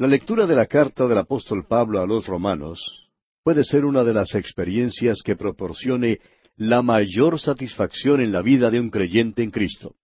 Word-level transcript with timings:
La 0.00 0.06
lectura 0.06 0.46
de 0.46 0.54
la 0.54 0.66
carta 0.66 1.08
del 1.08 1.18
apóstol 1.18 1.66
Pablo 1.66 2.00
a 2.00 2.06
los 2.06 2.24
romanos 2.24 3.10
puede 3.42 3.64
ser 3.64 3.84
una 3.84 4.04
de 4.04 4.14
las 4.14 4.36
experiencias 4.36 5.18
que 5.24 5.34
proporcione 5.34 6.20
la 6.56 6.82
mayor 6.82 7.40
satisfacción 7.40 8.20
en 8.20 8.30
la 8.30 8.40
vida 8.40 8.70
de 8.70 8.78
un 8.78 8.90
creyente 8.90 9.42
en 9.42 9.50
Cristo. 9.50 9.96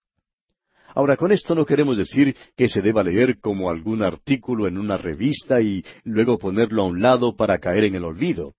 Ahora, 0.96 1.16
con 1.16 1.30
esto 1.30 1.54
no 1.54 1.64
queremos 1.64 1.96
decir 1.96 2.34
que 2.56 2.68
se 2.68 2.82
deba 2.82 3.04
leer 3.04 3.38
como 3.38 3.70
algún 3.70 4.02
artículo 4.02 4.66
en 4.66 4.78
una 4.78 4.96
revista 4.96 5.60
y 5.60 5.84
luego 6.02 6.38
ponerlo 6.38 6.82
a 6.82 6.86
un 6.86 7.00
lado 7.00 7.36
para 7.36 7.58
caer 7.58 7.84
en 7.84 7.94
el 7.94 8.04
olvido. 8.04 8.54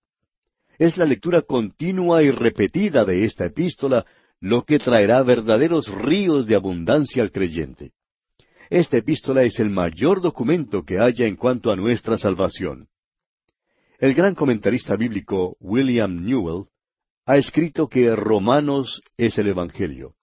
Es 0.80 0.96
la 0.96 1.04
lectura 1.04 1.42
continua 1.42 2.24
y 2.24 2.32
repetida 2.32 3.04
de 3.04 3.26
esta 3.26 3.48
epístola 3.48 4.06
lo 4.40 4.64
que 4.64 4.80
traerá 4.80 5.22
verdaderos 5.22 5.94
ríos 5.94 6.48
de 6.48 6.56
abundancia 6.56 7.22
al 7.22 7.34
creyente. 7.34 7.92
Esta 8.70 8.98
epístola 8.98 9.44
es 9.44 9.60
el 9.60 9.70
mayor 9.70 10.22
documento 10.22 10.84
que 10.84 11.00
haya 11.00 11.26
en 11.28 11.36
cuanto 11.36 11.72
a 11.72 11.76
nuestra 11.76 12.18
salvación. 12.18 12.88
El 14.00 14.14
gran 14.14 14.36
comentarista 14.36 14.96
bíblico 14.96 15.56
William 15.60 16.26
Newell 16.26 16.66
ha 17.26 17.38
escrito 17.38 17.88
que 17.88 18.16
Romanos 18.16 19.02
es 19.18 19.38
el 19.38 19.48
Evangelio. 19.48 20.14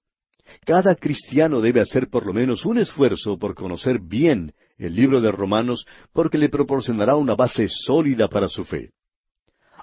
Cada 0.65 0.97
cristiano 0.97 1.61
debe 1.61 1.81
hacer 1.81 2.09
por 2.09 2.27
lo 2.27 2.33
menos 2.33 2.67
un 2.67 2.79
esfuerzo 2.79 3.39
por 3.39 3.55
conocer 3.55 4.01
bien 4.01 4.53
el 4.77 4.95
libro 4.95 5.21
de 5.21 5.33
Romanos 5.33 5.87
porque 6.13 6.37
le 6.37 6.49
proporcionará 6.49 7.17
una 7.17 7.35
base 7.35 7.69
sólida 7.69 8.29
para 8.29 8.49
su 8.49 8.65
fe. 8.65 8.91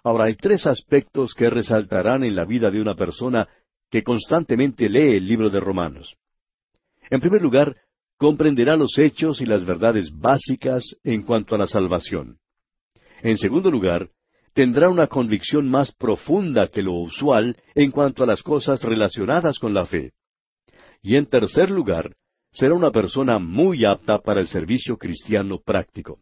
Ahora 0.04 0.26
hay 0.26 0.36
tres 0.36 0.68
aspectos 0.68 1.34
que 1.34 1.50
resaltarán 1.50 2.24
en 2.24 2.36
la 2.36 2.46
vida 2.46 2.70
de 2.72 2.82
una 2.82 2.96
persona 2.96 3.48
que 3.90 4.04
constantemente 4.04 4.88
lee 4.90 5.18
el 5.18 5.28
libro 5.28 5.50
de 5.50 5.60
Romanos. 5.60 6.16
En 7.10 7.20
primer 7.20 7.42
lugar, 7.42 7.76
comprenderá 8.20 8.76
los 8.76 9.00
hechos 9.00 9.40
y 9.40 9.46
las 9.46 9.66
verdades 9.66 10.12
básicas 10.12 10.84
en 11.06 11.24
cuanto 11.24 11.56
a 11.56 11.58
la 11.58 11.68
salvación. 11.68 12.38
En 13.24 13.38
segundo 13.38 13.72
lugar, 13.72 14.10
tendrá 14.54 14.90
una 14.90 15.08
convicción 15.08 15.70
más 15.70 15.94
profunda 15.94 16.68
que 16.68 16.82
lo 16.82 16.96
usual 16.96 17.56
en 17.76 17.92
cuanto 17.92 18.24
a 18.24 18.28
las 18.28 18.44
cosas 18.44 18.84
relacionadas 18.84 19.58
con 19.58 19.74
la 19.74 19.86
fe. 19.86 20.12
Y 21.02 21.16
en 21.16 21.28
tercer 21.28 21.72
lugar, 21.72 22.14
será 22.52 22.74
una 22.74 22.92
persona 22.92 23.40
muy 23.40 23.86
apta 23.86 24.20
para 24.20 24.42
el 24.42 24.50
servicio 24.50 24.98
cristiano 24.98 25.62
práctico. 25.64 26.20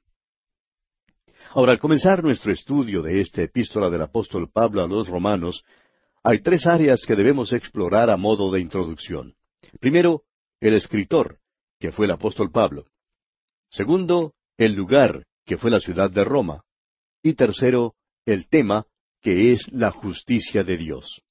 Ahora, 1.56 1.72
al 1.72 1.80
comenzar 1.80 2.24
nuestro 2.24 2.52
estudio 2.52 3.02
de 3.02 3.22
esta 3.22 3.42
epístola 3.42 3.90
del 3.90 4.04
apóstol 4.04 4.52
Pablo 4.54 4.84
a 4.84 4.88
los 4.88 5.08
romanos, 5.08 5.64
hay 6.22 6.42
tres 6.44 6.68
áreas 6.68 7.06
que 7.08 7.16
debemos 7.16 7.54
explorar 7.54 8.12
a 8.12 8.18
modo 8.18 8.52
de 8.52 8.60
introducción. 8.60 9.34
Primero, 9.80 10.26
el 10.60 10.76
escritor, 10.76 11.40
que 11.80 11.92
fue 11.92 12.06
el 12.06 12.12
apóstol 12.12 12.52
Pablo. 12.52 12.86
Segundo, 13.70 14.34
el 14.58 14.74
lugar, 14.74 15.26
que 15.46 15.58
fue 15.58 15.72
la 15.72 15.80
ciudad 15.80 16.10
de 16.10 16.24
Roma. 16.24 16.64
Y 17.22 17.34
tercero, 17.34 17.96
el 18.26 18.48
tema, 18.48 18.86
que 19.22 19.52
es 19.52 19.68
la 19.72 19.92
justicia 19.92 20.64
de 20.64 20.78
Dios. 20.78 21.22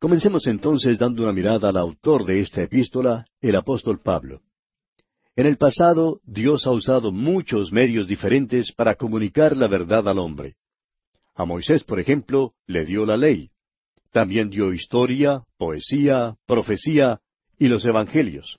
Comencemos 0.00 0.46
entonces 0.46 0.98
dando 0.98 1.24
una 1.24 1.32
mirada 1.32 1.70
al 1.70 1.76
autor 1.76 2.24
de 2.24 2.40
esta 2.40 2.62
epístola, 2.62 3.26
el 3.40 3.56
apóstol 3.56 4.00
Pablo. 4.00 4.42
En 5.34 5.46
el 5.46 5.56
pasado, 5.56 6.20
Dios 6.24 6.66
ha 6.66 6.70
usado 6.70 7.12
muchos 7.12 7.72
medios 7.72 8.06
diferentes 8.08 8.72
para 8.72 8.94
comunicar 8.94 9.56
la 9.56 9.68
verdad 9.68 10.08
al 10.08 10.18
hombre. 10.18 10.56
A 11.34 11.44
Moisés, 11.44 11.84
por 11.84 12.00
ejemplo, 12.00 12.54
le 12.66 12.84
dio 12.84 13.06
la 13.06 13.16
ley. 13.16 13.50
También 14.10 14.50
dio 14.50 14.72
historia, 14.72 15.44
poesía, 15.56 16.36
profecía 16.46 17.20
y 17.58 17.68
los 17.68 17.84
evangelios. 17.84 18.58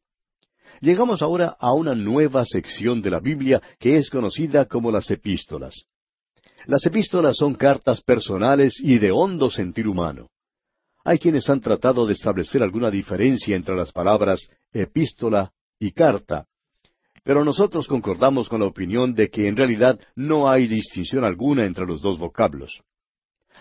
Llegamos 0.81 1.21
ahora 1.21 1.57
a 1.59 1.73
una 1.73 1.93
nueva 1.93 2.45
sección 2.45 3.01
de 3.01 3.09
la 3.09 3.19
Biblia 3.19 3.61
que 3.79 3.97
es 3.97 4.09
conocida 4.09 4.65
como 4.65 4.91
las 4.91 5.11
epístolas. 5.11 5.83
Las 6.65 6.85
epístolas 6.85 7.37
son 7.37 7.55
cartas 7.55 8.01
personales 8.01 8.79
y 8.79 8.97
de 8.97 9.11
hondo 9.11 9.49
sentir 9.49 9.87
humano. 9.87 10.29
Hay 11.03 11.17
quienes 11.19 11.49
han 11.49 11.61
tratado 11.61 12.05
de 12.05 12.13
establecer 12.13 12.61
alguna 12.61 12.91
diferencia 12.91 13.55
entre 13.55 13.75
las 13.75 13.91
palabras 13.91 14.49
epístola 14.71 15.51
y 15.79 15.91
carta, 15.91 16.45
pero 17.23 17.43
nosotros 17.43 17.87
concordamos 17.87 18.49
con 18.49 18.61
la 18.61 18.67
opinión 18.67 19.13
de 19.13 19.29
que 19.29 19.47
en 19.47 19.55
realidad 19.55 19.99
no 20.15 20.49
hay 20.49 20.67
distinción 20.67 21.23
alguna 21.23 21.65
entre 21.65 21.85
los 21.85 22.01
dos 22.01 22.17
vocablos. 22.17 22.81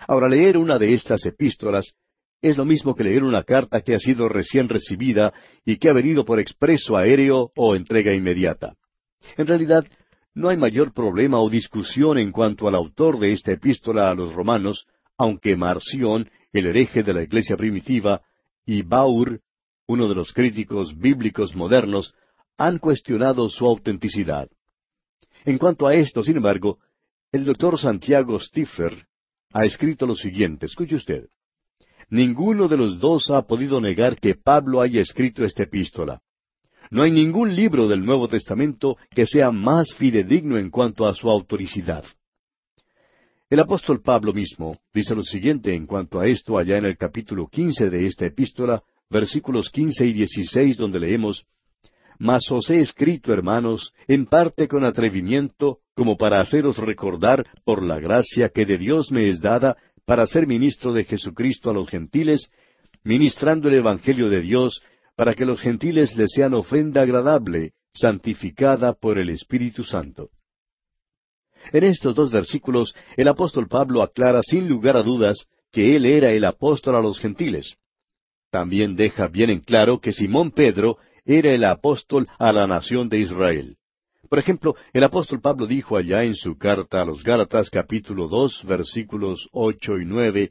Ahora, 0.06 0.28
leer 0.28 0.56
una 0.56 0.78
de 0.78 0.94
estas 0.94 1.24
epístolas 1.26 1.92
es 2.40 2.56
lo 2.56 2.64
mismo 2.64 2.94
que 2.94 3.04
leer 3.04 3.24
una 3.24 3.42
carta 3.42 3.80
que 3.80 3.94
ha 3.94 3.98
sido 3.98 4.28
recién 4.28 4.68
recibida 4.68 5.32
y 5.64 5.76
que 5.76 5.90
ha 5.90 5.92
venido 5.92 6.24
por 6.24 6.38
expreso 6.38 6.96
aéreo 6.96 7.50
o 7.56 7.74
entrega 7.74 8.14
inmediata. 8.14 8.74
En 9.36 9.46
realidad, 9.46 9.84
no 10.34 10.48
hay 10.48 10.56
mayor 10.56 10.92
problema 10.92 11.40
o 11.40 11.50
discusión 11.50 12.18
en 12.18 12.30
cuanto 12.30 12.68
al 12.68 12.76
autor 12.76 13.18
de 13.18 13.32
esta 13.32 13.52
epístola 13.52 14.08
a 14.08 14.14
los 14.14 14.34
romanos, 14.34 14.86
aunque 15.16 15.56
Marción, 15.56 16.30
el 16.52 16.66
hereje 16.66 17.02
de 17.02 17.12
la 17.12 17.22
iglesia 17.22 17.56
primitiva, 17.56 18.22
y 18.64 18.82
Baur, 18.82 19.40
uno 19.88 20.08
de 20.08 20.14
los 20.14 20.32
críticos 20.32 20.96
bíblicos 20.96 21.56
modernos, 21.56 22.14
han 22.56 22.78
cuestionado 22.78 23.48
su 23.48 23.66
autenticidad. 23.66 24.48
En 25.44 25.58
cuanto 25.58 25.86
a 25.86 25.94
esto, 25.94 26.22
sin 26.22 26.36
embargo, 26.36 26.78
el 27.32 27.44
doctor 27.44 27.78
Santiago 27.78 28.38
Stiffer 28.38 29.06
ha 29.52 29.64
escrito 29.64 30.06
lo 30.06 30.14
siguiente, 30.14 30.66
escuche 30.66 30.96
usted. 30.96 31.28
Ninguno 32.10 32.68
de 32.68 32.76
los 32.76 32.98
dos 33.00 33.30
ha 33.30 33.42
podido 33.42 33.80
negar 33.80 34.18
que 34.18 34.34
Pablo 34.34 34.80
haya 34.80 35.00
escrito 35.00 35.44
esta 35.44 35.64
epístola. 35.64 36.20
No 36.90 37.02
hay 37.02 37.10
ningún 37.10 37.54
libro 37.54 37.86
del 37.86 38.04
Nuevo 38.04 38.28
Testamento 38.28 38.96
que 39.10 39.26
sea 39.26 39.50
más 39.50 39.88
fidedigno 39.94 40.56
en 40.56 40.70
cuanto 40.70 41.06
a 41.06 41.14
su 41.14 41.28
autoricidad. 41.28 42.04
El 43.50 43.60
apóstol 43.60 44.00
Pablo 44.00 44.32
mismo 44.32 44.78
dice 44.92 45.14
lo 45.14 45.22
siguiente 45.22 45.74
en 45.74 45.86
cuanto 45.86 46.18
a 46.18 46.26
esto 46.26 46.56
allá 46.56 46.78
en 46.78 46.86
el 46.86 46.96
capítulo 46.96 47.46
quince 47.48 47.90
de 47.90 48.06
esta 48.06 48.26
epístola, 48.26 48.82
versículos 49.10 49.70
quince 49.70 50.06
y 50.06 50.12
dieciséis, 50.12 50.76
donde 50.76 51.00
leemos 51.00 51.44
Mas 52.18 52.50
os 52.50 52.68
he 52.70 52.80
escrito, 52.80 53.32
hermanos, 53.32 53.92
en 54.06 54.26
parte 54.26 54.66
con 54.66 54.84
atrevimiento, 54.84 55.78
como 55.94 56.16
para 56.16 56.40
haceros 56.40 56.78
recordar 56.78 57.46
por 57.64 57.82
la 57.82 58.00
gracia 58.00 58.48
que 58.48 58.66
de 58.66 58.76
Dios 58.76 59.10
me 59.10 59.28
es 59.28 59.40
dada 59.40 59.76
para 60.08 60.26
ser 60.26 60.46
ministro 60.46 60.94
de 60.94 61.04
Jesucristo 61.04 61.68
a 61.68 61.74
los 61.74 61.86
gentiles, 61.86 62.50
ministrando 63.04 63.68
el 63.68 63.74
Evangelio 63.74 64.30
de 64.30 64.40
Dios, 64.40 64.80
para 65.14 65.34
que 65.34 65.44
los 65.44 65.60
gentiles 65.60 66.16
les 66.16 66.32
sean 66.32 66.54
ofrenda 66.54 67.02
agradable, 67.02 67.72
santificada 67.92 68.94
por 68.94 69.18
el 69.18 69.28
Espíritu 69.28 69.84
Santo. 69.84 70.30
En 71.74 71.84
estos 71.84 72.14
dos 72.14 72.32
versículos, 72.32 72.94
el 73.18 73.28
apóstol 73.28 73.68
Pablo 73.68 74.00
aclara 74.00 74.40
sin 74.42 74.66
lugar 74.66 74.96
a 74.96 75.02
dudas 75.02 75.46
que 75.70 75.94
él 75.94 76.06
era 76.06 76.32
el 76.32 76.46
apóstol 76.46 76.96
a 76.96 77.02
los 77.02 77.20
gentiles. 77.20 77.76
También 78.50 78.96
deja 78.96 79.28
bien 79.28 79.50
en 79.50 79.60
claro 79.60 80.00
que 80.00 80.12
Simón 80.12 80.52
Pedro 80.52 80.96
era 81.26 81.52
el 81.52 81.64
apóstol 81.64 82.26
a 82.38 82.50
la 82.50 82.66
nación 82.66 83.10
de 83.10 83.18
Israel. 83.18 83.76
Por 84.28 84.38
ejemplo, 84.38 84.76
el 84.92 85.04
apóstol 85.04 85.40
Pablo 85.40 85.66
dijo 85.66 85.96
allá 85.96 86.22
en 86.22 86.34
su 86.34 86.58
carta 86.58 87.02
a 87.02 87.04
los 87.04 87.22
Gálatas 87.22 87.70
capítulo 87.70 88.28
dos 88.28 88.62
versículos 88.66 89.48
ocho 89.52 89.98
y 89.98 90.04
nueve 90.04 90.50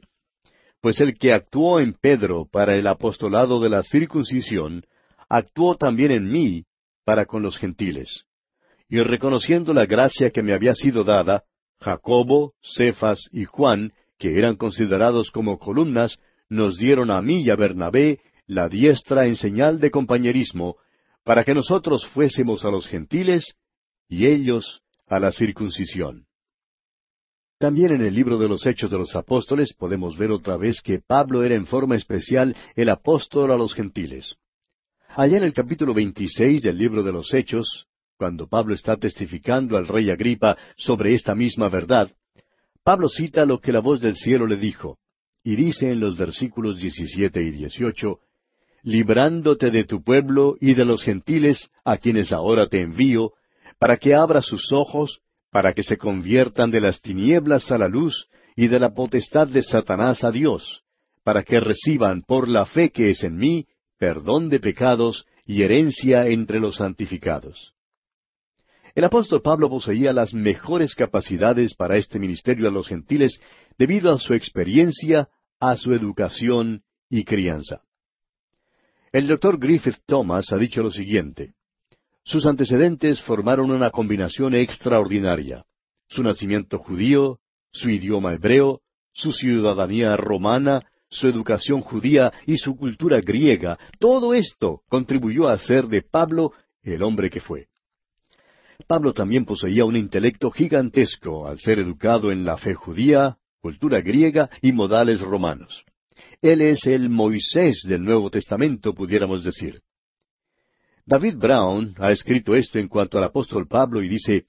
pues 0.80 1.00
el 1.00 1.18
que 1.18 1.32
actuó 1.32 1.80
en 1.80 1.94
Pedro 1.94 2.46
para 2.50 2.76
el 2.76 2.86
apostolado 2.86 3.60
de 3.60 3.68
la 3.68 3.82
circuncisión, 3.82 4.84
actuó 5.28 5.76
también 5.76 6.12
en 6.12 6.30
mí 6.30 6.64
para 7.04 7.26
con 7.26 7.42
los 7.42 7.58
gentiles. 7.58 8.24
Y 8.88 9.00
reconociendo 9.00 9.74
la 9.74 9.86
gracia 9.86 10.30
que 10.30 10.42
me 10.42 10.54
había 10.54 10.74
sido 10.74 11.04
dada, 11.04 11.44
Jacobo, 11.80 12.54
Cefas 12.62 13.28
y 13.32 13.44
Juan, 13.44 13.92
que 14.18 14.38
eran 14.38 14.56
considerados 14.56 15.30
como 15.30 15.58
columnas, 15.58 16.16
nos 16.48 16.78
dieron 16.78 17.10
a 17.10 17.20
mí 17.20 17.42
y 17.42 17.50
a 17.50 17.56
Bernabé 17.56 18.20
la 18.46 18.68
diestra 18.68 19.26
en 19.26 19.36
señal 19.36 19.80
de 19.80 19.90
compañerismo, 19.90 20.76
para 21.24 21.44
que 21.44 21.54
nosotros 21.54 22.06
fuésemos 22.06 22.64
a 22.64 22.70
los 22.70 22.86
gentiles 22.86 23.54
y 24.08 24.26
ellos 24.26 24.82
a 25.06 25.20
la 25.20 25.30
circuncisión. 25.30 26.26
También 27.58 27.92
en 27.92 28.02
el 28.02 28.14
libro 28.14 28.38
de 28.38 28.48
los 28.48 28.64
Hechos 28.66 28.90
de 28.90 28.98
los 28.98 29.16
Apóstoles 29.16 29.74
podemos 29.74 30.16
ver 30.16 30.30
otra 30.30 30.56
vez 30.56 30.80
que 30.80 31.00
Pablo 31.00 31.42
era 31.42 31.56
en 31.56 31.66
forma 31.66 31.96
especial 31.96 32.54
el 32.76 32.88
apóstol 32.88 33.50
a 33.50 33.56
los 33.56 33.74
gentiles. 33.74 34.36
Allá 35.08 35.38
en 35.38 35.42
el 35.42 35.52
capítulo 35.52 35.92
26 35.92 36.62
del 36.62 36.78
libro 36.78 37.02
de 37.02 37.12
los 37.12 37.34
Hechos, 37.34 37.86
cuando 38.16 38.46
Pablo 38.46 38.74
está 38.74 38.96
testificando 38.96 39.76
al 39.76 39.88
rey 39.88 40.10
Agripa 40.10 40.56
sobre 40.76 41.14
esta 41.14 41.34
misma 41.34 41.68
verdad, 41.68 42.10
Pablo 42.84 43.08
cita 43.08 43.44
lo 43.44 43.60
que 43.60 43.72
la 43.72 43.80
voz 43.80 44.00
del 44.00 44.16
cielo 44.16 44.46
le 44.46 44.56
dijo, 44.56 44.98
y 45.42 45.56
dice 45.56 45.90
en 45.90 46.00
los 46.00 46.16
versículos 46.16 46.80
17 46.80 47.42
y 47.42 47.50
18, 47.50 48.20
librándote 48.82 49.70
de 49.70 49.84
tu 49.84 50.02
pueblo 50.02 50.56
y 50.60 50.74
de 50.74 50.84
los 50.84 51.02
gentiles 51.02 51.70
a 51.84 51.96
quienes 51.96 52.32
ahora 52.32 52.68
te 52.68 52.80
envío, 52.80 53.32
para 53.78 53.96
que 53.96 54.14
abra 54.14 54.42
sus 54.42 54.72
ojos 54.72 55.20
para 55.50 55.72
que 55.72 55.82
se 55.82 55.96
conviertan 55.96 56.70
de 56.70 56.80
las 56.80 57.00
tinieblas 57.00 57.70
a 57.70 57.78
la 57.78 57.88
luz 57.88 58.28
y 58.56 58.68
de 58.68 58.78
la 58.78 58.92
potestad 58.94 59.48
de 59.48 59.62
Satanás 59.62 60.24
a 60.24 60.30
Dios, 60.30 60.82
para 61.24 61.42
que 61.42 61.60
reciban 61.60 62.22
por 62.22 62.48
la 62.48 62.66
fe 62.66 62.90
que 62.90 63.10
es 63.10 63.24
en 63.24 63.36
mí 63.36 63.66
perdón 63.98 64.48
de 64.48 64.60
pecados 64.60 65.26
y 65.44 65.62
herencia 65.62 66.26
entre 66.26 66.60
los 66.60 66.76
santificados. 66.76 67.74
El 68.94 69.04
apóstol 69.04 69.42
Pablo 69.42 69.68
poseía 69.68 70.12
las 70.12 70.34
mejores 70.34 70.94
capacidades 70.94 71.74
para 71.74 71.96
este 71.96 72.18
ministerio 72.18 72.68
a 72.68 72.70
los 72.70 72.88
gentiles 72.88 73.40
debido 73.78 74.12
a 74.12 74.18
su 74.18 74.34
experiencia, 74.34 75.28
a 75.60 75.76
su 75.76 75.92
educación 75.92 76.82
y 77.08 77.24
crianza. 77.24 77.82
El 79.12 79.26
doctor 79.26 79.58
Griffith 79.58 79.98
Thomas 80.04 80.52
ha 80.52 80.56
dicho 80.56 80.82
lo 80.82 80.90
siguiente. 80.90 81.54
Sus 82.28 82.44
antecedentes 82.44 83.22
formaron 83.22 83.70
una 83.70 83.88
combinación 83.90 84.54
extraordinaria. 84.54 85.64
Su 86.08 86.22
nacimiento 86.22 86.76
judío, 86.78 87.38
su 87.72 87.88
idioma 87.88 88.34
hebreo, 88.34 88.82
su 89.14 89.32
ciudadanía 89.32 90.14
romana, 90.14 90.84
su 91.08 91.26
educación 91.26 91.80
judía 91.80 92.30
y 92.44 92.58
su 92.58 92.76
cultura 92.76 93.22
griega, 93.22 93.78
todo 93.98 94.34
esto 94.34 94.82
contribuyó 94.90 95.48
a 95.48 95.54
hacer 95.54 95.86
de 95.86 96.02
Pablo 96.02 96.52
el 96.82 97.02
hombre 97.02 97.30
que 97.30 97.40
fue. 97.40 97.68
Pablo 98.86 99.14
también 99.14 99.46
poseía 99.46 99.86
un 99.86 99.96
intelecto 99.96 100.50
gigantesco 100.50 101.48
al 101.48 101.58
ser 101.58 101.78
educado 101.78 102.30
en 102.30 102.44
la 102.44 102.58
fe 102.58 102.74
judía, 102.74 103.38
cultura 103.62 104.02
griega 104.02 104.50
y 104.60 104.72
modales 104.72 105.22
romanos. 105.22 105.82
Él 106.42 106.60
es 106.60 106.84
el 106.84 107.08
Moisés 107.08 107.86
del 107.88 108.04
Nuevo 108.04 108.28
Testamento, 108.28 108.92
pudiéramos 108.92 109.42
decir. 109.42 109.80
David 111.08 111.38
Brown 111.38 111.94
ha 112.00 112.12
escrito 112.12 112.54
esto 112.54 112.78
en 112.78 112.86
cuanto 112.86 113.16
al 113.16 113.24
apóstol 113.24 113.66
Pablo 113.66 114.02
y 114.02 114.08
dice, 114.10 114.44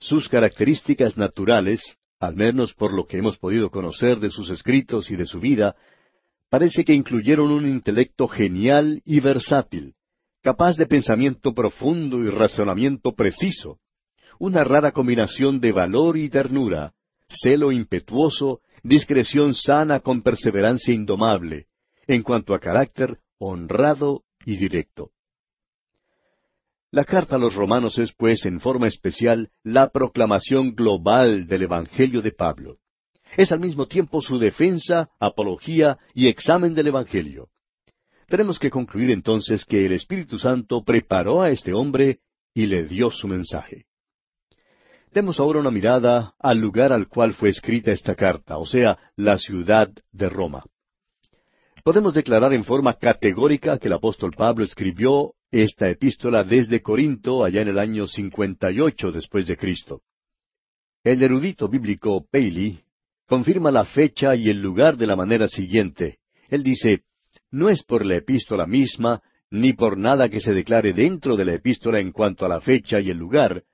sus 0.00 0.28
características 0.28 1.16
naturales, 1.16 1.98
al 2.18 2.34
menos 2.34 2.74
por 2.74 2.92
lo 2.92 3.06
que 3.06 3.18
hemos 3.18 3.38
podido 3.38 3.70
conocer 3.70 4.18
de 4.18 4.28
sus 4.28 4.50
escritos 4.50 5.08
y 5.12 5.14
de 5.14 5.24
su 5.24 5.38
vida, 5.38 5.76
parece 6.48 6.84
que 6.84 6.94
incluyeron 6.94 7.52
un 7.52 7.64
intelecto 7.64 8.26
genial 8.26 9.00
y 9.04 9.20
versátil, 9.20 9.94
capaz 10.42 10.76
de 10.76 10.86
pensamiento 10.86 11.54
profundo 11.54 12.18
y 12.24 12.28
razonamiento 12.28 13.12
preciso, 13.12 13.78
una 14.40 14.64
rara 14.64 14.90
combinación 14.90 15.60
de 15.60 15.70
valor 15.70 16.18
y 16.18 16.28
ternura, 16.28 16.92
celo 17.28 17.70
impetuoso, 17.70 18.62
discreción 18.82 19.54
sana 19.54 20.00
con 20.00 20.22
perseverancia 20.22 20.92
indomable, 20.92 21.68
en 22.08 22.24
cuanto 22.24 22.52
a 22.52 22.58
carácter 22.58 23.20
honrado 23.38 24.24
y 24.44 24.56
directo. 24.56 25.12
La 26.92 27.04
carta 27.04 27.36
a 27.36 27.38
los 27.38 27.54
romanos 27.54 27.98
es, 27.98 28.12
pues, 28.12 28.44
en 28.46 28.58
forma 28.58 28.88
especial, 28.88 29.50
la 29.62 29.90
proclamación 29.90 30.74
global 30.74 31.46
del 31.46 31.62
Evangelio 31.62 32.20
de 32.20 32.32
Pablo. 32.32 32.78
Es 33.36 33.52
al 33.52 33.60
mismo 33.60 33.86
tiempo 33.86 34.20
su 34.20 34.40
defensa, 34.40 35.08
apología 35.20 35.98
y 36.14 36.26
examen 36.26 36.74
del 36.74 36.88
Evangelio. 36.88 37.48
Tenemos 38.26 38.58
que 38.58 38.70
concluir 38.70 39.12
entonces 39.12 39.64
que 39.64 39.86
el 39.86 39.92
Espíritu 39.92 40.36
Santo 40.36 40.82
preparó 40.82 41.42
a 41.42 41.50
este 41.50 41.72
hombre 41.72 42.18
y 42.54 42.66
le 42.66 42.84
dio 42.86 43.12
su 43.12 43.28
mensaje. 43.28 43.86
Demos 45.12 45.38
ahora 45.38 45.60
una 45.60 45.70
mirada 45.70 46.34
al 46.40 46.58
lugar 46.58 46.92
al 46.92 47.06
cual 47.06 47.34
fue 47.34 47.50
escrita 47.50 47.92
esta 47.92 48.16
carta, 48.16 48.58
o 48.58 48.66
sea, 48.66 48.98
la 49.14 49.38
ciudad 49.38 49.90
de 50.10 50.28
Roma. 50.28 50.64
Podemos 51.84 52.14
declarar 52.14 52.52
en 52.52 52.64
forma 52.64 52.94
categórica 52.94 53.78
que 53.78 53.86
el 53.86 53.94
apóstol 53.94 54.32
Pablo 54.36 54.64
escribió 54.64 55.34
esta 55.50 55.88
epístola 55.88 56.44
desde 56.44 56.80
Corinto 56.80 57.44
allá 57.44 57.62
en 57.62 57.68
el 57.68 57.78
año 57.78 58.06
58 58.06 59.12
después 59.12 59.46
de 59.46 59.56
Cristo. 59.56 60.02
El 61.02 61.22
erudito 61.22 61.68
bíblico 61.68 62.26
Paley 62.30 62.80
confirma 63.26 63.70
la 63.70 63.84
fecha 63.84 64.36
y 64.36 64.48
el 64.48 64.60
lugar 64.60 64.96
de 64.96 65.06
la 65.06 65.16
manera 65.16 65.48
siguiente. 65.48 66.18
Él 66.48 66.62
dice, 66.62 67.04
no 67.50 67.68
es 67.68 67.82
por 67.82 68.04
la 68.04 68.16
epístola 68.16 68.66
misma, 68.66 69.22
ni 69.50 69.72
por 69.72 69.96
nada 69.96 70.28
que 70.28 70.40
se 70.40 70.52
declare 70.52 70.92
dentro 70.92 71.36
de 71.36 71.44
la 71.44 71.54
epístola 71.54 71.98
en 72.00 72.12
cuanto 72.12 72.44
a 72.44 72.48
la 72.48 72.60
fecha 72.60 73.00
y 73.00 73.10
el 73.10 73.16
lugar, 73.18 73.64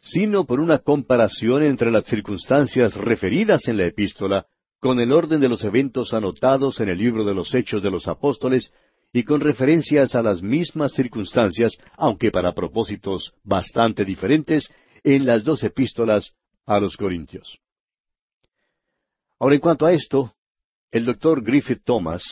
sino 0.00 0.46
por 0.46 0.60
una 0.60 0.78
comparación 0.78 1.62
entre 1.62 1.90
las 1.90 2.04
circunstancias 2.04 2.94
referidas 2.94 3.68
en 3.68 3.78
la 3.78 3.86
epístola 3.86 4.46
con 4.80 5.00
el 5.00 5.12
orden 5.12 5.40
de 5.40 5.48
los 5.48 5.64
eventos 5.64 6.14
anotados 6.14 6.80
en 6.80 6.88
el 6.88 6.98
libro 6.98 7.24
de 7.24 7.34
los 7.34 7.52
Hechos 7.54 7.82
de 7.82 7.90
los 7.90 8.06
Apóstoles 8.06 8.72
y 9.12 9.22
con 9.24 9.40
referencias 9.40 10.14
a 10.14 10.22
las 10.22 10.42
mismas 10.42 10.92
circunstancias, 10.92 11.72
aunque 11.96 12.30
para 12.30 12.54
propósitos 12.54 13.32
bastante 13.42 14.04
diferentes, 14.04 14.68
en 15.02 15.24
las 15.24 15.44
dos 15.44 15.62
epístolas 15.62 16.34
a 16.66 16.80
los 16.80 16.96
Corintios. 16.96 17.58
Ahora, 19.38 19.54
en 19.54 19.60
cuanto 19.60 19.86
a 19.86 19.92
esto, 19.92 20.34
el 20.90 21.04
doctor 21.04 21.42
Griffith 21.42 21.82
Thomas 21.84 22.22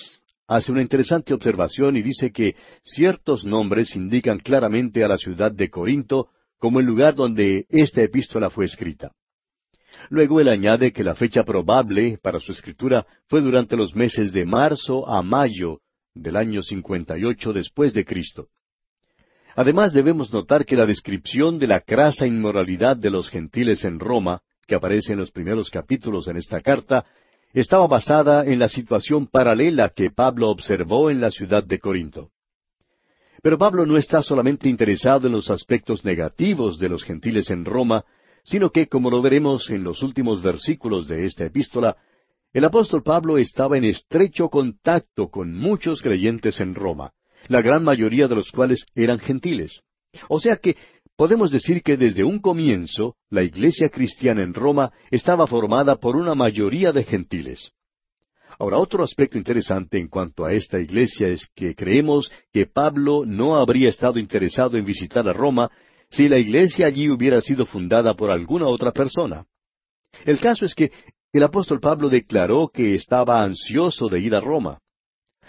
hace 0.49 0.73
una 0.73 0.82
interesante 0.82 1.32
observación 1.34 1.96
y 1.96 2.02
dice 2.02 2.32
que 2.32 2.56
ciertos 2.82 3.44
nombres 3.44 3.96
indican 3.96 4.38
claramente 4.38 5.05
a 5.05 5.08
la 5.08 5.19
ciudad 5.19 5.52
de 5.52 5.70
Corinto 5.70 6.29
como 6.58 6.81
el 6.81 6.87
lugar 6.87 7.14
donde 7.14 7.67
esta 7.69 8.02
epístola 8.02 8.50
fue 8.50 8.64
escrita. 8.64 9.12
Luego 10.11 10.40
él 10.40 10.49
añade 10.49 10.93
que 10.93 11.05
la 11.05 11.14
fecha 11.14 11.44
probable 11.44 12.19
para 12.22 12.40
su 12.40 12.52
escritura 12.52 13.06
fue 13.29 13.40
durante 13.40 13.76
los 13.76 13.94
meses 13.94 14.32
de 14.32 14.44
marzo 14.44 15.08
a 15.08 15.22
mayo 15.22 15.81
del 16.16 16.36
año 16.36 16.62
58 16.62 17.52
después 17.52 17.92
de 17.92 18.04
Cristo. 18.04 18.48
Además 19.54 19.92
debemos 19.92 20.32
notar 20.32 20.66
que 20.66 20.76
la 20.76 20.86
descripción 20.86 21.58
de 21.58 21.66
la 21.66 21.80
crasa 21.80 22.26
inmoralidad 22.26 22.96
de 22.96 23.10
los 23.10 23.30
gentiles 23.30 23.84
en 23.84 23.98
Roma, 23.98 24.42
que 24.66 24.74
aparece 24.74 25.12
en 25.12 25.18
los 25.18 25.30
primeros 25.30 25.70
capítulos 25.70 26.28
en 26.28 26.36
esta 26.36 26.60
carta, 26.60 27.06
estaba 27.52 27.86
basada 27.86 28.44
en 28.44 28.58
la 28.58 28.68
situación 28.68 29.26
paralela 29.28 29.90
que 29.90 30.10
Pablo 30.10 30.50
observó 30.50 31.10
en 31.10 31.20
la 31.20 31.30
ciudad 31.30 31.64
de 31.64 31.78
Corinto. 31.78 32.30
Pero 33.42 33.56
Pablo 33.56 33.86
no 33.86 33.96
está 33.96 34.22
solamente 34.22 34.69
interesado 34.69 35.26
en 35.26 35.32
los 35.32 35.50
aspectos 35.50 36.04
negativos 36.04 36.78
de 36.78 36.88
los 36.88 37.04
gentiles 37.04 37.48
en 37.50 37.64
Roma, 37.64 38.04
sino 38.44 38.70
que, 38.70 38.88
como 38.88 39.10
lo 39.10 39.22
veremos 39.22 39.70
en 39.70 39.84
los 39.84 40.02
últimos 40.02 40.42
versículos 40.42 41.08
de 41.08 41.26
esta 41.26 41.44
epístola, 41.44 41.96
el 42.56 42.64
apóstol 42.64 43.03
Pablo 43.03 43.37
estaba 43.37 43.76
en 43.76 43.85
estrecho 43.85 44.49
contacto 44.49 45.29
con 45.29 45.53
muchos 45.53 46.00
creyentes 46.00 46.58
en 46.58 46.75
Roma, 46.75 47.12
la 47.49 47.61
gran 47.61 47.85
mayoría 47.85 48.29
de 48.29 48.35
los 48.35 48.50
cuales 48.50 48.87
eran 48.94 49.19
gentiles. 49.19 49.82
O 50.31 50.41
sea 50.41 50.56
que 50.56 50.75
podemos 51.19 51.50
decir 51.50 51.82
que 51.82 51.99
desde 51.99 52.25
un 52.25 52.38
comienzo 52.38 53.17
la 53.29 53.43
iglesia 53.43 53.91
cristiana 53.91 54.43
en 54.43 54.55
Roma 54.55 54.91
estaba 55.11 55.47
formada 55.47 55.97
por 55.97 56.17
una 56.17 56.35
mayoría 56.35 56.93
de 56.93 57.05
gentiles. 57.05 57.73
Ahora, 58.58 58.79
otro 58.79 59.05
aspecto 59.05 59.37
interesante 59.37 59.99
en 59.99 60.08
cuanto 60.08 60.47
a 60.47 60.55
esta 60.55 60.81
iglesia 60.81 61.29
es 61.29 61.47
que 61.55 61.75
creemos 61.75 62.32
que 62.55 62.64
Pablo 62.64 63.25
no 63.26 63.56
habría 63.56 63.91
estado 63.91 64.19
interesado 64.19 64.79
en 64.79 64.87
visitar 64.87 65.29
a 65.29 65.35
Roma 65.35 65.70
si 66.08 66.26
la 66.26 66.38
iglesia 66.38 66.87
allí 66.87 67.11
hubiera 67.11 67.43
sido 67.43 67.67
fundada 67.67 68.14
por 68.14 68.31
alguna 68.31 68.67
otra 68.67 68.93
persona. 68.93 69.44
El 70.25 70.41
caso 70.41 70.65
es 70.65 70.75
que 70.75 70.91
el 71.36 71.44
apóstol 71.44 71.81
Pablo 71.81 72.08
declaró 72.08 72.69
que 72.69 72.94
estaba 72.94 73.43
ansioso 73.43 74.08
de 74.08 74.20
ir 74.20 74.34
a 74.34 74.40
Roma. 74.40 74.78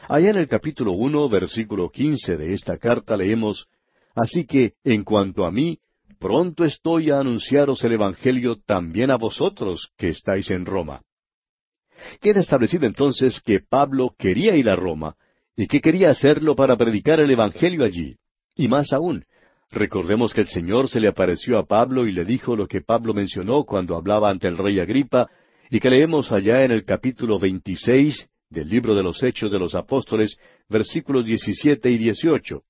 Allá 0.07 0.29
en 0.29 0.37
el 0.37 0.47
capítulo 0.47 0.91
uno, 0.91 1.27
versículo 1.29 1.89
quince 1.89 2.37
de 2.37 2.53
esta 2.53 2.77
carta 2.77 3.17
leemos 3.17 3.67
Así 4.17 4.45
que, 4.45 4.73
en 4.83 5.03
cuanto 5.03 5.45
a 5.45 5.51
mí, 5.51 5.77
pronto 6.19 6.65
estoy 6.65 7.11
a 7.11 7.19
anunciaros 7.19 7.83
el 7.83 7.93
Evangelio 7.93 8.57
también 8.65 9.11
a 9.11 9.15
vosotros 9.15 9.91
que 9.95 10.09
estáis 10.09 10.49
en 10.49 10.65
Roma. 10.65 11.03
Queda 12.19 12.41
establecido 12.41 12.87
entonces 12.87 13.39
que 13.41 13.59
Pablo 13.59 14.15
quería 14.17 14.55
ir 14.55 14.69
a 14.69 14.75
Roma 14.75 15.15
y 15.55 15.67
que 15.67 15.81
quería 15.81 16.09
hacerlo 16.09 16.55
para 16.55 16.77
predicar 16.77 17.19
el 17.19 17.29
Evangelio 17.29 17.83
allí. 17.83 18.17
Y 18.55 18.67
más 18.67 18.91
aún, 18.91 19.23
recordemos 19.69 20.33
que 20.33 20.41
el 20.41 20.47
Señor 20.47 20.89
se 20.89 20.99
le 20.99 21.09
apareció 21.09 21.59
a 21.59 21.67
Pablo 21.67 22.07
y 22.07 22.11
le 22.11 22.25
dijo 22.25 22.55
lo 22.55 22.67
que 22.67 22.81
Pablo 22.81 23.13
mencionó 23.13 23.65
cuando 23.65 23.95
hablaba 23.95 24.31
ante 24.31 24.47
el 24.47 24.57
rey 24.57 24.79
Agripa 24.79 25.29
y 25.69 25.79
que 25.79 25.89
leemos 25.89 26.31
allá 26.31 26.63
en 26.63 26.71
el 26.71 26.85
capítulo 26.85 27.39
26 27.39 28.29
del 28.49 28.69
libro 28.69 28.95
de 28.95 29.03
los 29.03 29.21
Hechos 29.23 29.51
de 29.51 29.59
los 29.59 29.75
Apóstoles, 29.75 30.37
versículos 30.69 31.25
17 31.25 31.89
y 31.91 31.97
18. 31.97 32.63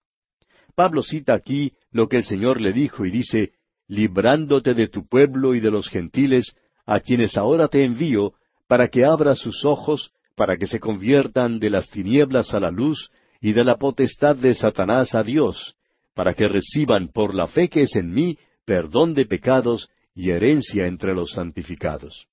Pablo 0.76 1.04
cita 1.04 1.34
aquí 1.34 1.74
lo 1.92 2.08
que 2.08 2.18
el 2.18 2.24
Señor 2.24 2.60
le 2.60 2.74
dijo 2.74 3.06
y 3.06 3.12
dice, 3.12 3.54
librándote 3.88 4.74
de 4.74 4.88
tu 4.88 5.08
pueblo 5.08 5.56
y 5.56 5.60
de 5.60 5.72
los 5.72 5.90
gentiles, 5.90 6.56
a 6.86 7.00
quienes 7.00 7.38
ahora 7.38 7.68
te 7.68 7.84
envío, 7.84 8.34
para 8.68 8.88
que 8.88 9.06
abras 9.06 9.40
sus 9.40 9.66
ojos, 9.66 10.12
para 10.36 10.58
que 10.58 10.68
se 10.68 10.80
conviertan 10.80 11.60
de 11.60 11.70
las 11.70 11.90
tinieblas 11.90 12.54
a 12.54 12.60
la 12.60 12.72
luz 12.72 13.12
y 13.42 13.54
de 13.54 13.64
la 13.64 13.78
potestad 13.78 14.36
de 14.36 14.54
Satanás 14.54 15.16
a 15.16 15.24
Dios, 15.24 15.76
para 16.14 16.34
que 16.34 16.48
reciban 16.48 17.10
por 17.10 17.34
la 17.34 17.48
fe 17.48 17.70
que 17.70 17.84
es 17.84 17.96
en 17.96 18.14
mí 18.14 18.38
perdón 18.66 19.14
de 19.14 19.26
pecados 19.26 19.90
y 20.14 20.32
herencia 20.32 20.88
entre 20.88 21.14
los 21.14 21.32
santificados. 21.32 22.28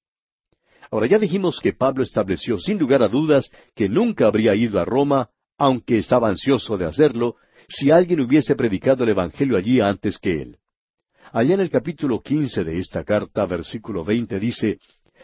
Ahora 0.94 1.08
ya 1.08 1.18
dijimos 1.18 1.58
que 1.60 1.72
Pablo 1.72 2.04
estableció 2.04 2.56
sin 2.56 2.78
lugar 2.78 3.02
a 3.02 3.08
dudas 3.08 3.50
que 3.74 3.88
nunca 3.88 4.28
habría 4.28 4.54
ido 4.54 4.78
a 4.78 4.84
Roma, 4.84 5.28
aunque 5.58 5.98
estaba 5.98 6.28
ansioso 6.28 6.78
de 6.78 6.84
hacerlo, 6.84 7.34
si 7.66 7.90
alguien 7.90 8.20
hubiese 8.20 8.54
predicado 8.54 9.02
el 9.02 9.10
Evangelio 9.10 9.56
allí 9.56 9.80
antes 9.80 10.18
que 10.18 10.40
él. 10.40 10.58
Allá 11.32 11.54
en 11.54 11.62
el 11.62 11.70
capítulo 11.70 12.20
quince 12.20 12.62
de 12.62 12.78
esta 12.78 13.02
carta, 13.02 13.44
versículo 13.44 14.04
veinte, 14.04 14.38
dice, 14.38 14.78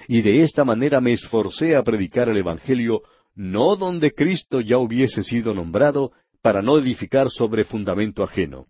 Y 0.09 0.23
de 0.23 0.43
esta 0.43 0.65
manera 0.65 1.01
me 1.01 1.13
esforcé 1.13 1.77
a 1.77 1.85
predicar 1.85 2.29
el 2.29 2.39
Evangelio, 2.39 3.03
no 3.37 3.77
donde 3.77 4.11
Cristo 4.11 4.61
ya 4.61 4.77
hubiese 4.79 5.23
sido 5.23 5.55
nombrado, 5.55 6.11
para 6.43 6.63
no 6.63 6.79
edificar 6.79 7.31
sobre 7.31 7.63
fundamento 7.63 8.25
ajeno. 8.25 8.67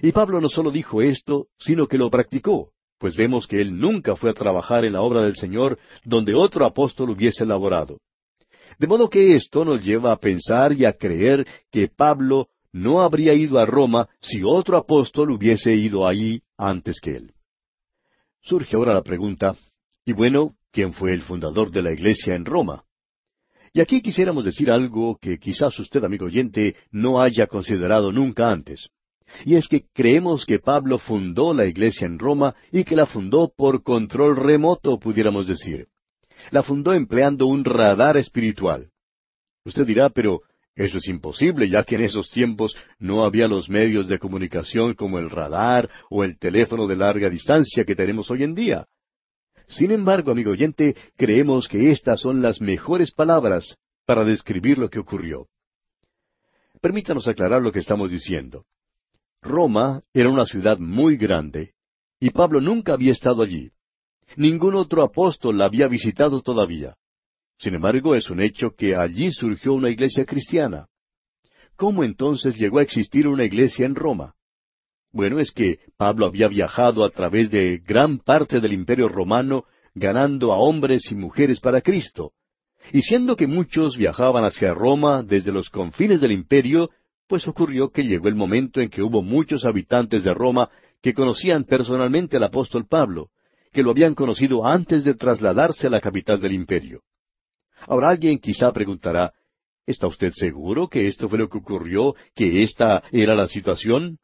Y 0.00 0.12
Pablo 0.12 0.40
no 0.40 0.48
solo 0.48 0.70
dijo 0.70 1.02
esto, 1.02 1.48
sino 1.58 1.88
que 1.88 1.98
lo 1.98 2.10
practicó, 2.10 2.70
pues 2.98 3.16
vemos 3.16 3.46
que 3.46 3.60
él 3.60 3.78
nunca 3.78 4.16
fue 4.16 4.30
a 4.30 4.34
trabajar 4.34 4.84
en 4.84 4.94
la 4.94 5.02
obra 5.02 5.22
del 5.22 5.36
Señor 5.36 5.78
donde 6.04 6.34
otro 6.34 6.64
apóstol 6.64 7.10
hubiese 7.10 7.44
laborado. 7.44 7.98
De 8.78 8.86
modo 8.86 9.08
que 9.08 9.34
esto 9.34 9.64
nos 9.64 9.84
lleva 9.84 10.12
a 10.12 10.18
pensar 10.18 10.72
y 10.72 10.84
a 10.84 10.92
creer 10.92 11.46
que 11.70 11.88
Pablo 11.88 12.48
no 12.72 13.00
habría 13.00 13.32
ido 13.32 13.58
a 13.58 13.66
Roma 13.66 14.08
si 14.20 14.42
otro 14.42 14.76
apóstol 14.76 15.30
hubiese 15.30 15.74
ido 15.74 16.06
allí 16.06 16.42
antes 16.58 17.00
que 17.00 17.16
él. 17.16 17.32
Surge 18.42 18.76
ahora 18.76 18.94
la 18.94 19.02
pregunta, 19.02 19.56
y 20.04 20.12
bueno, 20.12 20.54
¿quién 20.70 20.92
fue 20.92 21.12
el 21.12 21.22
fundador 21.22 21.70
de 21.70 21.82
la 21.82 21.92
iglesia 21.92 22.34
en 22.34 22.44
Roma? 22.44 22.84
Y 23.72 23.80
aquí 23.80 24.00
quisiéramos 24.00 24.44
decir 24.44 24.70
algo 24.70 25.18
que 25.20 25.38
quizás 25.38 25.78
usted, 25.78 26.04
amigo 26.04 26.26
oyente, 26.26 26.76
no 26.90 27.20
haya 27.20 27.46
considerado 27.46 28.12
nunca 28.12 28.50
antes. 28.50 28.88
Y 29.44 29.56
es 29.56 29.68
que 29.68 29.84
creemos 29.92 30.46
que 30.46 30.58
Pablo 30.58 30.98
fundó 30.98 31.52
la 31.52 31.66
iglesia 31.66 32.06
en 32.06 32.18
Roma 32.18 32.54
y 32.72 32.84
que 32.84 32.96
la 32.96 33.06
fundó 33.06 33.52
por 33.54 33.82
control 33.82 34.36
remoto, 34.36 34.98
pudiéramos 34.98 35.46
decir. 35.46 35.88
La 36.50 36.62
fundó 36.62 36.92
empleando 36.92 37.46
un 37.46 37.64
radar 37.64 38.16
espiritual. 38.16 38.90
Usted 39.64 39.86
dirá, 39.86 40.10
pero 40.10 40.42
eso 40.74 40.98
es 40.98 41.08
imposible, 41.08 41.68
ya 41.68 41.84
que 41.84 41.96
en 41.96 42.02
esos 42.02 42.30
tiempos 42.30 42.76
no 42.98 43.24
había 43.24 43.48
los 43.48 43.68
medios 43.68 44.06
de 44.08 44.18
comunicación 44.18 44.94
como 44.94 45.18
el 45.18 45.30
radar 45.30 45.90
o 46.10 46.22
el 46.22 46.38
teléfono 46.38 46.86
de 46.86 46.96
larga 46.96 47.30
distancia 47.30 47.84
que 47.84 47.96
tenemos 47.96 48.30
hoy 48.30 48.42
en 48.42 48.54
día. 48.54 48.86
Sin 49.68 49.90
embargo, 49.90 50.30
amigo 50.30 50.52
oyente, 50.52 50.94
creemos 51.16 51.66
que 51.66 51.90
estas 51.90 52.20
son 52.20 52.42
las 52.42 52.60
mejores 52.60 53.10
palabras 53.10 53.76
para 54.04 54.24
describir 54.24 54.78
lo 54.78 54.88
que 54.88 55.00
ocurrió. 55.00 55.48
Permítanos 56.80 57.26
aclarar 57.26 57.62
lo 57.62 57.72
que 57.72 57.80
estamos 57.80 58.10
diciendo. 58.10 58.64
Roma 59.46 60.02
era 60.12 60.28
una 60.28 60.44
ciudad 60.44 60.78
muy 60.78 61.16
grande, 61.16 61.72
y 62.20 62.30
Pablo 62.30 62.60
nunca 62.60 62.94
había 62.94 63.12
estado 63.12 63.42
allí. 63.42 63.70
Ningún 64.36 64.74
otro 64.74 65.02
apóstol 65.02 65.58
la 65.58 65.66
había 65.66 65.88
visitado 65.88 66.42
todavía. 66.42 66.96
Sin 67.58 67.74
embargo, 67.74 68.14
es 68.14 68.28
un 68.28 68.42
hecho 68.42 68.74
que 68.76 68.96
allí 68.96 69.30
surgió 69.30 69.72
una 69.72 69.90
iglesia 69.90 70.26
cristiana. 70.26 70.88
¿Cómo 71.76 72.04
entonces 72.04 72.56
llegó 72.56 72.78
a 72.78 72.82
existir 72.82 73.28
una 73.28 73.44
iglesia 73.44 73.86
en 73.86 73.94
Roma? 73.94 74.34
Bueno, 75.12 75.38
es 75.40 75.52
que 75.52 75.78
Pablo 75.96 76.26
había 76.26 76.48
viajado 76.48 77.04
a 77.04 77.10
través 77.10 77.50
de 77.50 77.78
gran 77.78 78.18
parte 78.18 78.60
del 78.60 78.72
imperio 78.72 79.08
romano, 79.08 79.64
ganando 79.94 80.52
a 80.52 80.58
hombres 80.58 81.10
y 81.10 81.14
mujeres 81.14 81.60
para 81.60 81.80
Cristo. 81.80 82.32
Y 82.92 83.02
siendo 83.02 83.36
que 83.36 83.46
muchos 83.46 83.96
viajaban 83.96 84.44
hacia 84.44 84.74
Roma 84.74 85.22
desde 85.22 85.52
los 85.52 85.70
confines 85.70 86.20
del 86.20 86.32
imperio, 86.32 86.90
pues 87.28 87.46
ocurrió 87.48 87.90
que 87.90 88.04
llegó 88.04 88.28
el 88.28 88.34
momento 88.34 88.80
en 88.80 88.88
que 88.88 89.02
hubo 89.02 89.22
muchos 89.22 89.64
habitantes 89.64 90.22
de 90.22 90.34
Roma 90.34 90.70
que 91.02 91.14
conocían 91.14 91.64
personalmente 91.64 92.36
al 92.36 92.44
apóstol 92.44 92.86
Pablo, 92.86 93.30
que 93.72 93.82
lo 93.82 93.90
habían 93.90 94.14
conocido 94.14 94.66
antes 94.66 95.04
de 95.04 95.14
trasladarse 95.14 95.86
a 95.86 95.90
la 95.90 96.00
capital 96.00 96.40
del 96.40 96.52
imperio. 96.52 97.02
Ahora 97.86 98.08
alguien 98.08 98.38
quizá 98.38 98.72
preguntará, 98.72 99.32
¿está 99.86 100.06
usted 100.06 100.32
seguro 100.32 100.88
que 100.88 101.06
esto 101.06 101.28
fue 101.28 101.38
lo 101.38 101.48
que 101.48 101.58
ocurrió, 101.58 102.14
que 102.34 102.62
esta 102.62 103.02
era 103.12 103.34
la 103.34 103.48
situación? 103.48 104.18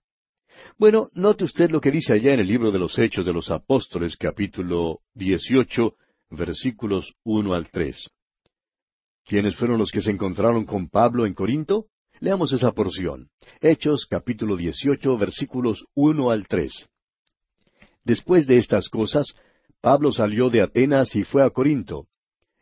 Bueno, 0.78 1.08
note 1.12 1.44
usted 1.44 1.70
lo 1.70 1.80
que 1.80 1.90
dice 1.90 2.14
allá 2.14 2.34
en 2.34 2.40
el 2.40 2.48
libro 2.48 2.70
de 2.70 2.78
los 2.78 2.98
Hechos 2.98 3.26
de 3.26 3.32
los 3.32 3.50
Apóstoles, 3.50 4.16
capítulo 4.16 5.00
18, 5.14 5.94
versículos 6.30 7.14
1 7.24 7.54
al 7.54 7.68
3. 7.70 8.08
¿Quiénes 9.24 9.56
fueron 9.56 9.78
los 9.78 9.90
que 9.90 10.02
se 10.02 10.10
encontraron 10.10 10.64
con 10.64 10.88
Pablo 10.88 11.26
en 11.26 11.34
Corinto? 11.34 11.86
Leamos 12.22 12.52
esa 12.52 12.70
porción. 12.70 13.30
Hechos 13.60 14.06
capítulo 14.08 14.56
18 14.56 15.18
versículos 15.18 15.86
1 15.96 16.30
al 16.30 16.46
3. 16.46 16.70
Después 18.04 18.46
de 18.46 18.58
estas 18.58 18.88
cosas, 18.88 19.34
Pablo 19.80 20.12
salió 20.12 20.48
de 20.48 20.60
Atenas 20.60 21.16
y 21.16 21.24
fue 21.24 21.44
a 21.44 21.50
Corinto 21.50 22.06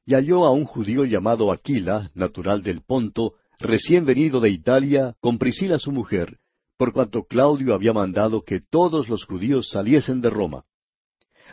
y 0.06 0.14
halló 0.14 0.46
a 0.46 0.50
un 0.50 0.64
judío 0.64 1.04
llamado 1.04 1.52
Aquila, 1.52 2.10
natural 2.14 2.62
del 2.62 2.80
Ponto, 2.80 3.34
recién 3.58 4.06
venido 4.06 4.40
de 4.40 4.48
Italia, 4.48 5.14
con 5.20 5.36
Priscila 5.36 5.78
su 5.78 5.92
mujer, 5.92 6.38
por 6.78 6.94
cuanto 6.94 7.24
Claudio 7.24 7.74
había 7.74 7.92
mandado 7.92 8.42
que 8.42 8.62
todos 8.62 9.10
los 9.10 9.26
judíos 9.26 9.68
saliesen 9.68 10.22
de 10.22 10.30
Roma. 10.30 10.64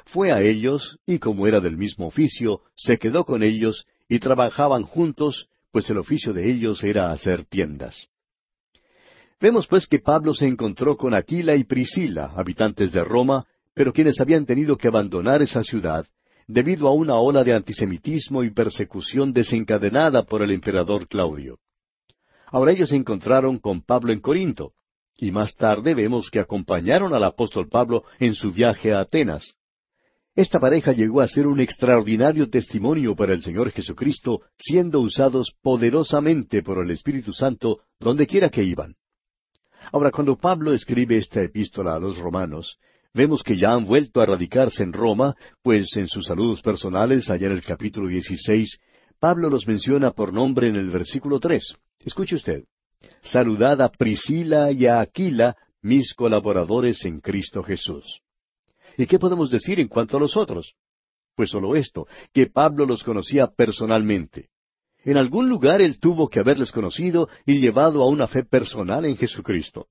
Fue 0.05 0.31
a 0.31 0.41
ellos, 0.41 0.97
y 1.05 1.19
como 1.19 1.45
era 1.45 1.59
del 1.59 1.75
mismo 1.75 2.07
oficio, 2.07 2.61
se 2.73 2.97
quedó 2.99 3.25
con 3.25 3.43
ellos, 3.43 3.85
y 4.07 4.19
trabajaban 4.19 4.83
juntos, 4.83 5.49
pues 5.77 5.91
el 5.91 5.99
oficio 5.99 6.33
de 6.33 6.49
ellos 6.49 6.83
era 6.83 7.11
hacer 7.11 7.45
tiendas. 7.45 8.07
Vemos 9.39 9.67
pues 9.67 9.85
que 9.85 9.99
Pablo 9.99 10.33
se 10.33 10.47
encontró 10.47 10.97
con 10.97 11.13
Aquila 11.13 11.55
y 11.55 11.65
Priscila, 11.65 12.33
habitantes 12.35 12.91
de 12.91 13.03
Roma, 13.03 13.45
pero 13.75 13.93
quienes 13.93 14.19
habían 14.19 14.47
tenido 14.47 14.75
que 14.75 14.87
abandonar 14.87 15.43
esa 15.43 15.63
ciudad, 15.63 16.07
debido 16.47 16.87
a 16.87 16.93
una 16.93 17.17
ola 17.17 17.43
de 17.43 17.53
antisemitismo 17.53 18.43
y 18.43 18.49
persecución 18.49 19.31
desencadenada 19.31 20.23
por 20.23 20.41
el 20.41 20.49
emperador 20.49 21.07
Claudio. 21.07 21.59
Ahora 22.47 22.71
ellos 22.71 22.89
se 22.89 22.95
encontraron 22.95 23.59
con 23.59 23.83
Pablo 23.83 24.11
en 24.11 24.19
Corinto, 24.19 24.71
y 25.15 25.29
más 25.29 25.55
tarde 25.55 25.93
vemos 25.93 26.31
que 26.31 26.39
acompañaron 26.39 27.13
al 27.13 27.23
apóstol 27.23 27.69
Pablo 27.69 28.03
en 28.17 28.33
su 28.33 28.51
viaje 28.51 28.95
a 28.95 29.01
Atenas. 29.01 29.57
Esta 30.37 30.59
pareja 30.59 30.93
llegó 30.93 31.21
a 31.21 31.27
ser 31.27 31.47
un 31.47 31.59
extraordinario 31.59 32.47
testimonio 32.47 33.15
para 33.15 33.33
el 33.33 33.41
Señor 33.41 33.71
Jesucristo, 33.71 34.41
siendo 34.55 34.99
usados 34.99 35.51
poderosamente 35.63 36.61
por 36.61 36.77
el 36.77 36.91
Espíritu 36.91 37.33
Santo 37.33 37.79
donde 37.99 38.27
quiera 38.27 38.49
que 38.49 38.63
iban. 38.63 38.93
Ahora, 39.91 40.11
cuando 40.11 40.37
Pablo 40.37 40.73
escribe 40.73 41.17
esta 41.17 41.41
epístola 41.41 41.95
a 41.95 41.99
los 41.99 42.19
romanos, 42.19 42.77
Vemos 43.15 43.41
que 43.41 43.57
ya 43.57 43.71
han 43.71 43.85
vuelto 43.85 44.21
a 44.21 44.27
radicarse 44.27 44.83
en 44.83 44.93
Roma, 44.93 45.33
pues 45.63 45.87
en 45.95 46.07
sus 46.07 46.27
saludos 46.27 46.61
personales, 46.61 47.31
allá 47.31 47.47
en 47.47 47.53
el 47.53 47.63
capítulo 47.63 48.07
16, 48.07 48.77
Pablo 49.19 49.49
los 49.49 49.67
menciona 49.67 50.11
por 50.11 50.31
nombre 50.31 50.67
en 50.67 50.75
el 50.75 50.91
versículo 50.91 51.39
3. 51.39 51.63
Escuche 52.05 52.35
usted. 52.35 52.65
Saludad 53.23 53.81
a 53.81 53.89
Priscila 53.89 54.71
y 54.71 54.85
a 54.85 54.99
Aquila, 54.99 55.55
mis 55.81 56.13
colaboradores 56.13 57.03
en 57.05 57.21
Cristo 57.21 57.63
Jesús. 57.63 58.21
¿Y 58.97 59.05
qué 59.05 59.19
podemos 59.19 59.51
decir 59.51 59.79
en 59.79 59.87
cuanto 59.87 60.17
a 60.17 60.19
los 60.19 60.35
otros? 60.35 60.73
Pues 61.35 61.51
solo 61.51 61.75
esto, 61.75 62.07
que 62.33 62.47
Pablo 62.47 62.85
los 62.85 63.03
conocía 63.03 63.47
personalmente. 63.47 64.49
En 65.03 65.17
algún 65.17 65.47
lugar 65.47 65.81
él 65.81 65.99
tuvo 65.99 66.27
que 66.27 66.39
haberles 66.39 66.71
conocido 66.71 67.29
y 67.45 67.59
llevado 67.59 68.01
a 68.01 68.09
una 68.09 68.27
fe 68.27 68.43
personal 68.43 69.05
en 69.05 69.15
Jesucristo. 69.15 69.87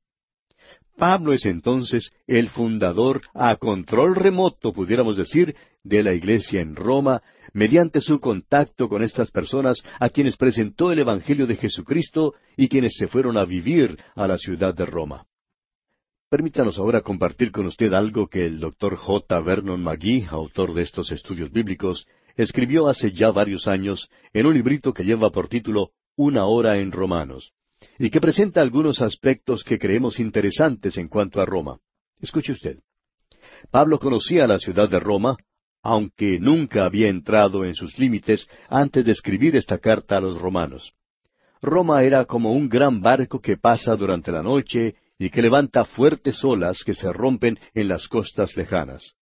Pablo 0.96 1.32
es 1.32 1.46
entonces 1.46 2.10
el 2.26 2.48
fundador 2.48 3.22
a 3.32 3.56
control 3.56 4.16
remoto, 4.16 4.72
pudiéramos 4.72 5.16
decir, 5.16 5.54
de 5.84 6.02
la 6.02 6.12
iglesia 6.12 6.60
en 6.60 6.74
Roma, 6.74 7.22
mediante 7.52 8.00
su 8.00 8.18
contacto 8.18 8.88
con 8.88 9.02
estas 9.02 9.30
personas 9.30 9.82
a 10.00 10.08
quienes 10.08 10.36
presentó 10.36 10.90
el 10.90 10.98
Evangelio 10.98 11.46
de 11.46 11.56
Jesucristo 11.56 12.34
y 12.56 12.68
quienes 12.68 12.96
se 12.96 13.06
fueron 13.06 13.36
a 13.36 13.44
vivir 13.44 13.98
a 14.14 14.26
la 14.26 14.36
ciudad 14.36 14.74
de 14.74 14.86
Roma. 14.86 15.26
Permítanos 16.28 16.76
ahora 16.78 17.02
compartir 17.02 17.52
con 17.52 17.66
usted 17.66 17.92
algo 17.92 18.26
que 18.26 18.46
el 18.46 18.58
doctor 18.58 18.96
J. 18.96 19.40
Vernon 19.42 19.80
McGee, 19.80 20.26
autor 20.28 20.74
de 20.74 20.82
estos 20.82 21.12
estudios 21.12 21.52
bíblicos, 21.52 22.08
escribió 22.34 22.88
hace 22.88 23.12
ya 23.12 23.30
varios 23.30 23.68
años 23.68 24.10
en 24.32 24.46
un 24.46 24.54
librito 24.54 24.92
que 24.92 25.04
lleva 25.04 25.30
por 25.30 25.46
título 25.46 25.90
Una 26.16 26.46
hora 26.46 26.78
en 26.78 26.90
Romanos 26.90 27.52
y 27.96 28.10
que 28.10 28.20
presenta 28.20 28.60
algunos 28.60 29.02
aspectos 29.02 29.62
que 29.62 29.78
creemos 29.78 30.18
interesantes 30.18 30.96
en 30.96 31.06
cuanto 31.06 31.40
a 31.40 31.46
Roma. 31.46 31.78
Escuche 32.20 32.50
usted. 32.50 32.80
Pablo 33.70 34.00
conocía 34.00 34.48
la 34.48 34.58
ciudad 34.58 34.90
de 34.90 34.98
Roma, 34.98 35.36
aunque 35.80 36.40
nunca 36.40 36.86
había 36.86 37.08
entrado 37.08 37.64
en 37.64 37.76
sus 37.76 38.00
límites 38.00 38.48
antes 38.68 39.04
de 39.04 39.12
escribir 39.12 39.54
esta 39.54 39.78
carta 39.78 40.16
a 40.16 40.20
los 40.20 40.40
romanos. 40.40 40.92
Roma 41.62 42.02
era 42.02 42.24
como 42.24 42.50
un 42.52 42.68
gran 42.68 43.00
barco 43.00 43.40
que 43.40 43.56
pasa 43.56 43.94
durante 43.94 44.32
la 44.32 44.42
noche 44.42 44.96
y 45.18 45.30
que 45.30 45.42
levanta 45.42 45.84
fuertes 45.84 46.44
olas 46.44 46.82
que 46.84 46.94
se 46.94 47.12
rompen 47.12 47.58
en 47.74 47.88
las 47.88 48.08
costas 48.08 48.56
lejanas. 48.56 49.14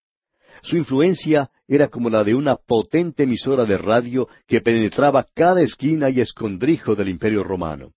Su 0.63 0.77
influencia 0.77 1.51
era 1.67 1.89
como 1.89 2.11
la 2.11 2.25
de 2.25 2.35
una 2.35 2.57
potente 2.57 3.25
emisora 3.25 3.65
de 3.65 3.79
radio 3.79 4.29
que 4.47 4.61
penetraba 4.61 5.27
cada 5.35 5.63
esquina 5.63 6.11
y 6.11 6.21
escondrijo 6.21 6.95
del 6.95 7.09
imperio 7.09 7.43
romano. 7.43 7.93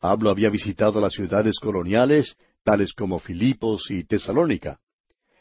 Pablo 0.00 0.30
había 0.30 0.50
visitado 0.50 1.00
las 1.00 1.14
ciudades 1.14 1.58
coloniales, 1.58 2.36
tales 2.62 2.92
como 2.92 3.18
Filipos 3.18 3.90
y 3.90 4.04
Tesalónica. 4.04 4.78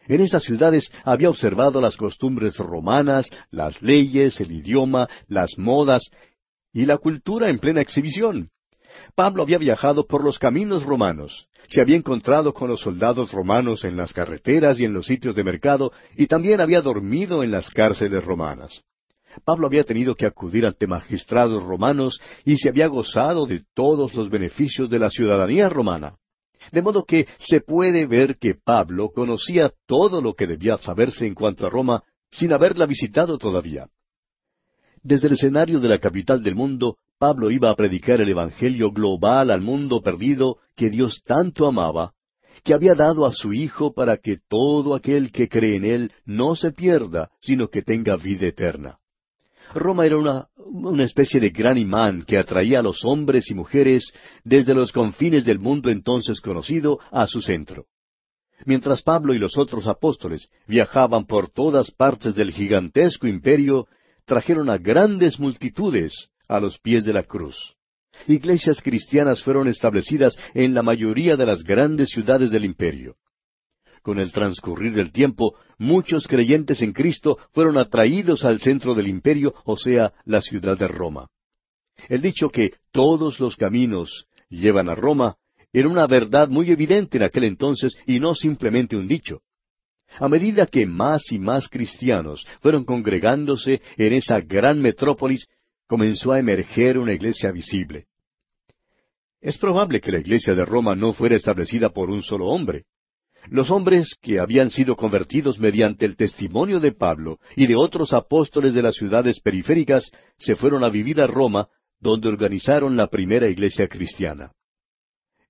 En 0.07 0.21
estas 0.21 0.43
ciudades 0.43 0.91
había 1.03 1.29
observado 1.29 1.81
las 1.81 1.97
costumbres 1.97 2.57
romanas, 2.57 3.27
las 3.49 3.81
leyes, 3.81 4.39
el 4.39 4.51
idioma, 4.51 5.07
las 5.27 5.57
modas 5.57 6.09
y 6.71 6.85
la 6.85 6.97
cultura 6.97 7.49
en 7.49 7.59
plena 7.59 7.81
exhibición. 7.81 8.49
Pablo 9.15 9.43
había 9.43 9.57
viajado 9.57 10.05
por 10.05 10.23
los 10.23 10.39
caminos 10.39 10.83
romanos, 10.83 11.47
se 11.67 11.81
había 11.81 11.95
encontrado 11.95 12.53
con 12.53 12.69
los 12.69 12.81
soldados 12.81 13.31
romanos 13.31 13.83
en 13.83 13.97
las 13.97 14.13
carreteras 14.13 14.79
y 14.79 14.85
en 14.85 14.93
los 14.93 15.05
sitios 15.05 15.35
de 15.35 15.43
mercado, 15.43 15.91
y 16.15 16.27
también 16.27 16.61
había 16.61 16.81
dormido 16.81 17.43
en 17.43 17.51
las 17.51 17.69
cárceles 17.69 18.23
romanas. 18.23 18.81
Pablo 19.43 19.67
había 19.67 19.83
tenido 19.83 20.15
que 20.15 20.25
acudir 20.25 20.65
ante 20.65 20.87
magistrados 20.87 21.63
romanos 21.63 22.19
y 22.45 22.57
se 22.57 22.69
había 22.69 22.87
gozado 22.87 23.45
de 23.45 23.63
todos 23.73 24.13
los 24.13 24.29
beneficios 24.29 24.89
de 24.89 24.99
la 24.99 25.09
ciudadanía 25.09 25.67
romana. 25.67 26.15
De 26.71 26.81
modo 26.81 27.05
que 27.05 27.27
se 27.37 27.61
puede 27.61 28.05
ver 28.07 28.37
que 28.37 28.55
Pablo 28.55 29.11
conocía 29.13 29.71
todo 29.85 30.21
lo 30.21 30.33
que 30.33 30.47
debía 30.47 30.77
saberse 30.77 31.25
en 31.25 31.35
cuanto 31.35 31.67
a 31.67 31.69
Roma 31.69 32.03
sin 32.31 32.53
haberla 32.53 32.85
visitado 32.85 33.37
todavía. 33.37 33.87
Desde 35.03 35.27
el 35.27 35.33
escenario 35.33 35.79
de 35.79 35.89
la 35.89 35.99
capital 35.99 36.41
del 36.41 36.55
mundo, 36.55 36.97
Pablo 37.17 37.49
iba 37.49 37.69
a 37.69 37.75
predicar 37.75 38.19
el 38.19 38.29
Evangelio 38.29 38.91
global 38.91 39.49
al 39.49 39.61
mundo 39.61 40.01
perdido 40.01 40.57
que 40.75 40.89
Dios 40.89 41.21
tanto 41.25 41.65
amaba, 41.65 42.13
que 42.63 42.73
había 42.73 42.93
dado 42.93 43.25
a 43.25 43.31
su 43.31 43.53
Hijo 43.53 43.93
para 43.93 44.17
que 44.17 44.39
todo 44.49 44.95
aquel 44.95 45.31
que 45.31 45.47
cree 45.47 45.77
en 45.77 45.85
Él 45.85 46.11
no 46.25 46.55
se 46.55 46.71
pierda, 46.71 47.29
sino 47.39 47.69
que 47.69 47.81
tenga 47.81 48.17
vida 48.17 48.47
eterna. 48.47 48.99
Roma 49.73 50.05
era 50.05 50.17
una, 50.17 50.47
una, 50.57 51.03
especie 51.03 51.39
de 51.39 51.49
gran 51.49 51.77
imán 51.77 52.23
que 52.23 52.37
atraía 52.37 52.79
a 52.79 52.83
los 52.83 53.03
hombres 53.05 53.49
y 53.49 53.55
mujeres 53.55 54.11
desde 54.43 54.73
los 54.73 54.91
confines 54.91 55.45
del 55.45 55.59
mundo 55.59 55.89
entonces 55.89 56.41
conocido 56.41 56.99
a 57.11 57.25
su 57.27 57.41
centro. 57.41 57.85
Mientras 58.65 59.01
Pablo 59.01 59.33
y 59.33 59.39
los 59.39 59.57
otros 59.57 59.87
apóstoles 59.87 60.49
viajaban 60.67 61.25
por 61.25 61.49
todas 61.49 61.91
partes 61.91 62.35
del 62.35 62.51
gigantesco 62.51 63.27
imperio, 63.27 63.87
trajeron 64.25 64.69
a 64.69 64.77
grandes 64.77 65.39
multitudes 65.39 66.29
a 66.47 66.59
los 66.59 66.79
pies 66.79 67.05
de 67.05 67.13
la 67.13 67.23
cruz. 67.23 67.75
Iglesias 68.27 68.81
cristianas 68.81 69.43
fueron 69.43 69.67
establecidas 69.67 70.37
en 70.53 70.73
la 70.73 70.81
mayoría 70.81 71.35
de 71.35 71.45
las 71.45 71.63
grandes 71.63 72.09
ciudades 72.09 72.51
del 72.51 72.65
imperio. 72.65 73.15
Con 74.01 74.19
el 74.19 74.31
transcurrir 74.31 74.93
del 74.93 75.11
tiempo, 75.11 75.55
muchos 75.77 76.27
creyentes 76.27 76.81
en 76.81 76.93
Cristo 76.93 77.37
fueron 77.53 77.77
atraídos 77.77 78.45
al 78.45 78.59
centro 78.59 78.93
del 78.93 79.07
imperio, 79.07 79.53
o 79.65 79.77
sea, 79.77 80.13
la 80.25 80.41
ciudad 80.41 80.77
de 80.77 80.87
Roma. 80.87 81.27
El 82.07 82.21
dicho 82.21 82.49
que 82.49 82.73
todos 82.91 83.39
los 83.39 83.55
caminos 83.55 84.27
llevan 84.49 84.89
a 84.89 84.95
Roma 84.95 85.37
era 85.73 85.89
una 85.89 86.07
verdad 86.07 86.47
muy 86.47 86.71
evidente 86.71 87.17
en 87.17 87.23
aquel 87.23 87.45
entonces 87.45 87.97
y 88.05 88.19
no 88.19 88.35
simplemente 88.35 88.95
un 88.95 89.07
dicho. 89.07 89.41
A 90.19 90.29
medida 90.29 90.67
que 90.67 90.85
más 90.85 91.31
y 91.31 91.39
más 91.39 91.67
cristianos 91.67 92.45
fueron 92.61 92.85
congregándose 92.85 93.81
en 93.97 94.13
esa 94.13 94.39
gran 94.39 94.81
metrópolis, 94.81 95.47
comenzó 95.87 96.31
a 96.31 96.39
emerger 96.39 96.97
una 96.97 97.13
iglesia 97.13 97.51
visible. 97.51 98.07
Es 99.41 99.57
probable 99.57 100.01
que 100.01 100.11
la 100.11 100.19
iglesia 100.19 100.55
de 100.55 100.65
Roma 100.65 100.95
no 100.95 101.13
fuera 101.13 101.35
establecida 101.35 101.89
por 101.89 102.09
un 102.09 102.23
solo 102.23 102.47
hombre. 102.47 102.85
Los 103.47 103.69
hombres 103.69 104.15
que 104.19 104.39
habían 104.39 104.71
sido 104.71 104.95
convertidos 104.95 105.59
mediante 105.59 106.05
el 106.05 106.15
testimonio 106.15 106.79
de 106.79 106.91
Pablo 106.91 107.39
y 107.55 107.67
de 107.67 107.75
otros 107.75 108.11
apóstoles 108.11 108.73
de 108.73 108.81
las 108.81 108.95
ciudades 108.95 109.39
periféricas 109.39 110.09
se 110.39 110.55
fueron 110.55 110.83
a 110.83 110.89
vivir 110.89 111.21
a 111.21 111.27
Roma, 111.27 111.67
donde 111.99 112.27
organizaron 112.27 112.97
la 112.97 113.07
primera 113.07 113.47
iglesia 113.47 113.87
cristiana. 113.87 114.51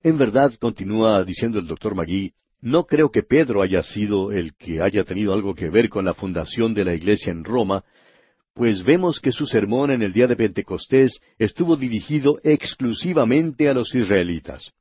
En 0.02 0.18
verdad, 0.18 0.52
continúa 0.60 1.24
diciendo 1.24 1.58
el 1.58 1.66
doctor 1.66 1.94
Magui, 1.94 2.34
no 2.60 2.84
creo 2.84 3.10
que 3.10 3.22
Pedro 3.22 3.62
haya 3.62 3.82
sido 3.82 4.30
el 4.30 4.54
que 4.56 4.82
haya 4.82 5.04
tenido 5.04 5.32
algo 5.32 5.54
que 5.54 5.70
ver 5.70 5.88
con 5.88 6.04
la 6.04 6.14
fundación 6.14 6.74
de 6.74 6.84
la 6.84 6.94
iglesia 6.94 7.32
en 7.32 7.44
Roma, 7.44 7.84
pues 8.56 8.82
vemos 8.82 9.20
que 9.20 9.30
su 9.30 9.46
sermón 9.46 9.92
en 9.92 10.02
el 10.02 10.12
día 10.12 10.26
de 10.26 10.34
Pentecostés 10.34 11.20
estuvo 11.38 11.76
dirigido 11.76 12.40
exclusivamente 12.42 13.68
a 13.68 13.74
los 13.74 13.94
israelitas 13.94 14.72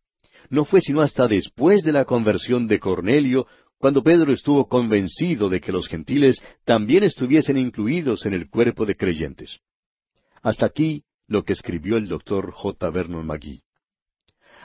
no 0.49 0.65
fue 0.65 0.81
sino 0.81 1.01
hasta 1.01 1.27
después 1.27 1.83
de 1.83 1.91
la 1.91 2.05
conversión 2.05 2.67
de 2.67 2.79
Cornelio 2.79 3.47
cuando 3.77 4.03
Pedro 4.03 4.33
estuvo 4.33 4.67
convencido 4.67 5.49
de 5.49 5.59
que 5.59 5.71
los 5.71 5.87
gentiles 5.87 6.41
también 6.63 7.03
estuviesen 7.03 7.57
incluidos 7.57 8.25
en 8.25 8.33
el 8.33 8.49
cuerpo 8.49 8.85
de 8.85 8.95
creyentes. 8.95 9.59
Hasta 10.41 10.65
aquí 10.65 11.03
lo 11.27 11.43
que 11.43 11.53
escribió 11.53 11.97
el 11.97 12.07
doctor 12.07 12.51
J. 12.51 12.89
Vernon 12.89 13.25
McGee. 13.25 13.63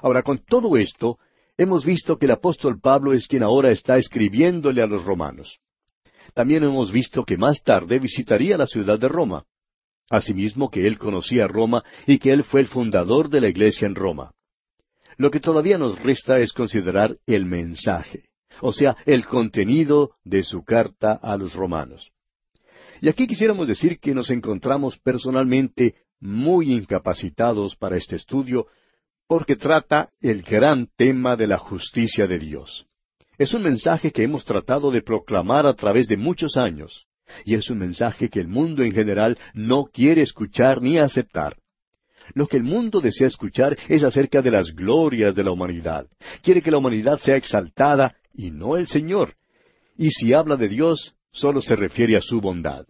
Ahora, 0.03 0.23
con 0.23 0.39
todo 0.39 0.77
esto, 0.77 1.19
hemos 1.59 1.85
visto 1.85 2.19
que 2.19 2.27
el 2.27 2.33
apóstol 2.33 2.81
Pablo 2.81 3.13
es 3.13 3.27
quien 3.27 3.43
ahora 3.43 3.71
está 3.71 3.99
escribiéndole 3.99 4.83
a 4.83 4.87
los 4.87 5.05
romanos. 5.05 5.59
También 6.35 6.65
hemos 6.65 6.93
visto 6.93 7.25
que 7.25 7.37
más 7.37 7.63
tarde 7.63 7.99
visitaría 7.99 8.57
la 8.57 8.67
ciudad 8.67 8.99
de 8.99 9.09
Roma. 9.09 9.45
Asimismo 10.09 10.71
que 10.71 10.87
él 10.87 10.99
conocía 10.99 11.47
Roma 11.47 11.85
y 12.07 12.19
que 12.19 12.33
él 12.33 12.43
fue 12.43 12.61
el 12.61 12.67
fundador 12.67 13.29
de 13.29 13.41
la 13.41 13.49
iglesia 13.49 13.87
en 13.87 13.95
Roma. 13.95 14.33
Lo 15.17 15.31
que 15.31 15.41
todavía 15.41 15.79
nos 15.79 16.01
resta 16.01 16.41
es 16.41 16.53
considerar 16.53 17.17
el 17.27 17.45
mensaje, 17.45 18.31
o 18.61 18.73
sea, 18.73 18.97
el 19.07 19.27
contenido 19.27 20.13
de 20.25 20.43
su 20.43 20.65
carta 20.65 21.13
a 21.13 21.37
los 21.37 21.55
romanos. 21.55 22.11
Y 23.01 23.09
aquí 23.09 23.27
quisiéramos 23.27 23.69
decir 23.69 23.99
que 23.99 24.15
nos 24.15 24.31
encontramos 24.31 24.99
personalmente 24.99 25.95
muy 26.21 26.73
incapacitados 26.73 27.77
para 27.77 27.97
este 27.97 28.17
estudio 28.17 28.67
porque 29.27 29.57
trata 29.57 30.11
el 30.21 30.43
gran 30.43 30.89
tema 30.97 31.37
de 31.37 31.47
la 31.47 31.59
justicia 31.59 32.27
de 32.27 32.39
Dios. 32.39 32.87
Es 33.41 33.55
un 33.55 33.63
mensaje 33.63 34.13
que 34.13 34.23
hemos 34.23 34.45
tratado 34.45 34.91
de 34.91 35.01
proclamar 35.01 35.65
a 35.65 35.73
través 35.73 36.07
de 36.09 36.19
muchos 36.19 36.59
años, 36.59 37.07
y 37.47 37.55
es 37.55 37.71
un 37.71 37.79
mensaje 37.79 38.29
que 38.29 38.39
el 38.39 38.49
mundo 38.49 38.83
en 38.83 38.93
general 38.93 39.39
no 39.55 39.87
quiere 39.87 40.21
escuchar 40.21 40.83
ni 40.83 40.99
aceptar. 40.99 41.57
Lo 42.35 42.47
que 42.47 42.59
el 42.59 42.65
mundo 42.65 43.01
desea 43.01 43.29
escuchar 43.29 43.79
es 43.89 44.03
acerca 44.03 44.43
de 44.43 44.51
las 44.51 44.75
glorias 44.75 45.35
de 45.35 45.43
la 45.43 45.53
humanidad. 45.53 46.07
Quiere 46.43 46.61
que 46.61 46.71
la 46.71 46.77
humanidad 46.77 47.19
sea 47.19 47.37
exaltada 47.37 48.15
y 48.35 48.51
no 48.51 48.77
el 48.77 48.87
Señor. 48.87 49.33
Y 49.97 50.11
si 50.11 50.35
habla 50.35 50.57
de 50.57 50.69
Dios, 50.69 51.15
solo 51.33 51.63
se 51.63 51.77
refiere 51.77 52.19
a 52.19 52.21
su 52.21 52.43
bondad. 52.43 52.85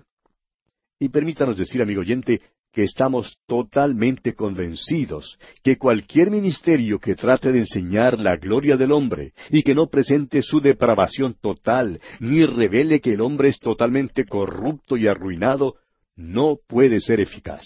Y 0.99 1.11
permítanos 1.11 1.59
decir, 1.59 1.81
amigo 1.81 2.01
oyente, 2.01 2.41
que 2.73 2.85
estamos 2.85 3.37
totalmente 3.47 4.35
convencidos 4.35 5.39
que 5.63 5.77
cualquier 5.77 6.31
ministerio 6.31 6.99
que 6.99 7.15
trate 7.15 7.53
de 7.53 7.61
enseñar 7.61 8.19
la 8.19 8.37
gloria 8.37 8.77
del 8.77 8.93
hombre 8.93 9.33
y 9.51 9.63
que 9.63 9.75
no 9.75 9.89
presente 9.89 10.43
su 10.43 10.61
depravación 10.61 11.35
total, 11.41 12.01
ni 12.21 12.45
revele 12.47 13.01
que 13.01 13.15
el 13.15 13.21
hombre 13.21 13.49
es 13.49 13.59
totalmente 13.59 14.25
corrupto 14.25 14.97
y 14.97 15.09
arruinado, 15.09 15.77
no 16.17 16.59
puede 16.67 17.01
ser 17.01 17.21
eficaz. 17.21 17.65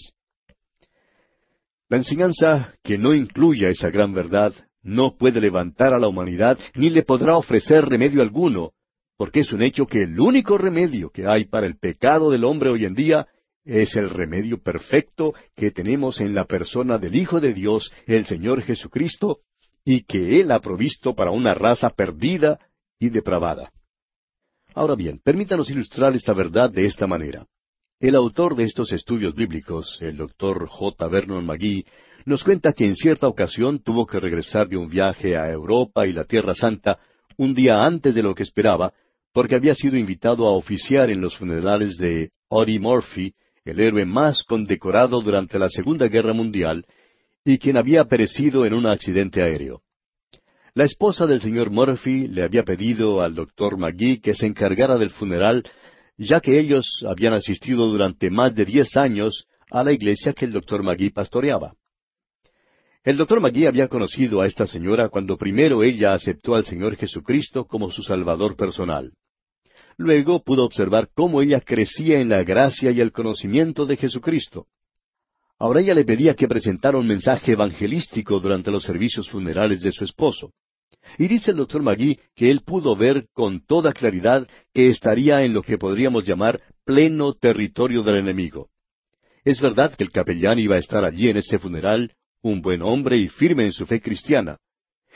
La 1.89 1.99
enseñanza 1.99 2.75
que 2.83 2.97
no 2.97 3.15
incluya 3.15 3.69
esa 3.69 3.91
gran 3.91 4.15
verdad 4.15 4.55
no 4.83 5.17
puede 5.17 5.41
levantar 5.41 5.93
a 5.93 5.99
la 5.99 6.09
humanidad 6.09 6.59
ni 6.75 6.91
le 6.91 7.03
podrá 7.03 7.37
ofrecer 7.37 7.85
remedio 7.85 8.23
alguno, 8.23 8.73
porque 9.17 9.41
es 9.41 9.53
un 9.53 9.63
hecho 9.63 9.87
que 9.87 10.03
el 10.03 10.19
único 10.19 10.59
remedio 10.59 11.11
que 11.11 11.27
hay 11.27 11.45
para 11.45 11.67
el 11.67 11.77
pecado 11.79 12.31
del 12.31 12.45
hombre 12.45 12.71
hoy 12.71 12.85
en 12.85 12.95
día 12.95 13.27
es 13.65 13.97
el 13.97 14.11
remedio 14.11 14.63
perfecto 14.63 15.35
que 15.57 15.71
tenemos 15.71 16.21
en 16.21 16.35
la 16.35 16.45
persona 16.45 16.99
del 16.99 17.17
Hijo 17.17 17.41
de 17.41 17.55
Dios, 17.55 17.91
el 18.07 18.27
Señor 18.27 18.63
Jesucristo, 18.63 19.41
y 19.85 20.03
que 20.03 20.41
Él 20.41 20.51
ha 20.51 20.61
provisto 20.61 21.15
para 21.15 21.31
una 21.31 21.55
raza 21.55 21.91
perdida 21.91 22.59
y 22.99 23.11
depravada. 23.11 23.73
Ahora 24.75 24.95
bien, 24.95 25.21
permítanos 25.23 25.71
ilustrar 25.71 26.15
esta 26.15 26.33
verdad 26.33 26.71
de 26.71 26.87
esta 26.87 27.07
manera. 27.07 27.47
El 28.01 28.17
autor 28.17 28.57
de 28.57 28.65
estos 28.65 28.93
estudios 28.93 29.35
bíblicos, 29.35 29.99
el 30.01 30.17
doctor 30.17 30.67
J. 30.67 31.09
Vernon 31.09 31.47
McGee, 31.47 31.85
nos 32.27 32.43
cuenta 32.43 32.73
que 32.73 32.85
en 32.85 32.97
cierta 32.97 33.29
ocasión 33.29 33.79
tuvo 33.79 34.07
que 34.07 34.19
regresar 34.19 34.69
de 34.69 34.77
un 34.77 34.89
viaje 34.89 35.37
a 35.37 35.51
Europa 35.51 36.07
y 36.07 36.13
la 36.13 36.25
Tierra 36.25 36.55
Santa 36.55 36.99
un 37.37 37.55
día 37.55 37.85
antes 37.85 38.15
de 38.15 38.23
lo 38.23 38.35
que 38.35 38.43
esperaba, 38.43 38.93
porque 39.33 39.55
había 39.55 39.75
sido 39.75 39.97
invitado 39.97 40.47
a 40.47 40.53
oficiar 40.53 41.11
en 41.11 41.21
los 41.21 41.37
funerales 41.37 41.97
de 41.97 42.31
Audie 42.51 42.79
Murphy, 42.79 43.35
el 43.65 43.81
héroe 43.81 44.05
más 44.05 44.43
condecorado 44.43 45.21
durante 45.21 45.59
la 45.59 45.69
Segunda 45.69 46.09
Guerra 46.09 46.33
Mundial, 46.33 46.85
y 47.45 47.59
quien 47.59 47.77
había 47.77 48.05
perecido 48.05 48.65
en 48.67 48.75
un 48.75 48.87
accidente 48.87 49.43
aéreo. 49.43 49.83
La 50.75 50.85
esposa 50.85 51.27
del 51.27 51.41
señor 51.41 51.71
Murphy 51.71 52.27
le 52.27 52.43
había 52.43 52.65
pedido 52.65 53.23
al 53.23 53.35
doctor 53.35 53.79
McGee 53.79 54.21
que 54.21 54.35
se 54.35 54.47
encargara 54.47 54.99
del 54.99 55.11
funeral 55.11 55.65
ya 56.17 56.41
que 56.41 56.59
ellos 56.59 57.05
habían 57.07 57.33
asistido 57.33 57.87
durante 57.89 58.31
más 58.31 58.55
de 58.55 58.65
diez 58.65 58.97
años 58.97 59.47
a 59.71 59.83
la 59.83 59.93
iglesia 59.93 60.33
que 60.33 60.45
el 60.45 60.53
doctor 60.53 60.83
Magui 60.83 61.11
pastoreaba. 61.11 61.75
El 63.03 63.17
doctor 63.17 63.41
Magui 63.41 63.67
había 63.67 63.89
conocido 63.89 64.41
a 64.41 64.47
esta 64.47 64.67
señora 64.67 65.09
cuando 65.09 65.37
primero 65.37 65.83
ella 65.83 66.15
aceptó 66.15 66.55
al 66.55 66.65
Señor 66.65 66.97
Jesucristo 66.97 67.67
como 67.67 67.91
su 67.91 68.03
Salvador 68.03 68.57
personal. 68.57 69.13
Luego 69.97 70.43
pudo 70.43 70.65
observar 70.65 71.09
cómo 71.15 71.41
ella 71.41 71.61
crecía 71.61 72.21
en 72.21 72.29
la 72.29 72.43
gracia 72.43 72.91
y 72.91 73.01
el 73.01 73.13
conocimiento 73.13 73.87
de 73.87 73.97
Jesucristo. 73.97 74.67
Ahora 75.59 75.81
ella 75.81 75.95
le 75.95 76.05
pedía 76.05 76.35
que 76.35 76.49
presentara 76.49 76.99
un 76.99 77.07
mensaje 77.07 77.53
evangelístico 77.53 78.41
durante 78.41 78.71
los 78.71 78.83
servicios 78.83 79.29
funerales 79.31 79.81
de 79.81 79.93
su 79.93 80.05
esposo. 80.05 80.53
Y 81.19 81.29
dice 81.29 81.53
el 81.53 81.59
doctor 81.59 81.83
Magui 81.83 82.19
que 82.35 82.51
él 82.51 82.63
pudo 82.63 82.97
ver 82.97 83.29
con 83.33 83.65
toda 83.65 83.93
claridad 83.93 84.49
que 84.73 84.89
estaría 84.89 85.43
en 85.45 85.53
lo 85.53 85.63
que 85.63 85.79
podríamos 85.79 86.27
llamar 86.27 86.61
pleno 86.85 87.35
territorio 87.35 88.03
del 88.03 88.17
enemigo. 88.17 88.71
Es 89.45 89.61
verdad 89.61 89.95
que 89.95 90.05
el 90.05 90.11
capellán 90.11 90.59
iba 90.59 90.77
a 90.77 90.79
estar 90.79 91.05
allí 91.05 91.29
en 91.29 91.37
ese 91.37 91.59
funeral, 91.59 92.13
un 92.43 92.61
buen 92.63 92.83
hombre 92.83 93.19
y 93.19 93.29
firme 93.29 93.65
en 93.65 93.73
su 93.73 93.87
fe 93.87 94.01
cristiana. 94.01 94.59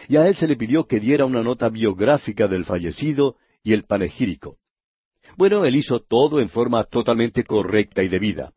Y 0.09 0.17
a 0.17 0.29
él 0.29 0.37
se 0.37 0.47
le 0.47 0.57
pidió 0.57 0.87
que 0.87 1.01
diera 1.01 1.25
una 1.25 1.43
nota 1.43 1.69
biográfica 1.69 2.47
del 2.47 2.65
fallecido 2.65 3.37
y 3.63 3.73
el 3.73 3.85
panegírico. 3.85 4.59
Bueno, 5.39 5.65
él 5.65 5.77
hizo 5.77 6.01
todo 6.01 6.41
en 6.41 6.49
forma 6.49 6.83
totalmente 6.83 7.45
correcta 7.45 8.03
y 8.03 8.09
debida. 8.09 8.51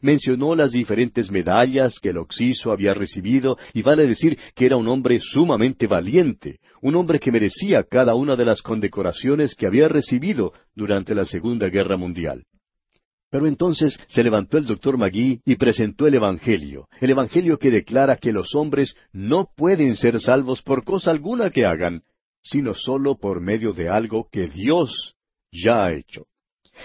Mencionó 0.00 0.54
las 0.54 0.70
diferentes 0.70 1.28
medallas 1.28 1.98
que 2.00 2.10
el 2.10 2.18
Oxiso 2.18 2.70
había 2.70 2.94
recibido 2.94 3.58
y 3.74 3.82
vale 3.82 4.06
decir 4.06 4.38
que 4.54 4.66
era 4.66 4.76
un 4.76 4.86
hombre 4.86 5.18
sumamente 5.20 5.88
valiente, 5.88 6.60
un 6.82 6.94
hombre 6.94 7.18
que 7.18 7.32
merecía 7.32 7.82
cada 7.82 8.14
una 8.14 8.36
de 8.36 8.44
las 8.44 8.62
condecoraciones 8.62 9.56
que 9.56 9.66
había 9.66 9.88
recibido 9.88 10.52
durante 10.76 11.16
la 11.16 11.24
Segunda 11.24 11.68
Guerra 11.68 11.96
Mundial. 11.96 12.44
Pero 13.28 13.48
entonces 13.48 13.98
se 14.06 14.22
levantó 14.22 14.56
el 14.56 14.66
doctor 14.66 14.98
Magui 14.98 15.40
y 15.44 15.56
presentó 15.56 16.06
el 16.06 16.14
Evangelio, 16.14 16.86
el 17.00 17.10
Evangelio 17.10 17.58
que 17.58 17.72
declara 17.72 18.18
que 18.18 18.30
los 18.30 18.54
hombres 18.54 18.94
no 19.12 19.50
pueden 19.56 19.96
ser 19.96 20.20
salvos 20.20 20.62
por 20.62 20.84
cosa 20.84 21.10
alguna 21.10 21.50
que 21.50 21.66
hagan, 21.66 22.04
sino 22.40 22.74
solo 22.74 23.18
por 23.18 23.40
medio 23.40 23.72
de 23.72 23.88
algo 23.88 24.28
que 24.30 24.46
Dios 24.46 25.16
ya 25.52 25.84
ha 25.84 25.92
hecho. 25.92 26.26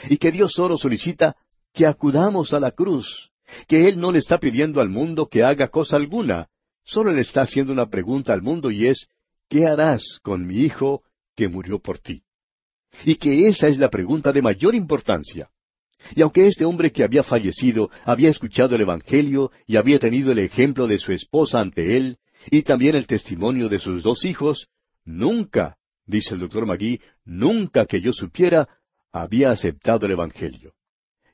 Y 0.10 0.18
que 0.18 0.32
Dios 0.32 0.54
solo 0.54 0.78
solicita 0.78 1.36
que 1.74 1.86
acudamos 1.86 2.54
a 2.54 2.60
la 2.60 2.72
cruz, 2.72 3.32
que 3.68 3.88
Él 3.88 4.00
no 4.00 4.12
le 4.12 4.20
está 4.20 4.40
pidiendo 4.40 4.82
al 4.82 4.90
mundo 4.90 5.28
que 5.28 5.44
haga 5.44 5.70
cosa 5.70 5.96
alguna, 5.96 6.48
solo 6.84 7.12
le 7.12 7.22
está 7.22 7.42
haciendo 7.42 7.74
una 7.74 7.90
pregunta 7.90 8.34
al 8.34 8.42
mundo 8.42 8.72
y 8.72 8.88
es, 8.88 9.08
¿qué 9.50 9.68
harás 9.68 10.20
con 10.24 10.46
mi 10.46 10.60
hijo 10.60 11.04
que 11.36 11.48
murió 11.48 11.80
por 11.80 12.00
ti? 12.00 12.24
Y 13.04 13.16
que 13.16 13.48
esa 13.48 13.68
es 13.68 13.78
la 13.78 13.90
pregunta 13.90 14.32
de 14.32 14.42
mayor 14.42 14.74
importancia. 14.74 15.50
Y 16.16 16.22
aunque 16.22 16.48
este 16.48 16.66
hombre 16.66 16.92
que 16.92 17.04
había 17.04 17.24
fallecido 17.24 17.90
había 18.04 18.30
escuchado 18.30 18.76
el 18.76 18.82
Evangelio 18.82 19.52
y 19.66 19.76
había 19.76 20.00
tenido 20.00 20.32
el 20.32 20.40
ejemplo 20.40 20.88
de 20.88 21.00
su 21.00 21.12
esposa 21.12 21.60
ante 21.60 21.98
él, 21.98 22.18
y 22.52 22.62
también 22.62 22.96
el 22.96 23.08
testimonio 23.08 23.70
de 23.70 23.80
sus 23.80 24.04
dos 24.04 24.24
hijos, 24.24 24.68
nunca, 25.04 25.78
dice 26.06 26.34
el 26.34 26.42
doctor 26.42 26.66
Magui, 26.66 27.00
nunca 27.24 27.86
que 27.86 28.02
yo 28.02 28.12
supiera, 28.14 28.68
había 29.12 29.52
aceptado 29.52 30.06
el 30.06 30.14
Evangelio. 30.14 30.74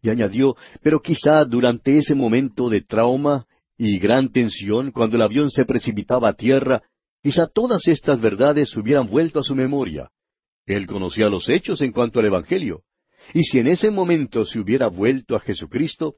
Y 0.02 0.10
añadió, 0.10 0.56
pero 0.82 1.02
quizá 1.02 1.46
durante 1.46 1.98
ese 1.98 2.16
momento 2.16 2.70
de 2.70 2.82
trauma 2.82 3.46
y 3.78 4.00
gran 4.00 4.32
tensión, 4.32 4.92
cuando 4.92 5.18
el 5.18 5.24
avión 5.24 5.50
se 5.50 5.66
precipitaba 5.66 6.30
a 6.30 6.34
tierra, 6.34 6.82
quizá 7.22 7.48
todas 7.48 7.88
estas 7.88 8.22
verdades 8.22 8.76
hubieran 8.76 9.08
vuelto 9.08 9.40
a 9.40 9.44
su 9.44 9.56
memoria. 9.56 10.10
Él 10.66 10.88
conocía 10.88 11.30
los 11.30 11.50
hechos 11.50 11.82
en 11.82 11.92
cuanto 11.92 12.20
al 12.20 12.26
Evangelio. 12.26 12.84
Y 13.34 13.44
si 13.44 13.60
en 13.60 13.68
ese 13.68 13.92
momento 13.92 14.46
se 14.46 14.60
hubiera 14.60 14.88
vuelto 14.88 15.36
a 15.36 15.40
Jesucristo, 15.40 16.16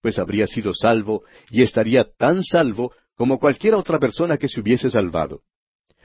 pues 0.00 0.18
habría 0.18 0.46
sido 0.46 0.72
salvo 0.74 1.24
y 1.50 1.62
estaría 1.62 2.04
tan 2.16 2.42
salvo 2.42 2.92
como 3.16 3.38
cualquier 3.38 3.74
otra 3.74 3.98
persona 3.98 4.36
que 4.36 4.48
se 4.48 4.60
hubiese 4.60 4.90
salvado. 4.90 5.42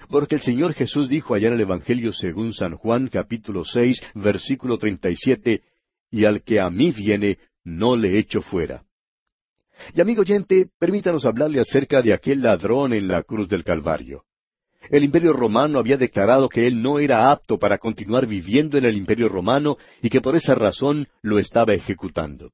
Porque 0.07 0.35
el 0.35 0.41
Señor 0.41 0.73
Jesús 0.73 1.09
dijo 1.09 1.33
allá 1.33 1.49
en 1.49 1.55
el 1.55 1.61
Evangelio 1.61 2.13
según 2.13 2.53
San 2.53 2.75
Juan 2.75 3.07
capítulo 3.07 3.65
seis 3.65 4.01
versículo 4.15 4.77
treinta 4.77 5.09
y 5.09 5.15
siete, 5.15 5.63
y 6.11 6.25
al 6.25 6.43
que 6.43 6.59
a 6.59 6.69
mí 6.69 6.91
viene, 6.91 7.37
no 7.63 7.95
le 7.95 8.17
echo 8.17 8.41
fuera. 8.41 8.83
Y 9.93 10.01
amigo 10.01 10.21
oyente, 10.21 10.67
permítanos 10.79 11.25
hablarle 11.25 11.59
acerca 11.59 12.01
de 12.01 12.13
aquel 12.13 12.41
ladrón 12.41 12.93
en 12.93 13.07
la 13.07 13.23
cruz 13.23 13.47
del 13.47 13.63
Calvario. 13.63 14.23
El 14.89 15.03
imperio 15.03 15.33
romano 15.33 15.77
había 15.79 15.97
declarado 15.97 16.49
que 16.49 16.65
él 16.65 16.81
no 16.81 16.99
era 16.99 17.31
apto 17.31 17.59
para 17.59 17.77
continuar 17.77 18.25
viviendo 18.25 18.77
en 18.77 18.85
el 18.85 18.95
imperio 18.95 19.27
romano 19.27 19.77
y 20.01 20.09
que 20.09 20.21
por 20.21 20.35
esa 20.35 20.55
razón 20.55 21.07
lo 21.21 21.37
estaba 21.37 21.73
ejecutando. 21.73 22.51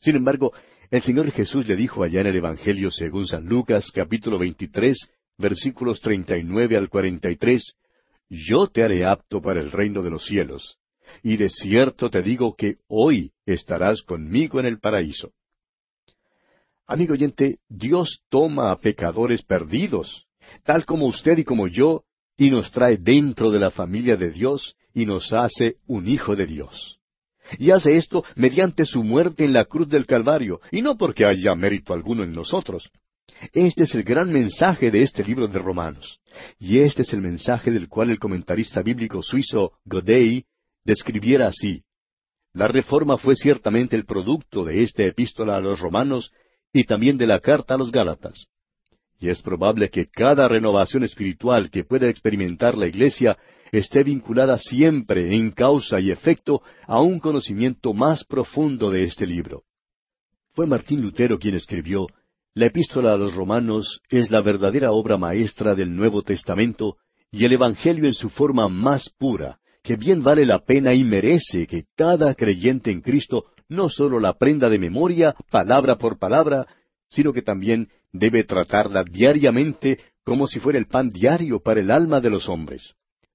Sin 0.00 0.16
embargo, 0.16 0.52
el 0.90 1.02
Señor 1.02 1.30
Jesús 1.30 1.68
le 1.68 1.76
dijo 1.76 2.02
allá 2.02 2.22
en 2.22 2.26
el 2.26 2.36
Evangelio 2.36 2.90
según 2.90 3.26
San 3.26 3.46
Lucas 3.46 3.90
capítulo 3.94 4.38
23 4.38 4.96
versículos 5.40 6.00
39 6.00 6.76
al 6.76 6.88
43, 6.88 7.74
Yo 8.28 8.68
te 8.68 8.84
haré 8.84 9.04
apto 9.04 9.42
para 9.42 9.60
el 9.60 9.72
reino 9.72 10.02
de 10.02 10.10
los 10.10 10.24
cielos 10.24 10.80
y 11.22 11.36
de 11.36 11.50
cierto 11.50 12.10
te 12.10 12.22
digo 12.22 12.54
que 12.54 12.76
hoy 12.88 13.32
estarás 13.46 14.02
conmigo 14.02 14.60
en 14.60 14.66
el 14.66 14.78
paraíso. 14.78 15.32
Amigo 16.86 17.14
oyente, 17.14 17.58
Dios 17.68 18.22
toma 18.28 18.72
a 18.72 18.80
pecadores 18.80 19.42
perdidos, 19.42 20.26
tal 20.64 20.84
como 20.84 21.06
usted 21.06 21.38
y 21.38 21.44
como 21.44 21.68
yo, 21.68 22.04
y 22.36 22.50
nos 22.50 22.72
trae 22.72 22.96
dentro 22.96 23.50
de 23.50 23.60
la 23.60 23.70
familia 23.70 24.16
de 24.16 24.30
Dios 24.30 24.76
y 24.92 25.06
nos 25.06 25.32
hace 25.32 25.76
un 25.86 26.08
hijo 26.08 26.34
de 26.34 26.46
Dios. 26.46 26.98
Y 27.58 27.70
hace 27.70 27.96
esto 27.96 28.24
mediante 28.34 28.86
su 28.86 29.04
muerte 29.04 29.44
en 29.44 29.52
la 29.52 29.64
cruz 29.64 29.88
del 29.88 30.06
Calvario, 30.06 30.60
y 30.70 30.82
no 30.82 30.96
porque 30.96 31.24
haya 31.24 31.54
mérito 31.54 31.92
alguno 31.92 32.24
en 32.24 32.32
nosotros. 32.32 32.90
Este 33.52 33.84
es 33.84 33.94
el 33.94 34.02
gran 34.02 34.30
mensaje 34.30 34.90
de 34.90 35.02
este 35.02 35.24
libro 35.24 35.48
de 35.48 35.58
Romanos. 35.58 36.20
Y 36.58 36.80
este 36.80 37.02
es 37.02 37.12
el 37.12 37.22
mensaje 37.22 37.70
del 37.70 37.88
cual 37.88 38.10
el 38.10 38.18
comentarista 38.18 38.82
bíblico 38.82 39.22
suizo 39.22 39.72
Godey 39.84 40.44
describiera 40.84 41.48
así. 41.48 41.82
La 42.52 42.68
reforma 42.68 43.16
fue 43.16 43.36
ciertamente 43.36 43.96
el 43.96 44.04
producto 44.04 44.64
de 44.64 44.82
esta 44.82 45.04
epístola 45.04 45.56
a 45.56 45.60
los 45.60 45.80
romanos 45.80 46.32
y 46.72 46.84
también 46.84 47.16
de 47.16 47.26
la 47.26 47.40
carta 47.40 47.74
a 47.74 47.78
los 47.78 47.90
Gálatas. 47.90 48.46
Y 49.18 49.28
es 49.28 49.40
probable 49.42 49.88
que 49.88 50.06
cada 50.06 50.48
renovación 50.48 51.04
espiritual 51.04 51.70
que 51.70 51.84
pueda 51.84 52.08
experimentar 52.08 52.76
la 52.76 52.88
Iglesia 52.88 53.38
esté 53.72 54.02
vinculada 54.02 54.58
siempre 54.58 55.34
en 55.34 55.52
causa 55.52 56.00
y 56.00 56.10
efecto 56.10 56.62
a 56.86 57.00
un 57.00 57.20
conocimiento 57.20 57.94
más 57.94 58.24
profundo 58.24 58.90
de 58.90 59.04
este 59.04 59.26
libro. 59.26 59.62
Fue 60.52 60.66
Martín 60.66 61.00
Lutero 61.00 61.38
quien 61.38 61.54
escribió, 61.54 62.08
La 62.54 62.66
epístola 62.66 63.12
a 63.12 63.16
los 63.16 63.36
romanos 63.36 64.00
es 64.08 64.30
la 64.32 64.40
verdadera 64.40 64.90
obra 64.90 65.16
maestra 65.16 65.76
del 65.76 65.94
Nuevo 65.94 66.22
Testamento 66.22 66.96
y 67.30 67.44
el 67.44 67.52
Evangelio 67.52 68.06
en 68.06 68.14
su 68.14 68.28
forma 68.28 68.68
más 68.68 69.08
pura, 69.18 69.60
que 69.84 69.94
bien 69.94 70.24
vale 70.24 70.44
la 70.44 70.58
pena 70.58 70.92
y 70.92 71.04
merece 71.04 71.68
que 71.68 71.84
cada 71.96 72.34
creyente 72.34 72.90
en 72.90 73.02
Cristo 73.02 73.44
no 73.68 73.88
sólo 73.88 74.18
la 74.18 74.30
aprenda 74.30 74.68
de 74.68 74.80
memoria, 74.80 75.36
palabra 75.52 75.96
por 75.96 76.18
palabra, 76.18 76.66
sino 77.08 77.32
que 77.32 77.42
también 77.42 77.88
debe 78.12 78.42
tratarla 78.42 79.04
diariamente 79.04 80.00
como 80.24 80.48
si 80.48 80.58
fuera 80.58 80.78
el 80.78 80.88
pan 80.88 81.10
diario 81.10 81.60
para 81.60 81.80
el 81.80 81.92
alma 81.92 82.20
de 82.20 82.30
los 82.30 82.48
hombres. 82.48 82.94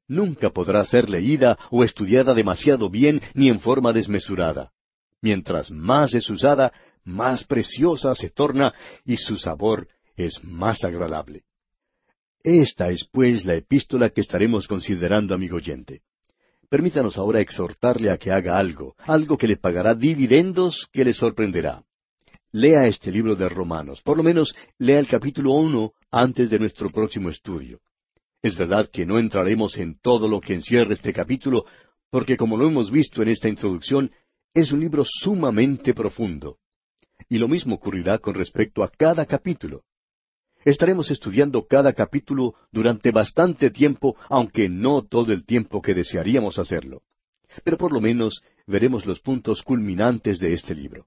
Nunca 0.10 0.50
podrá 0.50 0.84
ser 0.84 1.10
leída 1.10 1.58
o 1.72 1.86
estudiada 1.86 2.34
demasiado 2.34 2.90
bien 2.90 3.22
ni 3.34 3.48
en 3.48 3.62
forma 3.62 3.94
desmesurada. 3.94 4.72
Mientras 5.22 5.72
más 5.72 6.14
es 6.14 6.30
usada, 6.30 6.74
más 7.06 7.46
preciosa 7.46 8.14
se 8.16 8.30
torna 8.30 8.74
y 9.06 9.18
su 9.18 9.38
sabor 9.38 9.88
es 10.16 10.44
más 10.44 10.84
agradable. 10.84 11.44
Esta 12.44 12.90
es 12.90 13.08
pues 13.12 13.46
la 13.46 13.56
epístola 13.56 14.10
que 14.10 14.22
estaremos 14.22 14.68
considerando, 14.68 15.34
amigo 15.34 15.58
oyente. 15.58 16.02
Permítanos 16.70 17.18
ahora 17.18 17.42
exhortarle 17.42 18.10
a 18.10 18.18
que 18.18 18.32
haga 18.32 18.58
algo, 18.58 18.96
algo 19.00 19.38
que 19.38 19.48
le 19.48 19.58
pagará 19.58 19.96
dividendos 19.96 20.88
que 20.92 21.06
le 21.06 21.14
sorprenderá. 21.14 21.84
Lea 22.52 22.88
este 22.88 23.12
libro 23.12 23.36
de 23.36 23.50
Romanos, 23.50 24.02
por 24.02 24.18
lo 24.18 24.24
menos 24.24 24.56
lea 24.78 25.00
el 25.00 25.08
capítulo 25.08 25.54
uno 25.54 25.94
antes 26.12 26.50
de 26.50 26.60
nuestro 26.60 26.90
próximo 26.90 27.30
estudio. 27.30 27.82
Es 28.42 28.56
verdad 28.56 28.90
que 28.92 29.06
no 29.06 29.20
entraremos 29.20 29.78
en 29.78 30.00
todo 30.00 30.28
lo 30.28 30.40
que 30.40 30.54
encierra 30.54 30.94
este 30.94 31.12
capítulo, 31.12 31.66
porque 32.10 32.38
como 32.38 32.58
lo 32.58 32.68
hemos 32.68 32.92
visto 32.92 33.22
en 33.22 33.30
esta 33.30 33.50
introducción, 33.50 34.12
es 34.54 34.72
un 34.72 34.80
libro 34.80 35.04
sumamente 35.04 35.94
profundo. 35.94 36.60
Y 37.30 37.38
lo 37.38 37.48
mismo 37.48 37.76
ocurrirá 37.76 38.20
con 38.20 38.36
respecto 38.36 38.84
a 38.84 38.90
cada 38.90 39.26
capítulo. 39.26 39.84
Estaremos 40.64 41.12
estudiando 41.12 41.68
cada 41.68 41.94
capítulo 41.94 42.56
durante 42.72 43.12
bastante 43.12 43.70
tiempo, 43.70 44.16
aunque 44.30 44.68
no 44.68 45.04
todo 45.04 45.32
el 45.32 45.46
tiempo 45.46 45.82
que 45.82 45.94
desearíamos 45.94 46.58
hacerlo. 46.58 47.04
Pero 47.64 47.78
por 47.78 47.94
lo 47.94 48.02
menos 48.02 48.42
veremos 48.66 49.06
los 49.06 49.20
puntos 49.20 49.62
culminantes 49.62 50.40
de 50.40 50.54
este 50.54 50.74
libro. 50.74 51.06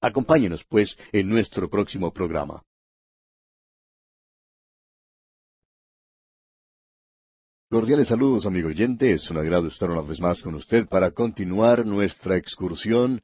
Acompáñenos, 0.00 0.64
pues, 0.64 0.96
en 1.12 1.28
nuestro 1.28 1.68
próximo 1.68 2.12
programa. 2.12 2.62
Cordiales 7.70 8.08
saludos, 8.08 8.46
amigo 8.46 8.68
oyente. 8.68 9.12
Es 9.12 9.30
un 9.30 9.38
agrado 9.38 9.68
estar 9.68 9.90
una 9.90 10.02
vez 10.02 10.20
más 10.20 10.42
con 10.42 10.54
usted 10.54 10.86
para 10.86 11.10
continuar 11.10 11.84
nuestra 11.84 12.36
excursión 12.36 13.20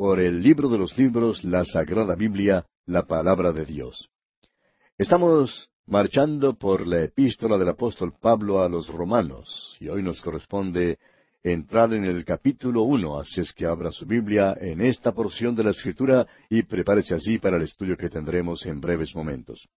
por 0.00 0.18
el 0.18 0.40
libro 0.40 0.70
de 0.70 0.78
los 0.78 0.96
libros, 0.96 1.44
la 1.44 1.62
Sagrada 1.62 2.14
Biblia, 2.14 2.64
la 2.86 3.02
Palabra 3.02 3.52
de 3.52 3.66
Dios. 3.66 4.08
Estamos 4.96 5.68
marchando 5.86 6.54
por 6.54 6.86
la 6.86 7.02
epístola 7.02 7.58
del 7.58 7.68
apóstol 7.68 8.14
Pablo 8.18 8.62
a 8.62 8.68
los 8.70 8.88
romanos, 8.88 9.76
y 9.78 9.88
hoy 9.88 10.02
nos 10.02 10.22
corresponde 10.22 10.98
entrar 11.42 11.92
en 11.92 12.06
el 12.06 12.24
capítulo 12.24 12.80
uno, 12.84 13.20
así 13.20 13.42
es 13.42 13.52
que 13.52 13.66
abra 13.66 13.92
su 13.92 14.06
Biblia 14.06 14.56
en 14.58 14.80
esta 14.80 15.12
porción 15.12 15.54
de 15.54 15.64
la 15.64 15.72
Escritura 15.72 16.26
y 16.48 16.62
prepárese 16.62 17.14
así 17.14 17.36
para 17.36 17.58
el 17.58 17.64
estudio 17.64 17.94
que 17.94 18.08
tendremos 18.08 18.64
en 18.64 18.80
breves 18.80 19.14
momentos. 19.14 19.68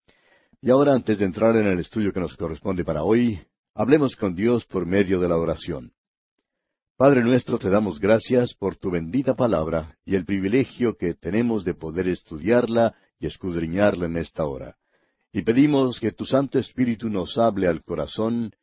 Y 0.61 0.69
ahora, 0.69 0.93
antes 0.93 1.19
de 1.19 1.25
entrar 1.25 1.53
en 1.57 1.67
el 1.67 1.79
estudio 1.79 2.13
que 2.13 2.21
nos 2.21 2.37
corresponde 2.37 2.85
para 2.85 3.03
hoy, 3.03 3.41
hablemos 3.75 4.15
con 4.15 4.33
Dios 4.33 4.63
por 4.67 4.85
medio 4.85 5.19
de 5.19 5.27
la 5.27 5.35
oración. 5.35 5.91
Padre 7.03 7.21
nuestro, 7.21 7.59
te 7.59 7.69
damos 7.69 7.99
gracias 7.99 8.53
por 8.53 8.77
tu 8.77 8.89
bendita 8.89 9.35
palabra 9.35 9.97
y 10.05 10.15
el 10.15 10.23
privilegio 10.23 10.95
que 10.95 11.13
tenemos 11.13 11.65
de 11.65 11.73
poder 11.73 12.07
estudiarla 12.07 12.95
y 13.19 13.25
escudriñarla 13.25 14.05
en 14.05 14.15
esta 14.15 14.45
hora. 14.45 14.77
Y 15.33 15.41
pedimos 15.41 15.99
que 15.99 16.13
tu 16.13 16.23
Santo 16.23 16.59
Espíritu 16.59 17.09
nos 17.09 17.37
hable 17.37 17.67
al 17.67 17.83
corazón 17.83 18.53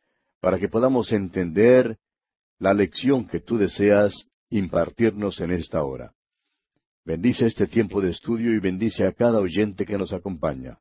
para 0.41 0.59
que 0.59 0.71
podamos 0.71 1.13
entender 1.13 1.99
la 2.59 2.73
lección 2.73 3.27
que 3.27 3.41
tú 3.41 3.59
deseas 3.59 4.15
impartirnos 4.49 5.39
en 5.43 5.51
esta 5.51 5.85
hora. 5.85 6.15
Bendice 7.05 7.45
este 7.45 7.67
tiempo 7.67 8.01
de 8.01 8.09
estudio 8.09 8.55
y 8.55 8.59
bendice 8.59 9.05
a 9.05 9.13
cada 9.13 9.39
oyente 9.39 9.85
que 9.85 9.99
nos 9.99 10.15
acompaña. 10.15 10.79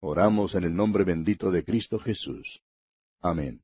Oramos 0.00 0.56
en 0.56 0.64
el 0.64 0.74
nombre 0.74 1.04
bendito 1.04 1.52
de 1.52 1.62
Cristo 1.62 2.00
Jesús. 2.00 2.60
Amén. 3.20 3.62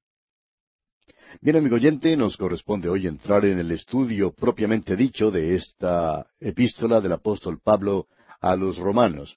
Bien, 1.41 1.57
amigo 1.57 1.77
oyente, 1.77 2.17
nos 2.17 2.37
corresponde 2.37 2.89
hoy 2.89 3.07
entrar 3.07 3.45
en 3.45 3.59
el 3.59 3.71
estudio 3.73 4.33
propiamente 4.33 4.95
dicho 4.95 5.31
de 5.31 5.57
esta 5.57 6.27
epístola 6.39 7.01
del 7.01 7.13
apóstol 7.13 7.61
Pablo 7.63 8.07
a 8.41 8.55
los 8.57 8.79
romanos. 8.79 9.37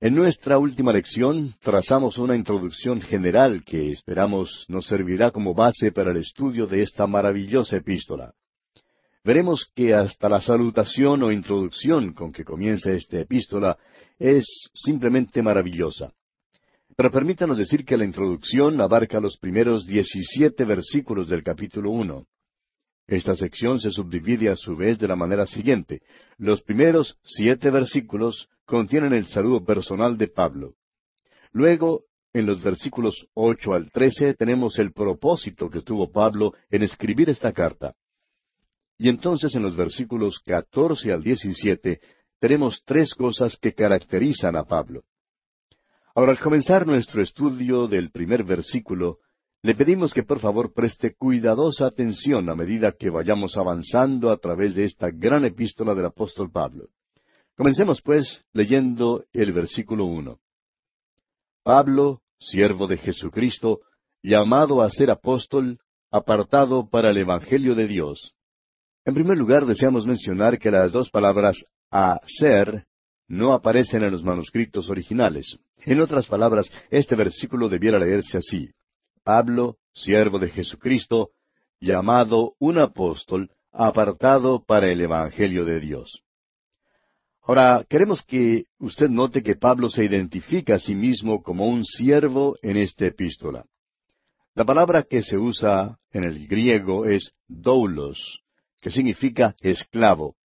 En 0.00 0.14
nuestra 0.14 0.58
última 0.58 0.92
lección 0.92 1.54
trazamos 1.60 2.16
una 2.18 2.36
introducción 2.36 3.00
general 3.00 3.64
que 3.64 3.90
esperamos 3.90 4.66
nos 4.68 4.86
servirá 4.86 5.30
como 5.30 5.54
base 5.54 5.90
para 5.90 6.12
el 6.12 6.18
estudio 6.18 6.66
de 6.66 6.82
esta 6.82 7.06
maravillosa 7.06 7.76
epístola. 7.76 8.32
Veremos 9.24 9.70
que 9.74 9.94
hasta 9.94 10.28
la 10.28 10.40
salutación 10.40 11.22
o 11.22 11.32
introducción 11.32 12.12
con 12.12 12.30
que 12.30 12.44
comienza 12.44 12.92
esta 12.92 13.18
epístola 13.18 13.78
es 14.18 14.44
simplemente 14.74 15.42
maravillosa. 15.42 16.12
Pero 16.96 17.10
permítanos 17.10 17.58
decir 17.58 17.84
que 17.84 17.96
la 17.96 18.04
introducción 18.04 18.80
abarca 18.80 19.18
los 19.18 19.36
primeros 19.38 19.86
diecisiete 19.86 20.64
versículos 20.64 21.28
del 21.28 21.42
capítulo 21.42 21.90
uno. 21.90 22.26
Esta 23.06 23.34
sección 23.34 23.80
se 23.80 23.90
subdivide 23.90 24.48
a 24.48 24.56
su 24.56 24.76
vez 24.76 24.98
de 24.98 25.08
la 25.08 25.16
manera 25.16 25.44
siguiente. 25.44 26.02
Los 26.38 26.62
primeros 26.62 27.18
siete 27.22 27.70
versículos 27.70 28.48
contienen 28.64 29.12
el 29.12 29.26
saludo 29.26 29.64
personal 29.64 30.16
de 30.16 30.28
Pablo. 30.28 30.74
Luego, 31.52 32.04
en 32.32 32.46
los 32.46 32.62
versículos 32.62 33.26
ocho 33.34 33.74
al 33.74 33.90
trece, 33.90 34.34
tenemos 34.34 34.78
el 34.78 34.92
propósito 34.92 35.68
que 35.68 35.82
tuvo 35.82 36.10
Pablo 36.10 36.54
en 36.70 36.82
escribir 36.82 37.28
esta 37.28 37.52
carta. 37.52 37.94
Y 38.98 39.08
entonces 39.08 39.54
en 39.54 39.62
los 39.62 39.76
versículos 39.76 40.38
catorce 40.38 41.12
al 41.12 41.22
diecisiete 41.22 42.00
tenemos 42.38 42.82
tres 42.84 43.14
cosas 43.14 43.56
que 43.56 43.74
caracterizan 43.74 44.56
a 44.56 44.64
Pablo. 44.64 45.02
Ahora, 46.16 46.30
al 46.30 46.38
comenzar 46.38 46.86
nuestro 46.86 47.22
estudio 47.22 47.88
del 47.88 48.12
primer 48.12 48.44
versículo, 48.44 49.18
le 49.62 49.74
pedimos 49.74 50.14
que 50.14 50.22
por 50.22 50.38
favor 50.38 50.72
preste 50.72 51.16
cuidadosa 51.16 51.86
atención 51.86 52.48
a 52.48 52.54
medida 52.54 52.92
que 52.92 53.10
vayamos 53.10 53.56
avanzando 53.56 54.30
a 54.30 54.36
través 54.36 54.76
de 54.76 54.84
esta 54.84 55.10
gran 55.10 55.44
epístola 55.44 55.92
del 55.92 56.06
apóstol 56.06 56.52
Pablo. 56.52 56.90
Comencemos, 57.56 58.00
pues, 58.00 58.44
leyendo 58.52 59.24
el 59.32 59.52
versículo 59.52 60.04
uno. 60.04 60.38
Pablo, 61.64 62.20
siervo 62.38 62.86
de 62.86 62.98
Jesucristo, 62.98 63.80
llamado 64.22 64.82
a 64.82 64.90
ser 64.90 65.10
apóstol, 65.10 65.80
apartado 66.12 66.88
para 66.88 67.10
el 67.10 67.18
Evangelio 67.18 67.74
de 67.74 67.88
Dios. 67.88 68.36
En 69.04 69.14
primer 69.14 69.36
lugar, 69.36 69.66
deseamos 69.66 70.06
mencionar 70.06 70.60
que 70.60 70.70
las 70.70 70.92
dos 70.92 71.10
palabras 71.10 71.64
a 71.90 72.20
ser 72.26 72.86
no 73.26 73.52
aparecen 73.52 74.04
en 74.04 74.12
los 74.12 74.22
manuscritos 74.22 74.88
originales. 74.90 75.58
En 75.84 76.00
otras 76.00 76.26
palabras, 76.26 76.72
este 76.90 77.14
versículo 77.14 77.68
debiera 77.68 77.98
leerse 77.98 78.38
así. 78.38 78.70
Pablo, 79.22 79.76
siervo 79.92 80.38
de 80.38 80.48
Jesucristo, 80.48 81.30
llamado 81.80 82.54
un 82.58 82.78
apóstol, 82.78 83.50
apartado 83.70 84.64
para 84.64 84.90
el 84.90 85.00
Evangelio 85.00 85.64
de 85.64 85.80
Dios. 85.80 86.22
Ahora, 87.42 87.84
queremos 87.88 88.22
que 88.22 88.64
usted 88.78 89.10
note 89.10 89.42
que 89.42 89.56
Pablo 89.56 89.90
se 89.90 90.04
identifica 90.04 90.76
a 90.76 90.78
sí 90.78 90.94
mismo 90.94 91.42
como 91.42 91.66
un 91.66 91.84
siervo 91.84 92.56
en 92.62 92.78
esta 92.78 93.04
epístola. 93.04 93.66
La 94.54 94.64
palabra 94.64 95.02
que 95.02 95.20
se 95.22 95.36
usa 95.36 95.98
en 96.10 96.24
el 96.24 96.46
griego 96.46 97.04
es 97.04 97.32
doulos, 97.46 98.40
que 98.80 98.88
significa 98.88 99.54
esclavo. 99.60 100.36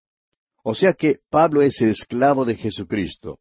O 0.64 0.76
sea 0.76 0.94
que 0.94 1.20
Pablo 1.30 1.62
es 1.62 1.82
esclavo 1.82 2.44
de 2.44 2.56
Jesucristo. 2.56 3.40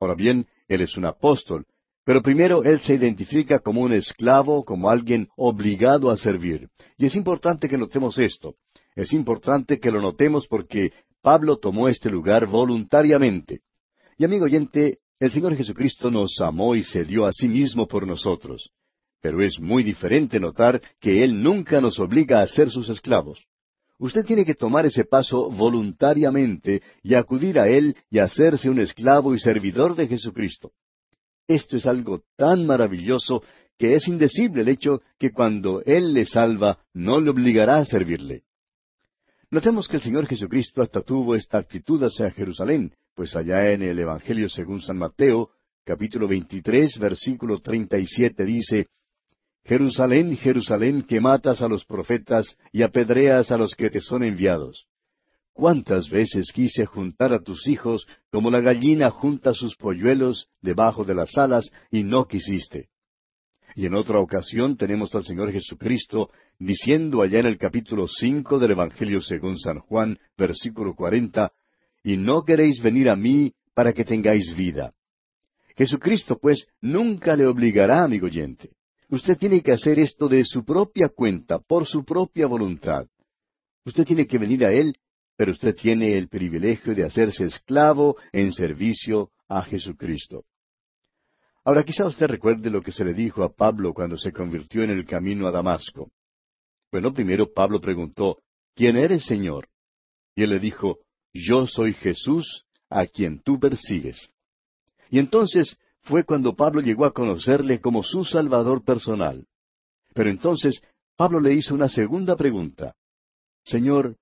Ahora 0.00 0.14
bien, 0.14 0.46
él 0.68 0.82
es 0.82 0.96
un 0.96 1.06
apóstol, 1.06 1.66
pero 2.04 2.22
primero 2.22 2.62
él 2.64 2.80
se 2.80 2.94
identifica 2.94 3.58
como 3.58 3.82
un 3.82 3.92
esclavo, 3.92 4.64
como 4.64 4.88
alguien 4.88 5.28
obligado 5.36 6.10
a 6.10 6.16
servir. 6.16 6.68
Y 6.96 7.06
es 7.06 7.16
importante 7.16 7.68
que 7.68 7.76
notemos 7.76 8.18
esto. 8.18 8.54
Es 8.94 9.12
importante 9.12 9.78
que 9.78 9.90
lo 9.90 10.00
notemos 10.00 10.46
porque 10.46 10.92
Pablo 11.22 11.58
tomó 11.58 11.88
este 11.88 12.10
lugar 12.10 12.46
voluntariamente. 12.46 13.60
Y 14.16 14.24
amigo 14.24 14.46
oyente, 14.46 14.98
el 15.20 15.30
Señor 15.30 15.56
Jesucristo 15.56 16.10
nos 16.10 16.40
amó 16.40 16.74
y 16.74 16.82
se 16.82 17.04
dio 17.04 17.26
a 17.26 17.32
sí 17.32 17.48
mismo 17.48 17.86
por 17.86 18.06
nosotros. 18.06 18.70
Pero 19.20 19.42
es 19.42 19.60
muy 19.60 19.82
diferente 19.82 20.40
notar 20.40 20.80
que 21.00 21.24
Él 21.24 21.42
nunca 21.42 21.80
nos 21.80 21.98
obliga 21.98 22.40
a 22.40 22.46
ser 22.46 22.70
sus 22.70 22.88
esclavos. 22.88 23.46
Usted 23.98 24.24
tiene 24.24 24.44
que 24.44 24.54
tomar 24.54 24.86
ese 24.86 25.04
paso 25.04 25.50
voluntariamente 25.50 26.82
y 27.02 27.14
acudir 27.14 27.58
a 27.58 27.68
Él 27.68 27.96
y 28.10 28.20
hacerse 28.20 28.70
un 28.70 28.80
esclavo 28.80 29.34
y 29.34 29.40
servidor 29.40 29.96
de 29.96 30.06
Jesucristo. 30.06 30.72
Esto 31.48 31.76
es 31.76 31.86
algo 31.86 32.22
tan 32.36 32.64
maravilloso 32.64 33.42
que 33.76 33.94
es 33.94 34.06
indecible 34.06 34.62
el 34.62 34.68
hecho 34.68 35.02
que 35.18 35.32
cuando 35.32 35.82
Él 35.84 36.12
le 36.14 36.26
salva 36.26 36.78
no 36.94 37.20
le 37.20 37.30
obligará 37.30 37.78
a 37.78 37.84
servirle. 37.84 38.44
Notemos 39.50 39.88
que 39.88 39.96
el 39.96 40.02
Señor 40.02 40.26
Jesucristo 40.26 40.82
hasta 40.82 41.00
tuvo 41.00 41.34
esta 41.34 41.58
actitud 41.58 42.02
hacia 42.02 42.30
Jerusalén, 42.30 42.92
pues 43.14 43.34
allá 43.34 43.72
en 43.72 43.82
el 43.82 43.98
Evangelio 43.98 44.48
según 44.48 44.80
San 44.80 44.98
Mateo, 44.98 45.50
capítulo 45.84 46.28
23, 46.28 46.98
versículo 46.98 47.58
37 47.60 48.44
dice, 48.44 48.88
Jerusalén, 49.64 50.36
Jerusalén, 50.36 51.02
que 51.02 51.20
matas 51.20 51.60
a 51.62 51.68
los 51.68 51.84
profetas 51.84 52.56
y 52.72 52.82
apedreas 52.82 53.50
a 53.50 53.58
los 53.58 53.74
que 53.74 53.90
te 53.90 54.00
son 54.00 54.24
enviados. 54.24 54.86
¿Cuántas 55.52 56.08
veces 56.08 56.52
quise 56.54 56.86
juntar 56.86 57.32
a 57.32 57.40
tus 57.40 57.66
hijos 57.66 58.06
como 58.30 58.50
la 58.50 58.60
gallina 58.60 59.10
junta 59.10 59.52
sus 59.54 59.76
polluelos 59.76 60.48
debajo 60.62 61.04
de 61.04 61.14
las 61.14 61.36
alas 61.36 61.70
y 61.90 62.04
no 62.04 62.26
quisiste? 62.26 62.88
Y 63.74 63.86
en 63.86 63.94
otra 63.94 64.20
ocasión 64.20 64.76
tenemos 64.76 65.14
al 65.14 65.24
Señor 65.24 65.52
Jesucristo 65.52 66.30
diciendo 66.58 67.22
allá 67.22 67.40
en 67.40 67.46
el 67.46 67.58
capítulo 67.58 68.06
cinco 68.08 68.58
del 68.58 68.70
Evangelio 68.70 69.20
según 69.20 69.58
San 69.58 69.80
Juan, 69.80 70.18
versículo 70.36 70.94
cuarenta, 70.94 71.52
y 72.02 72.16
no 72.16 72.42
queréis 72.44 72.80
venir 72.80 73.10
a 73.10 73.16
mí 73.16 73.52
para 73.74 73.92
que 73.92 74.04
tengáis 74.04 74.56
vida. 74.56 74.94
Jesucristo, 75.76 76.38
pues, 76.40 76.66
nunca 76.80 77.36
le 77.36 77.46
obligará, 77.46 78.02
amigo 78.02 78.26
oyente. 78.26 78.70
Usted 79.10 79.38
tiene 79.38 79.62
que 79.62 79.72
hacer 79.72 79.98
esto 79.98 80.28
de 80.28 80.44
su 80.44 80.64
propia 80.64 81.08
cuenta, 81.08 81.58
por 81.58 81.86
su 81.86 82.04
propia 82.04 82.46
voluntad. 82.46 83.06
Usted 83.84 84.04
tiene 84.04 84.26
que 84.26 84.38
venir 84.38 84.64
a 84.64 84.72
Él 84.72 84.94
pero 85.38 85.52
usted 85.52 85.76
tiene 85.76 86.18
el 86.18 86.28
privilegio 86.28 86.96
de 86.96 87.04
hacerse 87.04 87.44
esclavo 87.44 88.16
en 88.32 88.52
servicio 88.52 89.30
a 89.46 89.62
Jesucristo. 89.62 90.44
Ahora 91.64 91.84
quizá 91.84 92.08
usted 92.08 92.26
recuerde 92.26 92.70
lo 92.70 92.82
que 92.82 92.90
se 92.90 93.04
le 93.04 93.14
dijo 93.14 93.44
a 93.44 93.54
Pablo 93.54 93.94
cuando 93.94 94.18
se 94.18 94.32
convirtió 94.32 94.82
en 94.82 94.90
el 94.90 95.06
camino 95.06 95.46
a 95.46 95.52
Damasco. 95.52 96.10
Bueno, 96.90 97.14
primero 97.14 97.52
Pablo 97.52 97.80
preguntó, 97.80 98.38
¿quién 98.74 98.96
eres, 98.96 99.26
Señor? 99.26 99.68
Y 100.34 100.42
él 100.42 100.50
le 100.50 100.58
dijo, 100.58 100.98
Yo 101.32 101.68
soy 101.68 101.92
Jesús, 101.92 102.64
a 102.90 103.06
quien 103.06 103.40
tú 103.40 103.60
persigues. 103.60 104.32
Y 105.08 105.20
entonces 105.20 105.76
fue 106.08 106.24
cuando 106.24 106.54
Pablo 106.54 106.80
llegó 106.80 107.04
a 107.04 107.12
conocerle 107.12 107.80
como 107.80 108.02
su 108.02 108.24
Salvador 108.24 108.84
personal. 108.84 109.46
Pero 110.14 110.30
entonces 110.30 110.80
Pablo 111.16 111.40
le 111.40 111.54
hizo 111.54 111.74
una 111.74 111.88
segunda 111.88 112.36
pregunta. 112.36 112.94
Señor, 113.64 114.16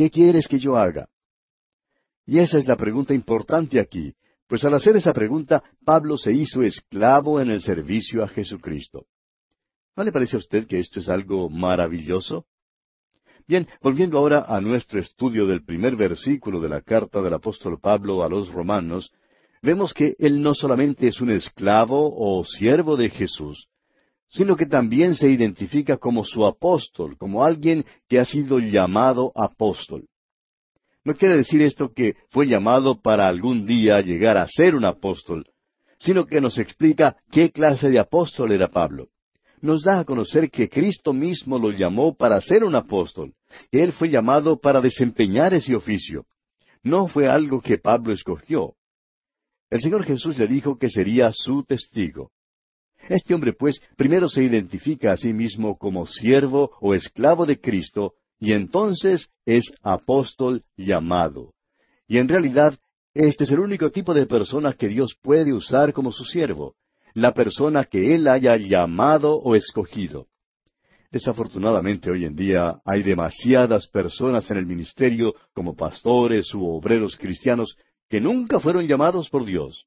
¿Qué 0.00 0.08
quieres 0.08 0.48
que 0.48 0.58
yo 0.58 0.78
haga? 0.78 1.10
Y 2.24 2.38
esa 2.38 2.56
es 2.56 2.66
la 2.66 2.76
pregunta 2.76 3.12
importante 3.12 3.78
aquí, 3.78 4.14
pues 4.46 4.64
al 4.64 4.72
hacer 4.72 4.96
esa 4.96 5.12
pregunta, 5.12 5.62
Pablo 5.84 6.16
se 6.16 6.32
hizo 6.32 6.62
esclavo 6.62 7.38
en 7.38 7.50
el 7.50 7.60
servicio 7.60 8.24
a 8.24 8.28
Jesucristo. 8.28 9.04
¿No 9.94 10.02
le 10.02 10.10
parece 10.10 10.36
a 10.36 10.38
usted 10.38 10.66
que 10.66 10.80
esto 10.80 11.00
es 11.00 11.10
algo 11.10 11.50
maravilloso? 11.50 12.46
Bien, 13.46 13.68
volviendo 13.82 14.16
ahora 14.16 14.46
a 14.48 14.58
nuestro 14.62 15.00
estudio 15.00 15.46
del 15.46 15.66
primer 15.66 15.96
versículo 15.96 16.62
de 16.62 16.70
la 16.70 16.80
carta 16.80 17.20
del 17.20 17.34
apóstol 17.34 17.78
Pablo 17.78 18.24
a 18.24 18.30
los 18.30 18.50
romanos, 18.50 19.12
vemos 19.62 19.92
que 19.92 20.14
él 20.18 20.42
no 20.42 20.54
solamente 20.54 21.08
es 21.08 21.20
un 21.20 21.30
esclavo 21.30 22.10
o 22.14 22.44
siervo 22.44 22.96
de 22.96 23.10
Jesús, 23.10 23.68
sino 24.28 24.56
que 24.56 24.66
también 24.66 25.14
se 25.14 25.28
identifica 25.28 25.96
como 25.96 26.24
su 26.24 26.46
apóstol, 26.46 27.16
como 27.18 27.44
alguien 27.44 27.84
que 28.08 28.18
ha 28.18 28.24
sido 28.24 28.58
llamado 28.58 29.32
apóstol. 29.34 30.06
No 31.04 31.14
quiere 31.14 31.36
decir 31.36 31.62
esto 31.62 31.92
que 31.92 32.14
fue 32.30 32.46
llamado 32.46 33.00
para 33.00 33.26
algún 33.26 33.66
día 33.66 34.00
llegar 34.00 34.36
a 34.36 34.46
ser 34.46 34.74
un 34.74 34.84
apóstol, 34.84 35.46
sino 35.98 36.26
que 36.26 36.40
nos 36.40 36.58
explica 36.58 37.16
qué 37.30 37.50
clase 37.50 37.88
de 37.90 37.98
apóstol 37.98 38.52
era 38.52 38.68
Pablo. 38.68 39.08
Nos 39.62 39.82
da 39.82 40.00
a 40.00 40.04
conocer 40.04 40.50
que 40.50 40.68
Cristo 40.68 41.12
mismo 41.12 41.58
lo 41.58 41.70
llamó 41.70 42.14
para 42.14 42.40
ser 42.40 42.64
un 42.64 42.74
apóstol, 42.74 43.34
él 43.70 43.92
fue 43.92 44.08
llamado 44.08 44.58
para 44.58 44.80
desempeñar 44.80 45.52
ese 45.52 45.74
oficio. 45.74 46.24
No 46.82 47.08
fue 47.08 47.28
algo 47.28 47.60
que 47.60 47.76
Pablo 47.76 48.12
escogió. 48.12 48.74
El 49.70 49.80
Señor 49.80 50.04
Jesús 50.04 50.36
le 50.36 50.48
dijo 50.48 50.76
que 50.78 50.90
sería 50.90 51.30
su 51.32 51.62
testigo. 51.62 52.32
Este 53.08 53.34
hombre, 53.34 53.52
pues, 53.52 53.80
primero 53.96 54.28
se 54.28 54.42
identifica 54.42 55.12
a 55.12 55.16
sí 55.16 55.32
mismo 55.32 55.78
como 55.78 56.06
siervo 56.06 56.72
o 56.80 56.92
esclavo 56.92 57.46
de 57.46 57.60
Cristo, 57.60 58.14
y 58.38 58.52
entonces 58.52 59.30
es 59.46 59.72
apóstol 59.82 60.64
llamado. 60.76 61.54
Y 62.08 62.18
en 62.18 62.28
realidad, 62.28 62.76
este 63.14 63.44
es 63.44 63.50
el 63.50 63.60
único 63.60 63.90
tipo 63.90 64.12
de 64.12 64.26
persona 64.26 64.72
que 64.72 64.88
Dios 64.88 65.16
puede 65.22 65.52
usar 65.52 65.92
como 65.92 66.10
su 66.10 66.24
siervo, 66.24 66.74
la 67.14 67.32
persona 67.32 67.84
que 67.84 68.14
Él 68.14 68.26
haya 68.28 68.56
llamado 68.56 69.36
o 69.36 69.54
escogido. 69.54 70.26
Desafortunadamente 71.10 72.10
hoy 72.10 72.24
en 72.24 72.36
día 72.36 72.80
hay 72.84 73.02
demasiadas 73.02 73.88
personas 73.88 74.48
en 74.50 74.58
el 74.58 74.66
ministerio 74.66 75.34
como 75.52 75.74
pastores 75.74 76.54
u 76.54 76.64
obreros 76.64 77.16
cristianos 77.16 77.76
que 78.10 78.20
nunca 78.20 78.58
fueron 78.58 78.88
llamados 78.88 79.30
por 79.30 79.44
Dios. 79.44 79.86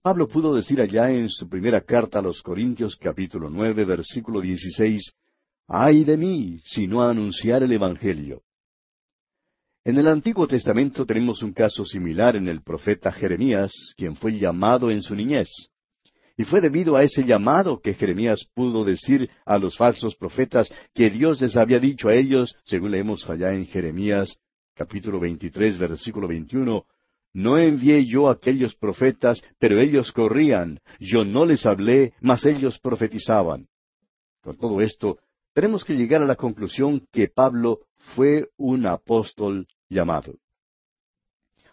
Pablo 0.00 0.28
pudo 0.28 0.54
decir 0.54 0.80
allá 0.80 1.10
en 1.10 1.28
su 1.28 1.48
primera 1.48 1.80
carta 1.80 2.20
a 2.20 2.22
los 2.22 2.40
Corintios 2.40 2.96
capítulo 2.96 3.50
nueve 3.50 3.84
versículo 3.84 4.40
dieciséis 4.40 5.12
Ay 5.66 6.04
de 6.04 6.16
mí 6.16 6.60
si 6.64 6.86
no 6.86 7.02
anunciar 7.02 7.64
el 7.64 7.72
Evangelio. 7.72 8.42
En 9.84 9.98
el 9.98 10.06
Antiguo 10.06 10.46
Testamento 10.46 11.04
tenemos 11.04 11.42
un 11.42 11.52
caso 11.52 11.84
similar 11.84 12.36
en 12.36 12.46
el 12.46 12.62
profeta 12.62 13.10
Jeremías, 13.10 13.72
quien 13.96 14.14
fue 14.14 14.38
llamado 14.38 14.92
en 14.92 15.02
su 15.02 15.16
niñez. 15.16 15.48
Y 16.36 16.44
fue 16.44 16.60
debido 16.60 16.94
a 16.94 17.02
ese 17.02 17.24
llamado 17.24 17.80
que 17.80 17.94
Jeremías 17.94 18.46
pudo 18.54 18.84
decir 18.84 19.28
a 19.44 19.58
los 19.58 19.76
falsos 19.76 20.14
profetas 20.14 20.72
que 20.94 21.10
Dios 21.10 21.40
les 21.40 21.56
había 21.56 21.80
dicho 21.80 22.08
a 22.08 22.14
ellos, 22.14 22.56
según 22.64 22.92
leemos 22.92 23.28
allá 23.28 23.52
en 23.52 23.66
Jeremías 23.66 24.38
capítulo 24.74 25.20
23 25.20 25.78
versículo 25.78 26.28
21, 26.28 26.86
No 27.34 27.56
envié 27.56 28.04
yo 28.04 28.28
a 28.28 28.32
aquellos 28.32 28.74
profetas, 28.74 29.42
pero 29.58 29.80
ellos 29.80 30.12
corrían, 30.12 30.80
yo 31.00 31.24
no 31.24 31.46
les 31.46 31.64
hablé, 31.64 32.12
mas 32.20 32.44
ellos 32.44 32.78
profetizaban. 32.78 33.68
Con 34.42 34.58
todo 34.58 34.80
esto, 34.80 35.18
tenemos 35.54 35.84
que 35.84 35.94
llegar 35.94 36.22
a 36.22 36.26
la 36.26 36.36
conclusión 36.36 37.06
que 37.10 37.28
Pablo 37.28 37.80
fue 38.14 38.48
un 38.56 38.86
apóstol 38.86 39.66
llamado. 39.88 40.34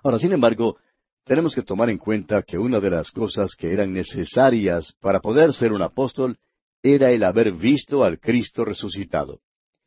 Ahora, 0.04 0.19
sin 0.19 0.32
embargo, 0.32 0.78
tenemos 1.26 1.54
que 1.54 1.62
tomar 1.62 1.89
en 1.89 1.98
cuenta 1.98 2.41
que 2.43 2.58
una 2.58 2.80
de 2.80 2.89
las 2.89 3.12
cosas 3.12 3.56
que 3.56 3.72
eran 3.72 3.91
necesarias 3.91 4.93
para 5.00 5.19
poder 5.19 5.54
ser 5.54 5.74
un 5.74 5.82
apóstol 5.82 6.38
era 6.82 7.12
el 7.12 7.24
haber 7.24 7.52
visto 7.52 8.04
al 8.04 8.19
Cristo 8.19 8.63
resucitado. 8.63 9.39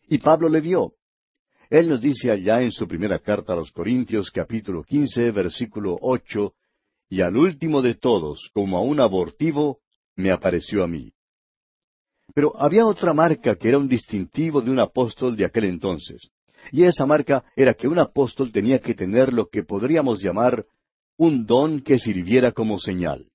Y 0.07 0.19
Pablo 0.19 0.49
le 0.49 0.61
vio. 0.61 0.95
Él 1.73 1.89
nos 1.89 2.03
dice 2.03 2.31
allá 2.31 2.61
en 2.61 2.71
su 2.71 2.87
primera 2.87 3.19
carta 3.19 3.55
a 3.55 3.57
los 3.57 3.73
Corintios 3.73 4.31
capítulo 4.31 4.85
quince 4.85 5.31
versículo 5.31 5.97
ocho, 6.03 6.53
y 7.09 7.23
al 7.23 7.35
último 7.35 7.81
de 7.81 7.95
todos, 7.95 8.51
como 8.53 8.77
a 8.77 8.83
un 8.83 9.01
abortivo, 9.01 9.79
me 10.15 10.31
apareció 10.31 10.85
a 10.85 10.87
mí. 10.87 11.15
Pero 12.35 12.53
había 12.61 12.85
otra 12.85 13.15
marca 13.15 13.57
que 13.57 13.71
era 13.71 13.79
un 13.79 13.89
distintivo 13.89 14.61
de 14.61 14.71
un 14.71 14.81
apóstol 14.81 15.35
de 15.35 15.47
aquel 15.47 15.65
entonces. 15.65 16.29
Y 16.73 16.83
esa 16.83 17.07
marca 17.07 17.43
era 17.57 17.73
que 17.73 17.89
un 17.89 17.99
apóstol 17.99 18.53
tenía 18.53 18.79
que 18.79 18.93
tener 18.93 19.33
lo 19.33 19.47
que 19.47 19.63
podríamos 19.63 20.23
llamar 20.23 20.67
un 21.17 21.47
don 21.47 21.81
que 21.81 21.99
sirviera 21.99 22.53
como 22.53 22.79
señal. 22.79 23.31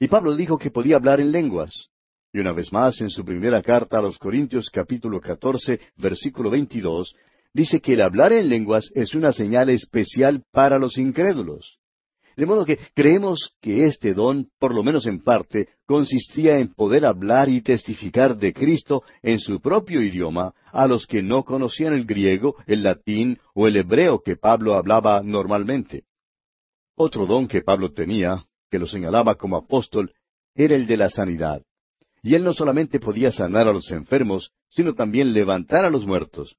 Y 0.00 0.08
Pablo 0.08 0.34
dijo 0.34 0.56
que 0.56 0.70
podía 0.70 0.96
hablar 0.96 1.20
en 1.20 1.32
lenguas. 1.32 1.90
Y 2.32 2.38
una 2.40 2.52
vez 2.52 2.72
más, 2.72 2.98
en 3.02 3.10
su 3.10 3.26
primera 3.26 3.62
carta 3.62 3.98
a 3.98 4.02
los 4.02 4.16
Corintios 4.16 4.70
capítulo 4.70 5.20
14, 5.20 5.80
versículo 5.96 6.48
22, 6.48 7.14
dice 7.52 7.80
que 7.80 7.94
el 7.94 8.02
hablar 8.02 8.32
en 8.32 8.48
lenguas 8.48 8.90
es 8.94 9.14
una 9.14 9.32
señal 9.32 9.70
especial 9.70 10.44
para 10.52 10.78
los 10.78 10.98
incrédulos. 10.98 11.78
De 12.38 12.46
modo 12.46 12.64
que 12.64 12.78
creemos 12.94 13.52
que 13.60 13.86
este 13.86 14.14
don, 14.14 14.48
por 14.60 14.72
lo 14.72 14.84
menos 14.84 15.06
en 15.06 15.24
parte, 15.24 15.70
consistía 15.86 16.60
en 16.60 16.72
poder 16.72 17.04
hablar 17.04 17.48
y 17.48 17.62
testificar 17.62 18.36
de 18.36 18.52
Cristo 18.52 19.02
en 19.22 19.40
su 19.40 19.60
propio 19.60 20.00
idioma 20.00 20.54
a 20.66 20.86
los 20.86 21.04
que 21.08 21.20
no 21.20 21.42
conocían 21.42 21.94
el 21.94 22.04
griego, 22.04 22.54
el 22.68 22.84
latín 22.84 23.40
o 23.54 23.66
el 23.66 23.76
hebreo 23.76 24.20
que 24.20 24.36
Pablo 24.36 24.74
hablaba 24.74 25.20
normalmente. 25.24 26.04
Otro 26.94 27.26
don 27.26 27.48
que 27.48 27.62
Pablo 27.62 27.92
tenía, 27.92 28.44
que 28.70 28.78
lo 28.78 28.86
señalaba 28.86 29.34
como 29.34 29.56
apóstol, 29.56 30.12
era 30.54 30.76
el 30.76 30.86
de 30.86 30.96
la 30.96 31.10
sanidad. 31.10 31.62
Y 32.22 32.36
él 32.36 32.44
no 32.44 32.52
solamente 32.52 33.00
podía 33.00 33.32
sanar 33.32 33.66
a 33.66 33.72
los 33.72 33.90
enfermos, 33.90 34.52
sino 34.68 34.94
también 34.94 35.32
levantar 35.32 35.84
a 35.84 35.90
los 35.90 36.06
muertos. 36.06 36.56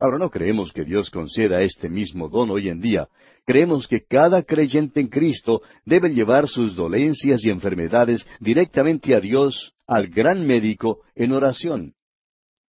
Ahora 0.00 0.16
no 0.16 0.30
creemos 0.30 0.72
que 0.72 0.84
Dios 0.84 1.10
conceda 1.10 1.60
este 1.60 1.90
mismo 1.90 2.30
don 2.30 2.50
hoy 2.50 2.70
en 2.70 2.80
día. 2.80 3.08
Creemos 3.44 3.86
que 3.86 4.02
cada 4.02 4.42
creyente 4.42 4.98
en 4.98 5.08
Cristo 5.08 5.60
debe 5.84 6.08
llevar 6.08 6.48
sus 6.48 6.74
dolencias 6.74 7.44
y 7.44 7.50
enfermedades 7.50 8.26
directamente 8.40 9.14
a 9.14 9.20
Dios, 9.20 9.74
al 9.86 10.08
gran 10.08 10.46
médico, 10.46 11.00
en 11.14 11.32
oración. 11.32 11.92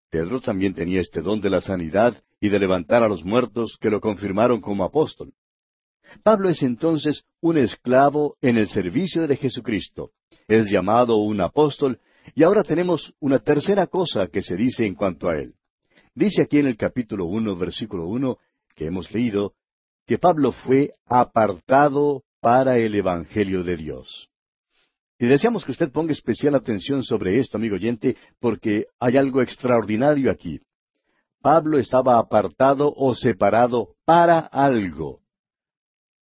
Pedro 0.10 0.42
también 0.42 0.74
tenía 0.74 1.02
este 1.02 1.22
don 1.22 1.40
de 1.40 1.52
la 1.52 1.62
sanidad 1.62 2.20
y 2.42 2.50
de 2.50 2.58
levantar 2.58 3.04
a 3.04 3.08
los 3.08 3.24
muertos 3.24 3.78
que 3.80 3.92
lo 3.92 4.02
confirmaron 4.02 4.60
como 4.60 4.84
apóstol. 4.84 5.32
Pablo 6.24 6.50
es 6.50 6.64
entonces 6.64 7.26
un 7.42 7.60
esclavo 7.60 8.38
en 8.42 8.58
el 8.58 8.70
servicio 8.70 9.28
de 9.28 9.38
Jesucristo. 9.38 10.10
Es 10.48 10.72
llamado 10.72 11.18
un 11.18 11.42
apóstol 11.42 12.00
y 12.34 12.42
ahora 12.42 12.64
tenemos 12.64 13.14
una 13.20 13.38
tercera 13.38 13.86
cosa 13.86 14.28
que 14.28 14.42
se 14.42 14.56
dice 14.56 14.88
en 14.88 14.96
cuanto 14.96 15.30
a 15.30 15.38
él. 15.38 15.54
Dice 16.16 16.42
aquí 16.44 16.60
en 16.60 16.68
el 16.68 16.78
capítulo 16.78 17.26
uno, 17.26 17.56
versículo 17.56 18.08
uno, 18.08 18.38
que 18.76 18.88
hemos 18.88 19.12
leído, 19.14 19.54
que 20.06 20.18
Pablo 20.18 20.52
fue 20.52 20.94
apartado 21.06 22.24
para 22.42 22.78
el 22.78 22.96
Evangelio 22.96 23.64
de 23.64 23.78
Dios. 23.78 24.30
Y 25.20 25.28
deseamos 25.28 25.66
que 25.66 25.72
usted 25.72 25.92
ponga 25.92 26.14
especial 26.14 26.56
atención 26.56 27.04
sobre 27.04 27.40
esto, 27.40 27.58
amigo 27.58 27.76
oyente, 27.76 28.16
porque 28.40 28.86
hay 29.00 29.18
algo 29.18 29.42
extraordinario 29.42 30.32
aquí. 30.32 30.62
Pablo 31.42 31.78
estaba 31.78 32.18
apartado 32.18 32.94
o 32.96 33.14
separado 33.16 33.96
para 34.06 34.40
algo. 34.40 35.22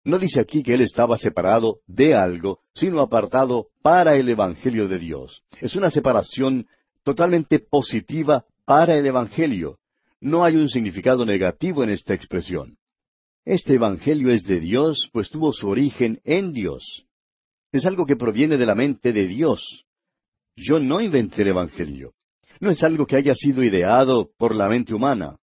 No 0.04 0.18
dice 0.18 0.40
aquí 0.40 0.64
que 0.64 0.74
él 0.74 0.82
estaba 0.82 1.18
separado 1.18 1.80
de 1.86 2.16
algo, 2.16 2.60
sino 2.74 3.02
apartado 3.02 3.68
para 3.82 4.16
el 4.16 4.30
Evangelio 4.30 4.88
de 4.88 5.00
Dios. 5.00 5.44
Es 5.60 5.76
una 5.76 5.92
separación 5.92 6.68
totalmente 7.04 7.60
positiva 7.60 8.46
para 8.68 8.98
el 8.98 9.06
Evangelio. 9.06 9.80
No 10.20 10.44
hay 10.44 10.58
un 10.58 10.68
significado 10.68 11.26
negativo 11.26 11.86
en 11.86 11.90
esta 11.90 12.14
expresión. 12.14 12.78
Este 13.46 13.76
Evangelio 13.76 14.30
es 14.30 14.44
de 14.44 14.60
Dios, 14.60 15.10
pues 15.14 15.30
tuvo 15.30 15.54
su 15.54 15.70
origen 15.70 16.20
en 16.26 16.52
Dios. 16.52 17.06
Es 17.72 17.86
algo 17.86 18.06
que 18.06 18.18
proviene 18.18 18.58
de 18.58 18.66
la 18.66 18.76
mente 18.76 19.14
de 19.14 19.26
Dios. 19.26 19.86
Yo 20.58 20.80
no 20.80 21.00
inventé 21.00 21.44
el 21.44 21.50
Evangelio. 21.50 22.14
No 22.60 22.70
es 22.70 22.84
algo 22.84 23.06
que 23.06 23.16
haya 23.16 23.34
sido 23.36 23.64
ideado 23.64 24.32
por 24.38 24.54
la 24.54 24.68
mente 24.68 24.94
humana. 24.94 25.38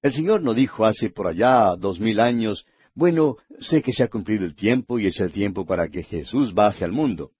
El 0.00 0.12
Señor 0.12 0.42
no 0.42 0.54
dijo 0.54 0.86
hace 0.86 1.10
por 1.10 1.26
allá 1.26 1.76
dos 1.76 2.00
mil 2.00 2.20
años, 2.20 2.64
bueno, 2.94 3.36
sé 3.60 3.82
que 3.82 3.92
se 3.92 4.02
ha 4.02 4.08
cumplido 4.08 4.46
el 4.46 4.54
tiempo 4.54 4.98
y 4.98 5.08
es 5.08 5.20
el 5.20 5.30
tiempo 5.30 5.66
para 5.66 5.88
que 5.88 6.02
Jesús 6.02 6.54
baje 6.54 6.86
al 6.86 6.92
mundo. 6.92 7.32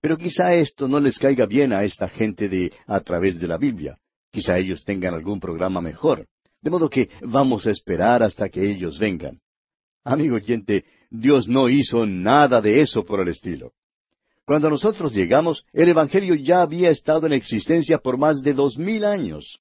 Pero 0.00 0.16
quizá 0.16 0.56
esto 0.56 0.88
no 0.88 0.98
les 0.98 1.20
caiga 1.20 1.46
bien 1.46 1.72
a 1.72 1.84
esta 1.84 2.08
gente 2.08 2.48
de 2.48 2.72
a 2.88 2.98
través 2.98 3.38
de 3.38 3.46
la 3.46 3.58
Biblia. 3.58 3.96
Quizá 4.36 4.58
ellos 4.58 4.84
tengan 4.84 5.14
algún 5.14 5.40
programa 5.40 5.80
mejor. 5.80 6.26
De 6.60 6.68
modo 6.68 6.90
que 6.90 7.08
vamos 7.22 7.66
a 7.66 7.70
esperar 7.70 8.22
hasta 8.22 8.50
que 8.50 8.70
ellos 8.70 8.98
vengan. 8.98 9.40
Amigo 10.04 10.36
oyente, 10.36 10.84
Dios 11.08 11.48
no 11.48 11.70
hizo 11.70 12.04
nada 12.04 12.60
de 12.60 12.82
eso 12.82 13.02
por 13.06 13.20
el 13.20 13.28
estilo. 13.28 13.72
Cuando 14.44 14.68
nosotros 14.68 15.14
llegamos, 15.14 15.64
el 15.72 15.88
Evangelio 15.88 16.34
ya 16.34 16.60
había 16.60 16.90
estado 16.90 17.26
en 17.26 17.32
existencia 17.32 17.96
por 17.96 18.18
más 18.18 18.42
de 18.42 18.52
dos 18.52 18.76
mil 18.76 19.06
años. 19.06 19.58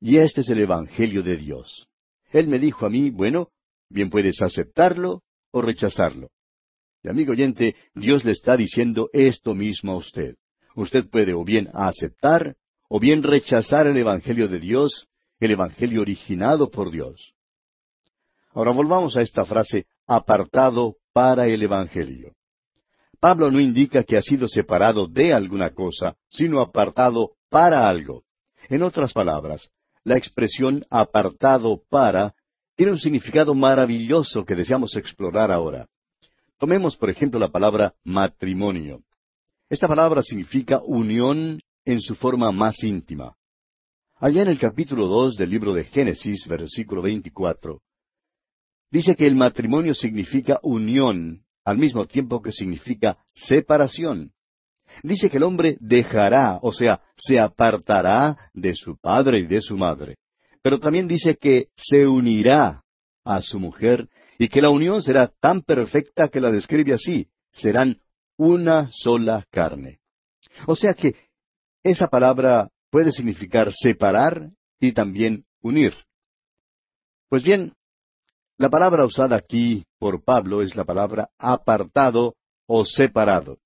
Y 0.00 0.18
este 0.18 0.42
es 0.42 0.50
el 0.50 0.60
Evangelio 0.60 1.24
de 1.24 1.36
Dios. 1.36 1.88
Él 2.30 2.46
me 2.46 2.60
dijo 2.60 2.86
a 2.86 2.90
mí, 2.90 3.10
bueno, 3.10 3.48
bien 3.90 4.08
puedes 4.08 4.40
aceptarlo 4.40 5.24
o 5.50 5.62
rechazarlo. 5.62 6.28
Y 7.02 7.08
amigo 7.08 7.32
oyente, 7.32 7.74
Dios 7.92 8.24
le 8.24 8.30
está 8.30 8.56
diciendo 8.56 9.10
esto 9.12 9.52
mismo 9.52 9.94
a 9.94 9.96
usted. 9.96 10.36
Usted 10.76 11.08
puede 11.10 11.34
o 11.34 11.42
bien 11.42 11.68
aceptar 11.74 12.54
o 12.88 13.00
bien 13.00 13.22
rechazar 13.22 13.86
el 13.86 13.96
Evangelio 13.96 14.48
de 14.48 14.58
Dios, 14.58 15.08
el 15.40 15.52
Evangelio 15.52 16.00
originado 16.00 16.70
por 16.70 16.90
Dios. 16.90 17.34
Ahora 18.52 18.72
volvamos 18.72 19.16
a 19.16 19.22
esta 19.22 19.44
frase, 19.44 19.86
apartado 20.06 20.96
para 21.12 21.46
el 21.46 21.62
Evangelio. 21.62 22.32
Pablo 23.20 23.50
no 23.50 23.60
indica 23.60 24.04
que 24.04 24.16
ha 24.16 24.22
sido 24.22 24.48
separado 24.48 25.06
de 25.06 25.32
alguna 25.32 25.70
cosa, 25.70 26.16
sino 26.30 26.60
apartado 26.60 27.32
para 27.48 27.88
algo. 27.88 28.24
En 28.68 28.82
otras 28.82 29.12
palabras, 29.12 29.70
la 30.04 30.16
expresión 30.16 30.84
apartado 30.90 31.82
para 31.88 32.34
tiene 32.76 32.92
un 32.92 32.98
significado 32.98 33.54
maravilloso 33.54 34.44
que 34.44 34.54
deseamos 34.54 34.94
explorar 34.96 35.50
ahora. 35.50 35.86
Tomemos, 36.58 36.96
por 36.96 37.10
ejemplo, 37.10 37.40
la 37.40 37.48
palabra 37.48 37.94
matrimonio. 38.04 39.02
Esta 39.68 39.88
palabra 39.88 40.22
significa 40.22 40.80
unión 40.84 41.60
en 41.86 42.02
su 42.02 42.14
forma 42.16 42.52
más 42.52 42.82
íntima. 42.82 43.36
Allá 44.16 44.42
en 44.42 44.48
el 44.48 44.58
capítulo 44.58 45.06
dos 45.06 45.36
del 45.36 45.50
libro 45.50 45.72
de 45.72 45.84
Génesis, 45.84 46.46
versículo 46.46 47.00
24, 47.00 47.80
dice 48.90 49.14
que 49.14 49.26
el 49.26 49.36
matrimonio 49.36 49.94
significa 49.94 50.58
unión, 50.62 51.44
al 51.64 51.78
mismo 51.78 52.06
tiempo 52.06 52.42
que 52.42 52.52
significa 52.52 53.18
separación. 53.34 54.32
Dice 55.02 55.30
que 55.30 55.36
el 55.36 55.42
hombre 55.42 55.76
dejará, 55.80 56.58
o 56.62 56.72
sea, 56.72 57.00
se 57.16 57.38
apartará 57.38 58.36
de 58.52 58.74
su 58.74 58.96
padre 58.96 59.40
y 59.40 59.46
de 59.46 59.60
su 59.60 59.76
madre. 59.76 60.16
Pero 60.62 60.78
también 60.80 61.06
dice 61.06 61.36
que 61.36 61.68
se 61.76 62.06
unirá 62.06 62.82
a 63.24 63.42
su 63.42 63.60
mujer 63.60 64.08
y 64.38 64.48
que 64.48 64.60
la 64.60 64.70
unión 64.70 65.02
será 65.02 65.28
tan 65.40 65.62
perfecta 65.62 66.28
que 66.28 66.40
la 66.40 66.50
describe 66.50 66.94
así, 66.94 67.28
serán 67.52 68.00
una 68.36 68.88
sola 68.92 69.44
carne. 69.50 69.98
O 70.66 70.76
sea 70.76 70.94
que 70.94 71.14
esa 71.90 72.08
palabra 72.08 72.68
puede 72.90 73.12
significar 73.12 73.72
separar 73.72 74.50
y 74.80 74.92
también 74.92 75.44
unir. 75.62 75.94
Pues 77.28 77.44
bien, 77.44 77.74
la 78.58 78.70
palabra 78.70 79.04
usada 79.04 79.36
aquí 79.36 79.84
por 79.98 80.24
Pablo 80.24 80.62
es 80.62 80.74
la 80.74 80.84
palabra 80.84 81.28
apartado 81.38 82.34
o 82.66 82.84
separado. 82.84 83.58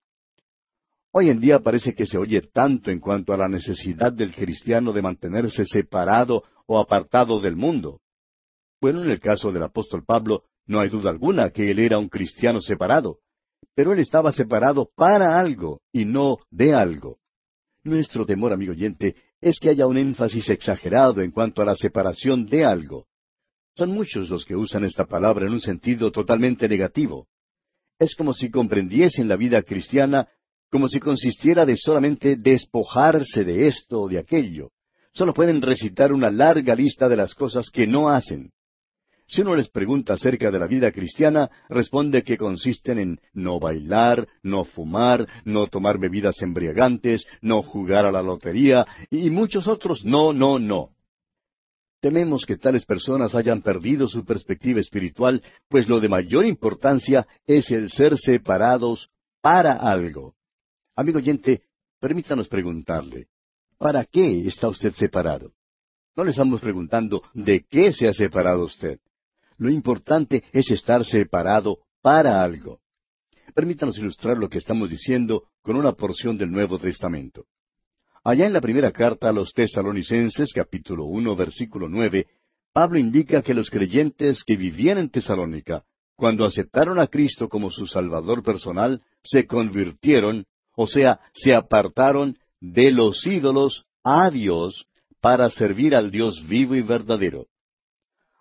Hoy 1.12 1.30
en 1.30 1.40
día 1.40 1.60
parece 1.60 1.94
que 1.94 2.06
se 2.06 2.18
oye 2.18 2.42
tanto 2.42 2.90
en 2.90 3.00
cuanto 3.00 3.32
a 3.32 3.36
la 3.36 3.48
necesidad 3.48 4.12
del 4.12 4.34
cristiano 4.34 4.92
de 4.92 5.02
mantenerse 5.02 5.64
separado 5.64 6.44
o 6.66 6.78
apartado 6.78 7.40
del 7.40 7.56
mundo. 7.56 8.00
Bueno, 8.80 9.02
en 9.02 9.10
el 9.10 9.20
caso 9.20 9.50
del 9.50 9.62
apóstol 9.62 10.04
Pablo, 10.04 10.44
no 10.66 10.80
hay 10.80 10.88
duda 10.88 11.10
alguna 11.10 11.50
que 11.50 11.70
él 11.70 11.78
era 11.78 11.98
un 11.98 12.08
cristiano 12.08 12.60
separado, 12.60 13.18
pero 13.74 13.92
él 13.92 13.98
estaba 13.98 14.30
separado 14.30 14.90
para 14.94 15.40
algo 15.40 15.80
y 15.90 16.04
no 16.04 16.38
de 16.50 16.74
algo. 16.74 17.19
Nuestro 17.82 18.26
temor, 18.26 18.52
amigo 18.52 18.72
oyente, 18.72 19.16
es 19.40 19.58
que 19.58 19.70
haya 19.70 19.86
un 19.86 19.96
énfasis 19.96 20.50
exagerado 20.50 21.22
en 21.22 21.30
cuanto 21.30 21.62
a 21.62 21.64
la 21.64 21.74
separación 21.74 22.46
de 22.46 22.64
algo. 22.64 23.06
Son 23.74 23.90
muchos 23.90 24.28
los 24.28 24.44
que 24.44 24.54
usan 24.54 24.84
esta 24.84 25.06
palabra 25.06 25.46
en 25.46 25.52
un 25.52 25.60
sentido 25.60 26.10
totalmente 26.10 26.68
negativo. 26.68 27.28
Es 27.98 28.14
como 28.14 28.34
si 28.34 28.50
comprendiesen 28.50 29.28
la 29.28 29.36
vida 29.36 29.62
cristiana 29.62 30.28
como 30.70 30.88
si 30.88 31.00
consistiera 31.00 31.66
de 31.66 31.76
solamente 31.76 32.36
despojarse 32.36 33.44
de 33.44 33.66
esto 33.66 34.02
o 34.02 34.08
de 34.08 34.18
aquello. 34.18 34.70
Solo 35.12 35.34
pueden 35.34 35.60
recitar 35.60 36.12
una 36.12 36.30
larga 36.30 36.74
lista 36.74 37.08
de 37.08 37.16
las 37.16 37.34
cosas 37.34 37.70
que 37.70 37.86
no 37.86 38.08
hacen. 38.08 38.52
Si 39.30 39.42
uno 39.42 39.54
les 39.54 39.68
pregunta 39.68 40.14
acerca 40.14 40.50
de 40.50 40.58
la 40.58 40.66
vida 40.66 40.90
cristiana, 40.90 41.48
responde 41.68 42.24
que 42.24 42.36
consisten 42.36 42.98
en 42.98 43.20
no 43.32 43.60
bailar, 43.60 44.26
no 44.42 44.64
fumar, 44.64 45.24
no 45.44 45.68
tomar 45.68 46.00
bebidas 46.00 46.42
embriagantes, 46.42 47.24
no 47.40 47.62
jugar 47.62 48.06
a 48.06 48.10
la 48.10 48.22
lotería 48.22 48.84
y 49.08 49.30
muchos 49.30 49.68
otros 49.68 50.04
no, 50.04 50.32
no, 50.32 50.58
no. 50.58 50.90
Tememos 52.00 52.44
que 52.44 52.56
tales 52.56 52.84
personas 52.84 53.36
hayan 53.36 53.62
perdido 53.62 54.08
su 54.08 54.24
perspectiva 54.24 54.80
espiritual, 54.80 55.44
pues 55.68 55.88
lo 55.88 56.00
de 56.00 56.08
mayor 56.08 56.44
importancia 56.44 57.24
es 57.46 57.70
el 57.70 57.88
ser 57.88 58.18
separados 58.18 59.10
para 59.40 59.74
algo. 59.74 60.34
Amigo 60.96 61.18
oyente, 61.18 61.62
permítanos 62.00 62.48
preguntarle, 62.48 63.28
¿para 63.78 64.04
qué 64.06 64.48
está 64.48 64.68
usted 64.68 64.92
separado? 64.94 65.52
No 66.16 66.24
le 66.24 66.32
estamos 66.32 66.60
preguntando 66.60 67.22
de 67.32 67.64
qué 67.70 67.92
se 67.92 68.08
ha 68.08 68.12
separado 68.12 68.64
usted. 68.64 68.98
Lo 69.60 69.70
importante 69.70 70.42
es 70.52 70.70
estar 70.70 71.04
separado 71.04 71.80
para 72.00 72.42
algo. 72.42 72.80
Permítanos 73.54 73.98
ilustrar 73.98 74.38
lo 74.38 74.48
que 74.48 74.56
estamos 74.56 74.88
diciendo 74.88 75.44
con 75.60 75.76
una 75.76 75.92
porción 75.92 76.38
del 76.38 76.50
Nuevo 76.50 76.78
Testamento. 76.78 77.44
Allá 78.24 78.46
en 78.46 78.54
la 78.54 78.62
primera 78.62 78.90
carta 78.90 79.28
a 79.28 79.32
los 79.32 79.52
tesalonicenses, 79.52 80.54
capítulo 80.54 81.04
uno, 81.04 81.36
versículo 81.36 81.90
nueve, 81.90 82.26
Pablo 82.72 82.98
indica 82.98 83.42
que 83.42 83.52
los 83.52 83.68
creyentes 83.68 84.44
que 84.44 84.56
vivían 84.56 84.96
en 84.96 85.10
Tesalónica, 85.10 85.84
cuando 86.16 86.46
aceptaron 86.46 86.98
a 86.98 87.08
Cristo 87.08 87.50
como 87.50 87.70
su 87.70 87.86
Salvador 87.86 88.42
personal, 88.42 89.02
se 89.22 89.46
convirtieron 89.46 90.46
o 90.74 90.86
sea, 90.86 91.20
se 91.34 91.54
apartaron 91.54 92.38
de 92.60 92.92
los 92.92 93.26
ídolos 93.26 93.84
a 94.02 94.30
Dios 94.30 94.86
para 95.20 95.50
servir 95.50 95.94
al 95.94 96.10
Dios 96.10 96.48
vivo 96.48 96.76
y 96.76 96.80
verdadero. 96.80 97.44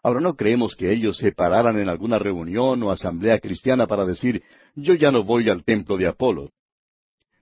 Ahora 0.02 0.22
no 0.22 0.36
creemos 0.36 0.76
que 0.76 0.92
ellos 0.92 1.18
se 1.18 1.32
pararan 1.32 1.78
en 1.78 1.90
alguna 1.90 2.20
reunión 2.20 2.82
o 2.84 2.92
asamblea 2.92 3.40
cristiana 3.40 3.86
para 3.86 4.06
decir, 4.06 4.44
yo 4.76 4.94
ya 4.94 5.12
no 5.12 5.24
voy 5.24 5.50
al 5.50 5.64
templo 5.64 5.98
de 5.98 6.08
Apolo. 6.08 6.52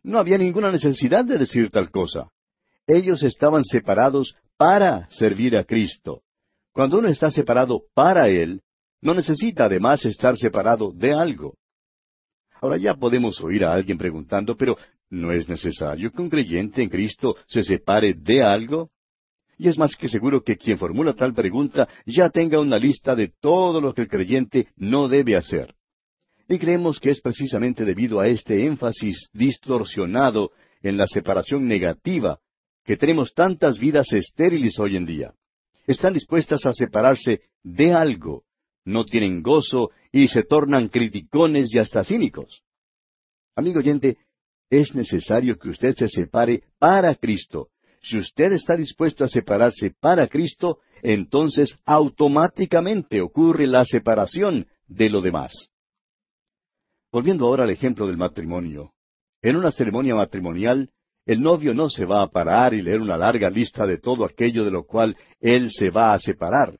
No 0.03 0.17
había 0.17 0.37
ninguna 0.37 0.71
necesidad 0.71 1.25
de 1.25 1.37
decir 1.37 1.69
tal 1.69 1.91
cosa. 1.91 2.29
Ellos 2.87 3.21
estaban 3.23 3.63
separados 3.63 4.35
para 4.57 5.07
servir 5.09 5.55
a 5.57 5.65
Cristo. 5.65 6.21
Cuando 6.73 6.99
uno 6.99 7.09
está 7.09 7.29
separado 7.29 7.81
para 7.93 8.29
Él, 8.29 8.61
no 9.01 9.13
necesita 9.13 9.65
además 9.65 10.05
estar 10.05 10.37
separado 10.37 10.91
de 10.91 11.13
algo. 11.13 11.55
Ahora 12.61 12.77
ya 12.77 12.95
podemos 12.95 13.39
oír 13.41 13.65
a 13.65 13.73
alguien 13.73 13.97
preguntando, 13.97 14.55
pero 14.55 14.77
¿no 15.09 15.31
es 15.31 15.47
necesario 15.47 16.11
que 16.11 16.21
un 16.21 16.29
creyente 16.29 16.81
en 16.81 16.89
Cristo 16.89 17.35
se 17.47 17.63
separe 17.63 18.15
de 18.15 18.41
algo? 18.41 18.89
Y 19.57 19.67
es 19.67 19.77
más 19.77 19.95
que 19.95 20.07
seguro 20.07 20.43
que 20.43 20.57
quien 20.57 20.77
formula 20.77 21.13
tal 21.13 21.33
pregunta 21.33 21.87
ya 22.05 22.29
tenga 22.29 22.59
una 22.59 22.77
lista 22.77 23.15
de 23.15 23.31
todo 23.41 23.81
lo 23.81 23.93
que 23.93 24.01
el 24.01 24.07
creyente 24.07 24.67
no 24.75 25.07
debe 25.07 25.35
hacer. 25.35 25.73
Y 26.47 26.59
creemos 26.59 26.99
que 26.99 27.09
es 27.09 27.19
precisamente 27.21 27.83
debido 27.83 28.19
a 28.19 28.27
este 28.27 28.65
énfasis 28.65 29.29
distorsionado 29.33 30.51
en 30.81 30.97
la 30.97 31.07
separación 31.07 31.67
negativa 31.67 32.39
que 32.85 32.95
tenemos 32.95 33.33
tantas 33.33 33.79
vidas 33.79 34.13
estériles 34.13 34.79
hoy 34.79 34.95
en 34.95 35.05
día. 35.05 35.33
Están 35.87 36.13
dispuestas 36.13 36.65
a 36.65 36.73
separarse 36.73 37.41
de 37.63 37.93
algo, 37.93 38.43
no 38.85 39.05
tienen 39.05 39.41
gozo 39.41 39.91
y 40.11 40.27
se 40.27 40.43
tornan 40.43 40.87
criticones 40.87 41.73
y 41.73 41.79
hasta 41.79 42.03
cínicos. 42.03 42.61
Amigo 43.55 43.79
oyente, 43.79 44.17
es 44.69 44.95
necesario 44.95 45.57
que 45.57 45.69
usted 45.69 45.95
se 45.95 46.07
separe 46.07 46.63
para 46.79 47.15
Cristo. 47.15 47.69
Si 48.01 48.17
usted 48.17 48.53
está 48.53 48.75
dispuesto 48.75 49.23
a 49.23 49.27
separarse 49.27 49.91
para 49.99 50.27
Cristo, 50.27 50.79
entonces 51.01 51.77
automáticamente 51.85 53.21
ocurre 53.21 53.67
la 53.67 53.85
separación 53.85 54.67
de 54.87 55.09
lo 55.09 55.21
demás. 55.21 55.69
Volviendo 57.11 57.45
ahora 57.45 57.63
al 57.63 57.69
ejemplo 57.69 58.07
del 58.07 58.17
matrimonio. 58.17 58.91
En 59.41 59.55
una 59.55 59.71
ceremonia 59.71 60.15
matrimonial, 60.15 60.89
el 61.25 61.41
novio 61.41 61.73
no 61.73 61.89
se 61.89 62.05
va 62.05 62.21
a 62.21 62.29
parar 62.29 62.73
y 62.73 62.81
leer 62.81 63.01
una 63.01 63.17
larga 63.17 63.49
lista 63.49 63.85
de 63.85 63.97
todo 63.97 64.23
aquello 64.23 64.63
de 64.63 64.71
lo 64.71 64.85
cual 64.85 65.15
él 65.39 65.69
se 65.71 65.89
va 65.89 66.13
a 66.13 66.19
separar. 66.19 66.77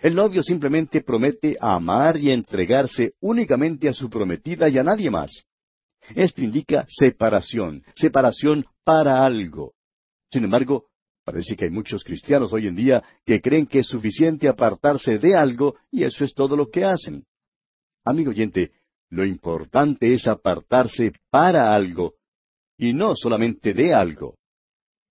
El 0.00 0.14
novio 0.14 0.42
simplemente 0.42 1.02
promete 1.02 1.56
amar 1.60 2.16
y 2.16 2.30
entregarse 2.30 3.14
únicamente 3.20 3.88
a 3.88 3.92
su 3.92 4.08
prometida 4.08 4.68
y 4.68 4.78
a 4.78 4.82
nadie 4.82 5.10
más. 5.10 5.44
Esto 6.14 6.40
indica 6.40 6.86
separación, 6.88 7.84
separación 7.94 8.64
para 8.84 9.24
algo. 9.24 9.74
Sin 10.30 10.44
embargo, 10.44 10.86
parece 11.24 11.56
que 11.56 11.64
hay 11.64 11.70
muchos 11.70 12.04
cristianos 12.04 12.52
hoy 12.52 12.66
en 12.66 12.76
día 12.76 13.02
que 13.24 13.40
creen 13.40 13.66
que 13.66 13.80
es 13.80 13.86
suficiente 13.86 14.48
apartarse 14.48 15.18
de 15.18 15.34
algo 15.34 15.76
y 15.90 16.04
eso 16.04 16.24
es 16.24 16.34
todo 16.34 16.56
lo 16.56 16.68
que 16.68 16.84
hacen. 16.84 17.24
Amigo 18.04 18.30
oyente, 18.30 18.72
lo 19.10 19.24
importante 19.24 20.14
es 20.14 20.26
apartarse 20.26 21.12
para 21.30 21.74
algo 21.74 22.14
y 22.78 22.92
no 22.92 23.14
solamente 23.16 23.74
de 23.74 23.92
algo. 23.92 24.36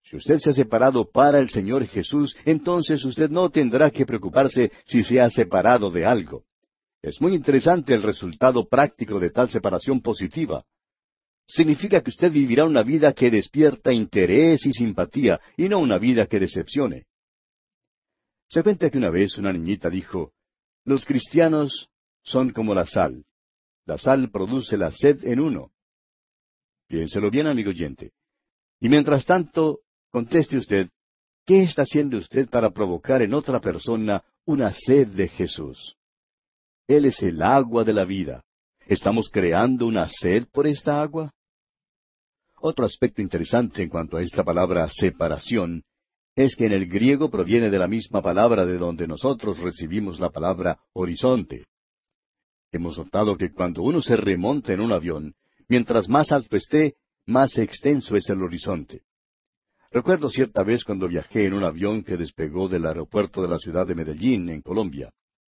Si 0.04 0.16
usted 0.16 0.40
se 0.40 0.50
ha 0.50 0.54
separado 0.54 1.12
para 1.12 1.38
el 1.40 1.50
Señor 1.50 1.86
Jesús, 1.86 2.36
entonces 2.46 3.04
usted 3.06 3.30
no 3.30 3.50
tendrá 3.52 3.92
que 3.92 4.06
preocuparse 4.06 4.72
si 4.86 5.04
se 5.04 5.20
ha 5.22 5.30
separado 5.30 5.92
de 5.92 6.06
algo. 6.06 6.46
Es 7.02 7.22
muy 7.22 7.36
interesante 7.36 7.94
el 7.94 8.02
resultado 8.02 8.68
práctico 8.68 9.20
de 9.20 9.30
tal 9.30 9.50
separación 9.50 10.02
positiva. 10.02 10.64
Significa 11.50 12.02
que 12.02 12.12
usted 12.12 12.32
vivirá 12.32 12.66
una 12.66 12.84
vida 12.84 13.12
que 13.14 13.32
despierta 13.32 13.92
interés 13.92 14.68
y 14.68 14.72
simpatía, 14.72 15.42
y 15.58 15.68
no 15.68 15.80
una 15.80 15.98
vida 15.98 16.28
que 16.28 16.40
decepcione. 16.40 17.08
Se 18.48 18.62
cuenta 18.62 18.92
que 18.92 19.00
una 19.00 19.10
vez 19.10 19.36
una 19.40 19.52
niñita 19.52 19.90
dijo, 19.90 20.32
Los 20.86 21.06
cristianos 21.06 21.90
son 22.22 22.52
como 22.52 22.76
la 22.76 22.86
sal. 22.86 23.26
La 23.86 23.98
sal 23.98 24.30
produce 24.30 24.78
la 24.78 24.92
sed 24.92 25.26
en 25.26 25.40
uno. 25.40 25.72
Piénselo 26.88 27.32
bien, 27.32 27.48
amigo 27.48 27.72
oyente. 27.72 28.12
Y 28.80 28.88
mientras 28.88 29.26
tanto, 29.26 29.80
Conteste 30.12 30.58
usted, 30.58 30.90
¿qué 31.46 31.62
está 31.62 31.84
haciendo 31.84 32.18
usted 32.18 32.50
para 32.50 32.72
provocar 32.72 33.22
en 33.22 33.36
otra 33.36 33.60
persona 33.60 34.24
una 34.46 34.74
sed 34.74 35.08
de 35.10 35.28
Jesús? 35.28 35.96
Él 36.88 37.06
es 37.06 37.22
el 37.22 37.44
agua 37.44 37.84
de 37.84 37.94
la 37.94 38.06
vida. 38.06 38.44
¿Estamos 38.88 39.30
creando 39.30 39.86
una 39.86 40.08
sed 40.08 40.48
por 40.52 40.66
esta 40.66 41.00
agua? 41.00 41.32
Otro 42.62 42.86
aspecto 42.86 43.22
interesante 43.22 43.82
en 43.84 43.90
cuanto 43.90 44.18
a 44.18 44.22
esta 44.22 44.44
palabra 44.44 44.90
separación 44.90 45.84
es 46.36 46.56
que 46.56 46.66
en 46.66 46.74
el 46.74 46.88
griego 46.88 47.30
proviene 47.30 47.70
de 47.70 47.80
la 47.80 47.88
misma 47.88 48.22
palabra 48.22 48.66
de 48.66 48.78
donde 48.78 49.08
nosotros 49.08 49.60
recibimos 49.60 50.20
la 50.20 50.30
palabra 50.30 50.80
horizonte. 50.94 51.66
Hemos 52.72 52.98
notado 52.98 53.38
que 53.38 53.52
cuando 53.52 53.82
uno 53.82 54.02
se 54.02 54.16
remonta 54.16 54.74
en 54.74 54.82
un 54.82 54.92
avión, 54.92 55.34
mientras 55.68 56.10
más 56.10 56.32
alto 56.32 56.56
esté, 56.56 56.96
más 57.26 57.58
extenso 57.58 58.16
es 58.16 58.30
el 58.30 58.44
horizonte. 58.44 59.04
Recuerdo 59.92 60.30
cierta 60.30 60.62
vez 60.64 60.84
cuando 60.84 61.08
viajé 61.08 61.46
en 61.46 61.54
un 61.54 61.64
avión 61.64 62.04
que 62.04 62.18
despegó 62.18 62.68
del 62.68 62.86
aeropuerto 62.86 63.42
de 63.42 63.48
la 63.48 63.58
ciudad 63.58 63.88
de 63.88 63.96
Medellín, 63.96 64.50
en 64.50 64.62
Colombia. 64.62 65.12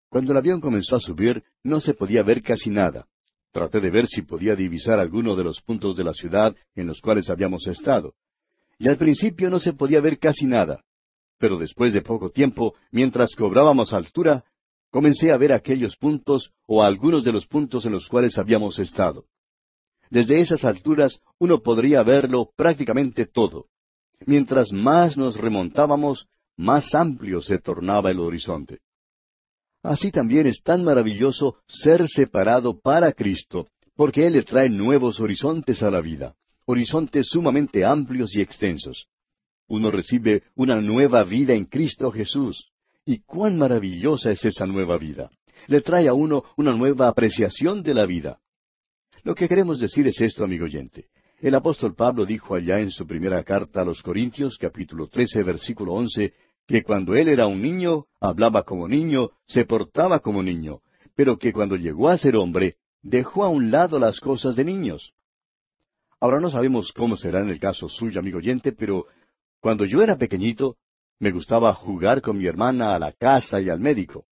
Cuando 0.08 0.32
el 0.32 0.38
avión 0.38 0.60
comenzó 0.60 0.96
a 0.96 1.00
subir, 1.00 1.44
no 1.62 1.80
se 1.80 1.94
podía 1.94 2.22
ver 2.22 2.42
casi 2.42 2.70
nada. 2.70 3.06
Traté 3.54 3.78
de 3.78 3.88
ver 3.88 4.08
si 4.08 4.22
podía 4.22 4.56
divisar 4.56 4.98
alguno 4.98 5.36
de 5.36 5.44
los 5.44 5.62
puntos 5.62 5.94
de 5.96 6.02
la 6.02 6.12
ciudad 6.12 6.56
en 6.74 6.88
los 6.88 7.00
cuales 7.00 7.30
habíamos 7.30 7.68
estado. 7.68 8.14
Y 8.80 8.88
al 8.88 8.96
principio 8.96 9.48
no 9.48 9.60
se 9.60 9.74
podía 9.74 10.00
ver 10.00 10.18
casi 10.18 10.44
nada. 10.44 10.82
Pero 11.38 11.56
después 11.56 11.92
de 11.92 12.02
poco 12.02 12.30
tiempo, 12.30 12.74
mientras 12.90 13.36
cobrábamos 13.36 13.92
altura, 13.92 14.42
comencé 14.90 15.30
a 15.30 15.36
ver 15.36 15.52
aquellos 15.52 15.96
puntos 15.96 16.50
o 16.66 16.82
algunos 16.82 17.22
de 17.22 17.30
los 17.30 17.46
puntos 17.46 17.86
en 17.86 17.92
los 17.92 18.08
cuales 18.08 18.38
habíamos 18.38 18.80
estado. 18.80 19.24
Desde 20.10 20.40
esas 20.40 20.64
alturas 20.64 21.20
uno 21.38 21.62
podría 21.62 22.02
verlo 22.02 22.50
prácticamente 22.56 23.24
todo. 23.24 23.66
Mientras 24.26 24.72
más 24.72 25.16
nos 25.16 25.36
remontábamos, 25.36 26.26
más 26.56 26.92
amplio 26.92 27.40
se 27.40 27.60
tornaba 27.60 28.10
el 28.10 28.18
horizonte. 28.18 28.80
Así 29.84 30.10
también 30.10 30.46
es 30.46 30.62
tan 30.62 30.82
maravilloso 30.82 31.58
ser 31.68 32.08
separado 32.08 32.80
para 32.80 33.12
Cristo, 33.12 33.68
porque 33.94 34.26
Él 34.26 34.32
le 34.32 34.42
trae 34.42 34.70
nuevos 34.70 35.20
horizontes 35.20 35.82
a 35.82 35.90
la 35.90 36.00
vida, 36.00 36.34
horizontes 36.64 37.26
sumamente 37.28 37.84
amplios 37.84 38.34
y 38.34 38.40
extensos. 38.40 39.08
Uno 39.68 39.90
recibe 39.90 40.42
una 40.54 40.80
nueva 40.80 41.22
vida 41.22 41.52
en 41.52 41.66
Cristo 41.66 42.10
Jesús. 42.10 42.70
Y 43.04 43.18
cuán 43.18 43.58
maravillosa 43.58 44.30
es 44.30 44.46
esa 44.46 44.64
nueva 44.64 44.96
vida. 44.96 45.30
Le 45.66 45.82
trae 45.82 46.08
a 46.08 46.14
uno 46.14 46.44
una 46.56 46.72
nueva 46.72 47.08
apreciación 47.08 47.82
de 47.82 47.92
la 47.92 48.06
vida. 48.06 48.38
Lo 49.22 49.34
que 49.34 49.46
queremos 49.46 49.78
decir 49.78 50.06
es 50.06 50.18
esto, 50.18 50.44
amigo 50.44 50.64
oyente. 50.64 51.08
El 51.40 51.54
apóstol 51.54 51.94
Pablo 51.94 52.24
dijo 52.24 52.54
allá 52.54 52.80
en 52.80 52.90
su 52.90 53.06
primera 53.06 53.44
carta 53.44 53.82
a 53.82 53.84
los 53.84 54.00
Corintios, 54.00 54.56
capítulo 54.56 55.08
13, 55.08 55.42
versículo 55.42 55.92
11, 55.92 56.32
que 56.66 56.82
cuando 56.82 57.14
él 57.14 57.28
era 57.28 57.46
un 57.46 57.60
niño, 57.60 58.06
hablaba 58.20 58.62
como 58.62 58.88
niño, 58.88 59.30
se 59.46 59.64
portaba 59.64 60.20
como 60.20 60.42
niño, 60.42 60.80
pero 61.14 61.38
que 61.38 61.52
cuando 61.52 61.76
llegó 61.76 62.08
a 62.08 62.18
ser 62.18 62.36
hombre, 62.36 62.76
dejó 63.02 63.44
a 63.44 63.48
un 63.48 63.70
lado 63.70 63.98
las 63.98 64.20
cosas 64.20 64.56
de 64.56 64.64
niños. 64.64 65.12
Ahora 66.20 66.40
no 66.40 66.50
sabemos 66.50 66.92
cómo 66.92 67.16
será 67.16 67.40
en 67.40 67.50
el 67.50 67.60
caso 67.60 67.88
suyo, 67.88 68.20
amigo 68.20 68.38
oyente, 68.38 68.72
pero 68.72 69.06
cuando 69.60 69.84
yo 69.84 70.02
era 70.02 70.16
pequeñito, 70.16 70.76
me 71.18 71.30
gustaba 71.30 71.74
jugar 71.74 72.22
con 72.22 72.38
mi 72.38 72.46
hermana 72.46 72.94
a 72.94 72.98
la 72.98 73.12
casa 73.12 73.60
y 73.60 73.68
al 73.68 73.80
médico. 73.80 74.24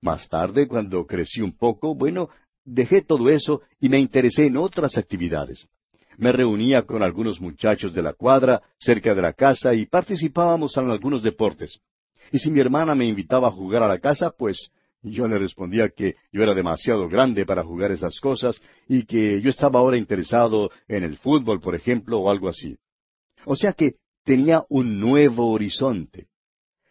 Más 0.00 0.28
tarde, 0.28 0.66
cuando 0.66 1.06
crecí 1.06 1.40
un 1.40 1.56
poco, 1.56 1.94
bueno, 1.94 2.28
dejé 2.64 3.02
todo 3.02 3.28
eso 3.28 3.62
y 3.78 3.88
me 3.88 3.98
interesé 3.98 4.46
en 4.46 4.56
otras 4.56 4.96
actividades 4.96 5.68
me 6.18 6.32
reunía 6.32 6.82
con 6.82 7.02
algunos 7.02 7.40
muchachos 7.40 7.92
de 7.92 8.02
la 8.02 8.12
cuadra 8.12 8.62
cerca 8.78 9.14
de 9.14 9.22
la 9.22 9.32
casa 9.32 9.74
y 9.74 9.86
participábamos 9.86 10.76
en 10.76 10.90
algunos 10.90 11.22
deportes. 11.22 11.80
Y 12.32 12.38
si 12.38 12.50
mi 12.50 12.60
hermana 12.60 12.94
me 12.94 13.06
invitaba 13.06 13.48
a 13.48 13.52
jugar 13.52 13.82
a 13.82 13.88
la 13.88 13.98
casa, 13.98 14.32
pues 14.36 14.70
yo 15.02 15.28
le 15.28 15.38
respondía 15.38 15.90
que 15.90 16.14
yo 16.32 16.42
era 16.42 16.54
demasiado 16.54 17.08
grande 17.08 17.44
para 17.44 17.62
jugar 17.62 17.92
esas 17.92 18.18
cosas 18.20 18.60
y 18.88 19.04
que 19.04 19.40
yo 19.40 19.50
estaba 19.50 19.80
ahora 19.80 19.98
interesado 19.98 20.70
en 20.88 21.04
el 21.04 21.16
fútbol, 21.18 21.60
por 21.60 21.74
ejemplo, 21.74 22.18
o 22.20 22.30
algo 22.30 22.48
así. 22.48 22.76
O 23.44 23.54
sea 23.54 23.74
que 23.74 23.96
tenía 24.24 24.64
un 24.70 24.98
nuevo 24.98 25.50
horizonte. 25.50 26.28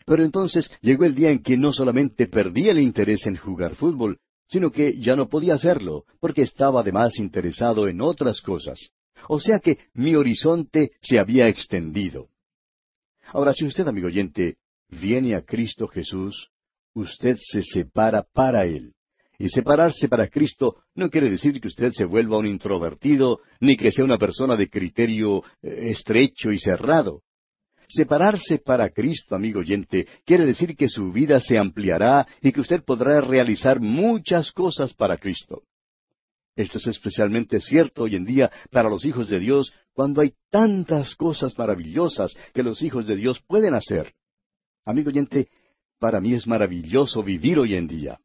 Pero 0.06 0.24
entonces 0.24 0.70
llegó 0.82 1.06
el 1.06 1.16
día 1.16 1.30
en 1.30 1.42
que 1.42 1.58
no 1.58 1.72
solamente 1.72 2.28
perdí 2.28 2.70
el 2.70 2.80
interés 2.80 3.26
en 3.26 3.38
jugar 3.38 3.76
fútbol, 3.76 4.20
sino 4.48 4.72
que 4.72 5.00
ya 5.00 5.16
no 5.16 5.30
podía 5.30 5.56
hacerlo, 5.56 6.06
porque 6.20 6.44
estaba 6.44 6.82
además 6.82 7.18
interesado 7.18 7.88
en 7.88 8.02
otras 8.02 8.42
cosas. 8.42 8.80
O 9.28 9.40
sea 9.40 9.60
que 9.60 9.78
mi 9.94 10.16
horizonte 10.16 10.92
se 11.02 11.20
había 11.20 11.48
extendido. 11.48 12.30
Ahora, 13.28 13.54
si 13.54 13.66
usted, 13.66 13.88
amigo 13.88 14.08
oyente, 14.08 14.58
viene 14.90 15.36
a 15.36 15.42
Cristo 15.42 15.88
Jesús, 15.88 16.50
usted 16.94 17.38
se 17.40 17.62
separa 17.62 18.24
para 18.34 18.66
Él. 18.66 18.94
Y 19.40 19.50
separarse 19.50 20.08
para 20.08 20.28
Cristo 20.28 20.84
no 20.96 21.10
quiere 21.10 21.30
decir 21.30 21.60
que 21.60 21.68
usted 21.68 21.92
se 21.92 22.06
vuelva 22.06 22.38
un 22.38 22.46
introvertido, 22.46 23.40
ni 23.60 23.76
que 23.76 23.92
sea 23.92 24.06
una 24.06 24.18
persona 24.18 24.56
de 24.56 24.70
criterio 24.70 25.44
eh, 25.62 25.90
estrecho 25.92 26.52
y 26.52 26.60
cerrado. 26.60 27.22
Separarse 27.88 28.60
para 28.60 28.90
Cristo, 28.90 29.36
amigo 29.36 29.60
oyente, 29.60 30.08
quiere 30.26 30.46
decir 30.46 30.76
que 30.76 30.90
su 30.90 31.12
vida 31.12 31.42
se 31.42 31.58
ampliará 31.58 32.28
y 32.42 32.52
que 32.52 32.62
usted 32.62 32.84
podrá 32.84 33.22
realizar 33.22 33.80
muchas 33.80 34.52
cosas 34.52 34.94
para 34.94 35.18
Cristo. 35.18 35.64
Esto 36.56 36.78
es 36.78 36.88
especialmente 36.88 37.60
cierto 37.60 38.04
hoy 38.04 38.16
en 38.16 38.26
día 38.26 38.52
para 38.72 38.90
los 38.90 39.06
hijos 39.06 39.28
de 39.28 39.40
Dios 39.40 39.74
cuando 39.94 40.22
hay 40.22 40.34
tantas 40.52 41.16
cosas 41.16 41.58
maravillosas 41.58 42.34
que 42.54 42.64
los 42.64 42.82
hijos 42.82 43.08
de 43.08 43.16
Dios 43.16 43.42
pueden 43.48 43.74
hacer. 43.74 44.14
Amigo 44.86 45.10
oyente, 45.10 45.50
para 46.00 46.20
mí 46.20 46.34
es 46.34 46.46
maravilloso 46.46 47.24
vivir 47.24 47.60
hoy 47.60 47.76
en 47.76 47.88
día. 47.88 48.20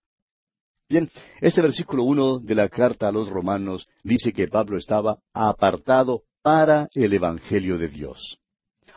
Bien, 0.88 1.10
este 1.40 1.62
versículo 1.62 2.04
uno 2.04 2.38
de 2.38 2.54
la 2.54 2.68
carta 2.68 3.08
a 3.08 3.12
los 3.12 3.28
romanos 3.28 3.86
dice 4.02 4.32
que 4.32 4.48
Pablo 4.48 4.78
estaba 4.78 5.18
apartado 5.32 6.22
para 6.42 6.88
el 6.94 7.12
Evangelio 7.12 7.78
de 7.78 7.88
Dios. 7.88 8.38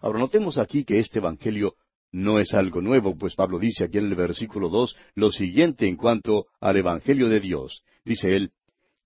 Ahora 0.02 0.20
notemos 0.20 0.58
aquí 0.58 0.84
que 0.84 1.00
este 1.00 1.20
Evangelio 1.20 1.76
no 2.12 2.40
es 2.40 2.54
algo 2.54 2.82
nuevo, 2.82 3.16
pues 3.18 3.36
Pablo 3.36 3.60
dice 3.60 3.86
aquí 3.86 3.98
en 3.98 4.06
el 4.06 4.16
versículo 4.16 4.70
dos 4.70 4.96
lo 5.16 5.32
siguiente 5.32 5.88
en 5.88 5.96
cuanto 5.96 6.48
al 6.60 6.78
Evangelio 6.78 7.30
de 7.30 7.40
Dios. 7.40 7.84
Dice 8.04 8.36
él, 8.36 8.52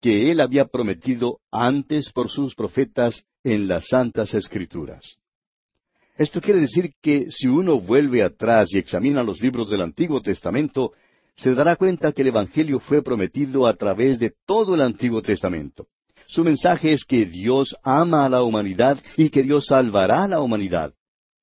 que 0.06 0.30
él 0.30 0.40
había 0.40 0.66
prometido 0.66 1.40
antes 1.52 2.12
por 2.12 2.30
sus 2.30 2.54
profetas 2.54 3.24
en 3.44 3.68
las 3.68 3.88
santas 3.88 4.36
escrituras. 4.36 5.02
Esto 6.16 6.40
quiere 6.40 6.60
decir 6.60 6.92
que 7.02 7.26
si 7.32 7.48
uno 7.48 7.82
vuelve 7.82 8.22
atrás 8.22 8.72
y 8.72 8.78
examina 8.78 9.24
los 9.24 9.42
libros 9.42 9.68
del 9.68 9.82
Antiguo 9.82 10.22
Testamento, 10.22 10.92
se 11.36 11.56
dará 11.56 11.76
cuenta 11.76 12.12
que 12.12 12.22
el 12.22 12.28
Evangelio 12.28 12.80
fue 12.80 13.02
prometido 13.02 13.66
a 13.66 13.74
través 13.74 14.20
de 14.20 14.32
todo 14.46 14.76
el 14.76 14.82
Antiguo 14.82 15.24
Testamento. 15.24 15.88
Su 16.28 16.44
mensaje 16.44 16.94
es 16.94 17.04
que 17.04 17.26
Dios 17.26 17.76
ama 17.82 18.26
a 18.26 18.30
la 18.30 18.44
humanidad 18.44 19.00
y 19.18 19.32
que 19.32 19.42
Dios 19.42 19.66
salvará 19.66 20.26
a 20.26 20.28
la 20.28 20.40
humanidad. 20.40 20.94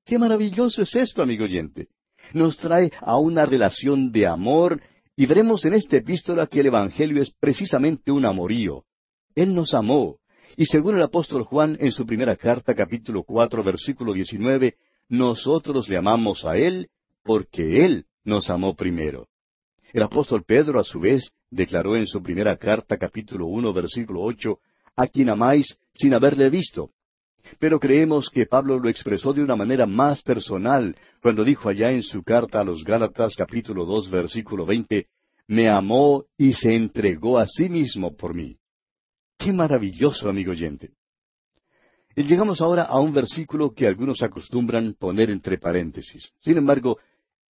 Qué 0.07 0.21
maravilloso 0.21 0.83
es 0.83 0.95
esto, 0.95 1.21
amigo 1.21 1.47
oyente. 1.47 1.89
Nos 2.33 2.59
trae 2.59 2.93
a 3.01 3.19
una 3.19 3.45
relación 3.45 4.13
de 4.13 4.29
amor 4.29 4.81
y 5.23 5.27
veremos 5.27 5.65
en 5.65 5.75
esta 5.75 5.99
epístola 5.99 6.49
que 6.49 6.59
el 6.59 6.67
Evangelio 6.67 7.23
es 7.23 7.31
precisamente 7.31 8.11
un 8.11 8.27
amorío. 8.27 8.83
Él 9.37 9.55
nos 9.55 9.73
amó. 9.73 10.19
Y 10.57 10.67
según 10.67 10.97
el 10.97 11.03
apóstol 11.03 11.45
Juan 11.45 11.77
en 11.79 11.93
su 11.93 12.05
primera 12.05 12.35
carta, 12.35 12.75
capítulo 12.75 13.23
cuatro, 13.23 13.63
versículo 13.63 14.15
diecinueve, 14.15 14.75
nosotros 15.09 15.89
le 15.89 15.97
amamos 15.97 16.45
a 16.45 16.57
Él 16.57 16.89
porque 17.23 17.85
Él 17.85 18.07
nos 18.25 18.51
amó 18.51 18.75
primero. 18.75 19.29
El 19.93 20.03
apóstol 20.03 20.43
Pedro, 20.45 20.81
a 20.81 20.83
su 20.83 20.99
vez, 20.99 21.31
declaró 21.53 21.95
en 21.95 22.09
su 22.09 22.21
primera 22.21 22.57
carta, 22.57 22.97
capítulo 22.97 23.47
uno, 23.47 23.73
versículo 23.73 24.23
ocho, 24.23 24.59
a 24.97 25.07
quien 25.07 25.31
amáis 25.31 25.79
sin 25.93 26.15
haberle 26.15 26.51
visto. 26.51 26.91
Pero 27.59 27.79
creemos 27.79 28.31
que 28.31 28.47
Pablo 28.47 28.79
lo 28.79 28.89
expresó 28.89 29.33
de 29.33 29.43
una 29.43 29.57
manera 29.57 29.87
más 29.87 30.23
personal 30.23 30.95
cuando 31.21 31.45
dijo 31.45 31.69
allá 31.69 31.91
en 31.91 32.03
su 32.03 32.23
carta 32.23 32.61
a 32.61 32.65
los 32.65 32.85
Gálatas 32.85 33.35
capítulo 33.37 33.85
dos 33.85 34.11
versículo 34.11 34.65
veinte, 34.65 35.09
me 35.47 35.69
amó 35.69 36.25
y 36.37 36.55
se 36.55 36.75
entregó 36.75 37.39
a 37.39 37.47
sí 37.47 37.69
mismo 37.69 38.17
por 38.17 38.35
mí. 38.35 38.57
Qué 39.37 39.53
maravilloso, 39.53 40.29
amigo 40.29 40.53
oyente. 40.53 40.91
Y 42.15 42.25
llegamos 42.25 42.61
ahora 42.61 42.85
a 42.85 43.01
un 43.01 43.13
versículo 43.13 43.73
que 43.73 43.87
algunos 43.87 44.23
acostumbran 44.23 44.95
poner 44.95 45.31
entre 45.31 45.59
paréntesis. 45.59 46.31
Sin 46.41 46.59
embargo, 46.59 46.99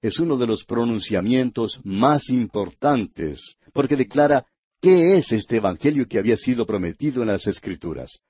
es 0.01 0.19
uno 0.19 0.37
de 0.37 0.47
los 0.47 0.65
pronunciamientos 0.65 1.81
más 1.85 2.29
importantes, 2.29 3.57
porque 3.73 3.97
declara 3.97 4.47
qué 4.81 5.17
es 5.17 5.33
este 5.33 5.57
Evangelio 5.57 6.07
que 6.09 6.19
había 6.19 6.37
sido 6.37 6.65
prometido 6.65 7.23
en 7.23 7.29
las 7.29 7.47
Escrituras. 7.47 8.21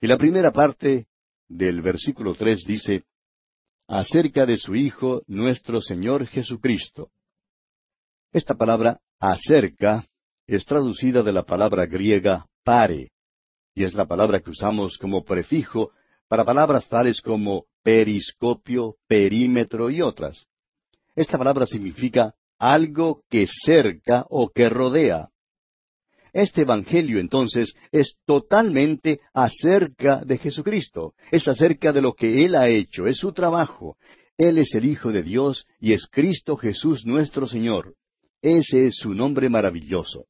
Y 0.00 0.06
la 0.06 0.18
primera 0.18 0.52
parte 0.52 1.06
del 1.48 1.82
versículo 1.82 2.34
tres 2.34 2.64
dice, 2.66 3.04
acerca 3.86 4.46
de 4.46 4.56
su 4.56 4.74
Hijo, 4.74 5.22
nuestro 5.26 5.80
Señor 5.80 6.26
Jesucristo. 6.26 7.10
Esta 8.32 8.54
palabra 8.54 9.00
acerca 9.20 10.06
es 10.46 10.64
traducida 10.64 11.22
de 11.22 11.32
la 11.32 11.44
palabra 11.44 11.86
griega 11.86 12.46
pare, 12.64 13.12
y 13.74 13.84
es 13.84 13.94
la 13.94 14.06
palabra 14.06 14.40
que 14.40 14.50
usamos 14.50 14.98
como 14.98 15.24
prefijo 15.24 15.92
para 16.28 16.44
palabras 16.44 16.88
tales 16.88 17.20
como 17.20 17.66
periscopio, 17.82 18.96
perímetro 19.06 19.90
y 19.90 20.00
otras. 20.00 20.46
Esta 21.14 21.38
palabra 21.38 21.66
significa 21.66 22.34
algo 22.58 23.22
que 23.28 23.46
cerca 23.64 24.26
o 24.28 24.50
que 24.50 24.68
rodea. 24.68 25.28
Este 26.34 26.62
Evangelio 26.62 27.20
entonces 27.20 27.74
es 27.92 28.16
totalmente 28.26 29.20
acerca 29.32 30.24
de 30.24 30.36
Jesucristo, 30.36 31.14
es 31.30 31.46
acerca 31.46 31.92
de 31.92 32.02
lo 32.02 32.14
que 32.14 32.44
Él 32.44 32.56
ha 32.56 32.68
hecho, 32.68 33.06
es 33.06 33.18
su 33.18 33.32
trabajo. 33.32 33.96
Él 34.36 34.58
es 34.58 34.74
el 34.74 34.84
Hijo 34.84 35.12
de 35.12 35.22
Dios 35.22 35.64
y 35.78 35.92
es 35.92 36.08
Cristo 36.08 36.56
Jesús 36.56 37.06
nuestro 37.06 37.46
Señor. 37.46 37.94
Ese 38.42 38.88
es 38.88 38.96
su 38.96 39.14
nombre 39.14 39.48
maravilloso. 39.48 40.24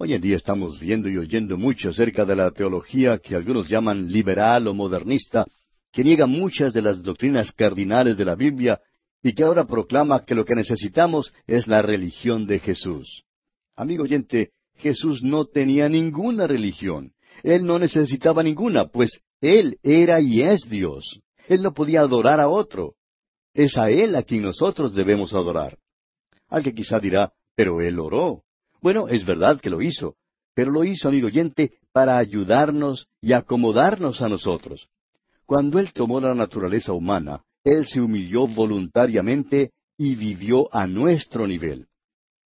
Hoy 0.00 0.14
en 0.14 0.20
día 0.20 0.34
estamos 0.34 0.80
viendo 0.80 1.08
y 1.08 1.16
oyendo 1.16 1.56
mucho 1.56 1.90
acerca 1.90 2.24
de 2.24 2.34
la 2.34 2.50
teología 2.50 3.18
que 3.18 3.36
algunos 3.36 3.68
llaman 3.68 4.08
liberal 4.08 4.66
o 4.66 4.74
modernista, 4.74 5.46
que 5.92 6.02
niega 6.02 6.26
muchas 6.26 6.72
de 6.72 6.82
las 6.82 7.00
doctrinas 7.00 7.52
cardinales 7.52 8.16
de 8.16 8.24
la 8.24 8.34
Biblia 8.34 8.80
y 9.22 9.34
que 9.34 9.44
ahora 9.44 9.68
proclama 9.68 10.24
que 10.24 10.34
lo 10.34 10.44
que 10.44 10.56
necesitamos 10.56 11.32
es 11.46 11.68
la 11.68 11.80
religión 11.80 12.44
de 12.44 12.58
Jesús. 12.58 13.22
Amigo 13.76 14.02
oyente, 14.02 14.50
Jesús 14.78 15.22
no 15.22 15.44
tenía 15.44 15.88
ninguna 15.88 16.46
religión. 16.46 17.12
Él 17.42 17.64
no 17.64 17.78
necesitaba 17.78 18.42
ninguna, 18.42 18.88
pues 18.88 19.20
Él 19.40 19.78
era 19.82 20.20
y 20.20 20.42
es 20.42 20.68
Dios. 20.68 21.20
Él 21.48 21.62
no 21.62 21.72
podía 21.72 22.00
adorar 22.00 22.40
a 22.40 22.48
otro. 22.48 22.94
Es 23.54 23.76
a 23.76 23.90
Él 23.90 24.14
a 24.16 24.22
quien 24.22 24.42
nosotros 24.42 24.94
debemos 24.94 25.34
adorar. 25.34 25.78
Alguien 26.48 26.74
quizá 26.74 26.98
dirá, 27.00 27.32
Pero 27.54 27.80
él 27.80 27.98
oró. 27.98 28.44
Bueno, 28.80 29.08
es 29.08 29.26
verdad 29.26 29.60
que 29.60 29.70
lo 29.70 29.82
hizo, 29.82 30.14
pero 30.54 30.70
lo 30.70 30.84
hizo, 30.84 31.08
amigo 31.08 31.26
oyente, 31.26 31.72
para 31.92 32.18
ayudarnos 32.18 33.08
y 33.20 33.32
acomodarnos 33.32 34.22
a 34.22 34.28
nosotros. 34.28 34.88
Cuando 35.44 35.78
Él 35.78 35.92
tomó 35.92 36.20
la 36.20 36.34
naturaleza 36.34 36.92
humana, 36.92 37.42
Él 37.64 37.86
se 37.86 38.00
humilló 38.00 38.46
voluntariamente 38.46 39.72
y 39.96 40.14
vivió 40.14 40.68
a 40.72 40.86
nuestro 40.86 41.46
nivel. 41.46 41.86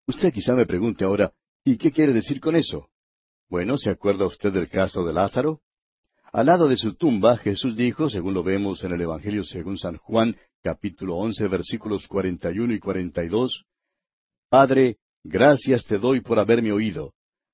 Usted 0.07 0.33
quizá 0.33 0.53
me 0.53 0.65
pregunte 0.65 1.05
ahora, 1.05 1.31
¿y 1.63 1.77
qué 1.77 1.91
quiere 1.91 2.13
decir 2.13 2.39
con 2.39 2.55
eso? 2.55 2.89
Bueno, 3.49 3.77
¿se 3.77 3.89
acuerda 3.89 4.25
usted 4.25 4.51
del 4.51 4.69
caso 4.69 5.05
de 5.05 5.13
Lázaro? 5.13 5.61
Al 6.31 6.47
lado 6.47 6.67
de 6.67 6.77
su 6.77 6.95
tumba, 6.95 7.37
Jesús 7.37 7.75
dijo, 7.75 8.09
según 8.09 8.33
lo 8.33 8.43
vemos 8.43 8.83
en 8.83 8.93
el 8.93 9.01
Evangelio 9.01 9.43
según 9.43 9.77
San 9.77 9.97
Juan, 9.97 10.35
capítulo 10.63 11.17
once, 11.17 11.47
versículos 11.47 12.07
cuarenta 12.07 12.51
y 12.51 12.59
uno 12.59 12.73
y 12.73 12.79
cuarenta 12.79 13.23
y 13.23 13.27
dos, 13.27 13.65
Padre, 14.49 14.97
gracias 15.23 15.85
te 15.85 15.97
doy 15.97 16.21
por 16.21 16.39
haberme 16.39 16.71
oído. 16.71 17.13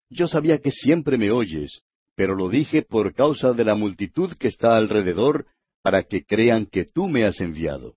Yo 0.10 0.28
sabía 0.28 0.60
que 0.60 0.72
siempre 0.72 1.18
me 1.18 1.32
oyes, 1.32 1.82
pero 2.16 2.36
lo 2.36 2.49
dije 2.49 2.82
por 2.82 3.14
causa 3.14 3.53
de 3.53 3.64
la 3.64 3.76
multitud 3.76 4.34
que 4.34 4.49
está 4.49 4.76
alrededor, 4.76 5.45
para 5.82 6.03
que 6.03 6.26
crean 6.26 6.66
que 6.66 6.84
tú 6.84 7.07
me 7.07 7.24
has 7.24 7.39
enviado. 7.39 7.95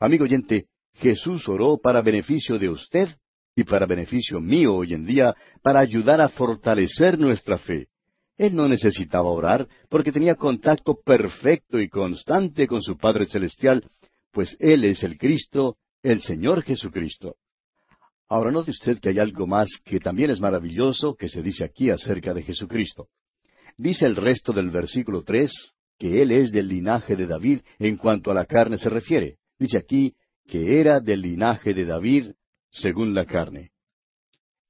Amigo 0.00 0.24
oyente, 0.24 0.66
Jesús 0.94 1.46
oró 1.48 1.78
para 1.78 2.00
beneficio 2.00 2.58
de 2.58 2.70
usted 2.70 3.08
y 3.56 3.64
para 3.64 3.86
beneficio 3.86 4.38
mío 4.38 4.74
hoy 4.76 4.92
en 4.92 5.06
día, 5.06 5.34
para 5.62 5.80
ayudar 5.80 6.20
a 6.20 6.28
fortalecer 6.28 7.18
nuestra 7.18 7.56
fe. 7.56 7.88
Él 8.36 8.54
no 8.54 8.68
necesitaba 8.68 9.30
orar 9.30 9.66
porque 9.88 10.12
tenía 10.12 10.34
contacto 10.34 10.98
perfecto 11.02 11.80
y 11.80 11.88
constante 11.88 12.66
con 12.66 12.82
su 12.82 12.98
Padre 12.98 13.24
Celestial, 13.24 13.82
pues 14.30 14.54
Él 14.60 14.84
es 14.84 15.02
el 15.02 15.16
Cristo, 15.16 15.78
el 16.02 16.20
Señor 16.20 16.62
Jesucristo. 16.62 17.36
Ahora 18.28 18.50
note 18.50 18.72
usted 18.72 18.98
que 18.98 19.08
hay 19.08 19.18
algo 19.18 19.46
más 19.46 19.68
que 19.82 20.00
también 20.00 20.30
es 20.30 20.40
maravilloso 20.40 21.14
que 21.14 21.30
se 21.30 21.42
dice 21.42 21.64
aquí 21.64 21.88
acerca 21.88 22.34
de 22.34 22.42
Jesucristo. 22.42 23.08
Dice 23.78 24.04
el 24.04 24.16
resto 24.16 24.52
del 24.52 24.68
versículo 24.68 25.22
tres 25.22 25.50
que 25.98 26.20
Él 26.20 26.30
es 26.30 26.52
del 26.52 26.68
linaje 26.68 27.16
de 27.16 27.26
David 27.26 27.60
en 27.78 27.96
cuanto 27.96 28.30
a 28.30 28.34
la 28.34 28.44
carne 28.44 28.76
se 28.76 28.90
refiere. 28.90 29.38
Dice 29.58 29.78
aquí 29.78 30.14
que 30.46 30.78
era 30.78 31.00
del 31.00 31.22
linaje 31.22 31.72
de 31.72 31.86
David 31.86 32.32
según 32.70 33.14
la 33.14 33.24
carne. 33.24 33.72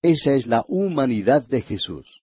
Esa 0.02 0.34
es 0.34 0.46
la 0.46 0.64
humanidad 0.68 1.46
de 1.46 1.62
Jesús. 1.62 2.22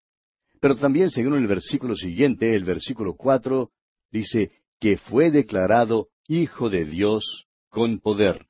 Pero 0.60 0.76
también, 0.76 1.10
según 1.10 1.36
el 1.36 1.48
versículo 1.48 1.96
siguiente, 1.96 2.56
el 2.56 2.64
versículo 2.64 3.16
cuatro, 3.16 3.72
dice 4.12 4.52
que 4.80 4.98
fue 4.98 5.32
declarado 5.32 6.10
Hijo 6.28 6.70
de 6.70 6.86
Dios 6.86 7.46
con 7.70 8.00
poder. 8.00 8.48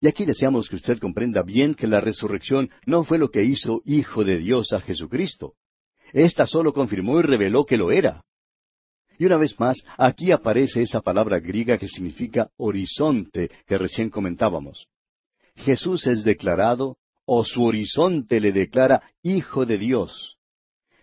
Y 0.00 0.08
aquí 0.08 0.26
deseamos 0.26 0.68
que 0.68 0.76
usted 0.76 0.98
comprenda 0.98 1.42
bien 1.42 1.74
que 1.74 1.86
la 1.86 2.00
resurrección 2.00 2.70
no 2.84 3.04
fue 3.04 3.18
lo 3.18 3.30
que 3.30 3.44
hizo 3.44 3.82
Hijo 3.84 4.24
de 4.24 4.38
Dios 4.38 4.72
a 4.72 4.80
Jesucristo. 4.80 5.54
Esta 6.12 6.46
solo 6.46 6.72
confirmó 6.72 7.20
y 7.20 7.22
reveló 7.22 7.64
que 7.64 7.76
lo 7.76 7.92
era. 7.92 8.22
Y 9.18 9.26
una 9.26 9.36
vez 9.36 9.58
más, 9.60 9.82
aquí 9.96 10.32
aparece 10.32 10.82
esa 10.82 11.00
palabra 11.00 11.38
griega 11.38 11.78
que 11.78 11.88
significa 11.88 12.50
horizonte 12.56 13.50
que 13.66 13.78
recién 13.78 14.10
comentábamos. 14.10 14.88
Jesús 15.56 16.06
es 16.06 16.24
declarado, 16.24 16.96
o 17.24 17.44
su 17.44 17.62
horizonte 17.64 18.40
le 18.40 18.52
declara 18.52 19.02
Hijo 19.22 19.64
de 19.64 19.78
Dios. 19.78 20.38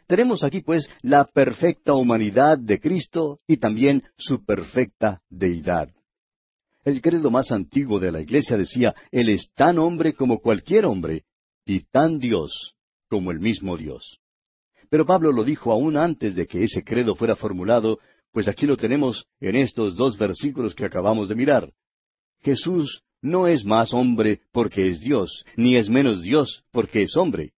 Tenemos 0.08 0.44
aquí 0.44 0.62
pues 0.62 0.90
la 1.02 1.26
perfecta 1.26 1.94
humanidad 1.94 2.58
de 2.58 2.80
Cristo 2.80 3.40
y 3.48 3.58
también 3.58 4.04
su 4.18 4.44
perfecta 4.44 5.22
deidad. 5.30 5.90
El 6.84 7.02
credo 7.02 7.30
más 7.30 7.52
antiguo 7.52 8.00
de 8.00 8.12
la 8.12 8.22
Iglesia 8.22 8.58
decía, 8.58 8.96
Él 9.12 9.30
es 9.30 9.52
tan 9.54 9.78
hombre 9.78 10.14
como 10.14 10.40
cualquier 10.40 10.86
hombre, 10.86 11.26
y 11.66 11.82
tan 11.82 12.18
Dios 12.18 12.74
como 13.10 13.32
el 13.32 13.40
mismo 13.40 13.78
Dios. 13.78 14.20
Pero 14.90 15.06
Pablo 15.06 15.32
lo 15.32 15.44
dijo 15.44 15.72
aún 15.72 15.98
antes 15.98 16.36
de 16.36 16.48
que 16.48 16.64
ese 16.64 16.84
credo 16.84 17.16
fuera 17.16 17.36
formulado, 17.36 18.00
pues 18.32 18.48
aquí 18.48 18.66
lo 18.66 18.78
tenemos 18.78 19.28
en 19.40 19.56
estos 19.56 19.96
dos 19.96 20.18
versículos 20.18 20.74
que 20.74 20.86
acabamos 20.86 21.30
de 21.30 21.36
mirar. 21.36 21.72
Jesús 22.42 23.04
no 23.22 23.48
es 23.48 23.66
más 23.66 23.94
hombre 23.94 24.42
porque 24.52 24.90
es 24.90 25.00
Dios, 25.00 25.44
ni 25.56 25.76
es 25.76 25.90
menos 25.90 26.22
Dios 26.22 26.64
porque 26.72 27.04
es 27.04 27.16
hombre. 27.16 27.54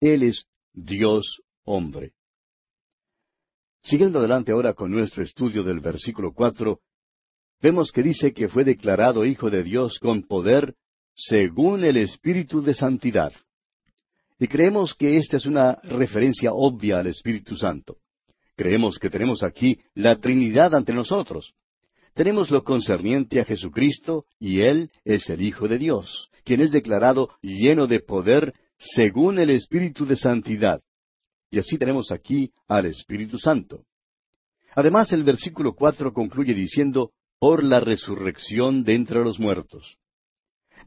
Él 0.00 0.22
es 0.22 0.46
Dios 0.72 1.40
hombre. 1.64 2.12
Siguiendo 3.82 4.18
adelante 4.18 4.52
ahora 4.52 4.74
con 4.74 4.90
nuestro 4.90 5.22
estudio 5.22 5.62
del 5.62 5.80
versículo 5.80 6.32
cuatro, 6.32 6.80
vemos 7.60 7.92
que 7.92 8.02
dice 8.02 8.32
que 8.32 8.48
fue 8.48 8.64
declarado 8.64 9.24
Hijo 9.24 9.48
de 9.48 9.62
Dios 9.62 9.98
con 9.98 10.22
poder 10.22 10.74
según 11.14 11.84
el 11.84 11.96
Espíritu 11.96 12.62
de 12.62 12.74
Santidad. 12.74 13.32
Y 14.38 14.48
creemos 14.48 14.94
que 14.94 15.16
esta 15.16 15.38
es 15.38 15.46
una 15.46 15.76
referencia 15.82 16.52
obvia 16.52 16.98
al 16.98 17.06
Espíritu 17.06 17.56
Santo. 17.56 17.96
Creemos 18.54 18.98
que 18.98 19.08
tenemos 19.08 19.42
aquí 19.42 19.78
la 19.94 20.16
Trinidad 20.18 20.74
ante 20.74 20.92
nosotros. 20.92 21.54
Tenemos 22.16 22.50
lo 22.50 22.64
concerniente 22.64 23.40
a 23.40 23.44
Jesucristo 23.44 24.24
y 24.40 24.62
Él 24.62 24.90
es 25.04 25.28
el 25.28 25.42
Hijo 25.42 25.68
de 25.68 25.76
Dios, 25.76 26.30
quien 26.44 26.62
es 26.62 26.70
declarado 26.70 27.28
lleno 27.42 27.86
de 27.86 28.00
poder 28.00 28.54
según 28.78 29.38
el 29.38 29.50
Espíritu 29.50 30.06
de 30.06 30.16
Santidad. 30.16 30.80
Y 31.50 31.58
así 31.58 31.76
tenemos 31.76 32.10
aquí 32.10 32.52
al 32.68 32.86
Espíritu 32.86 33.38
Santo. 33.38 33.84
Además, 34.74 35.12
el 35.12 35.24
versículo 35.24 35.74
cuatro 35.74 36.14
concluye 36.14 36.54
diciendo, 36.54 37.12
por 37.38 37.62
la 37.62 37.80
resurrección 37.80 38.82
de 38.82 38.94
entre 38.94 39.22
los 39.22 39.38
muertos. 39.38 39.98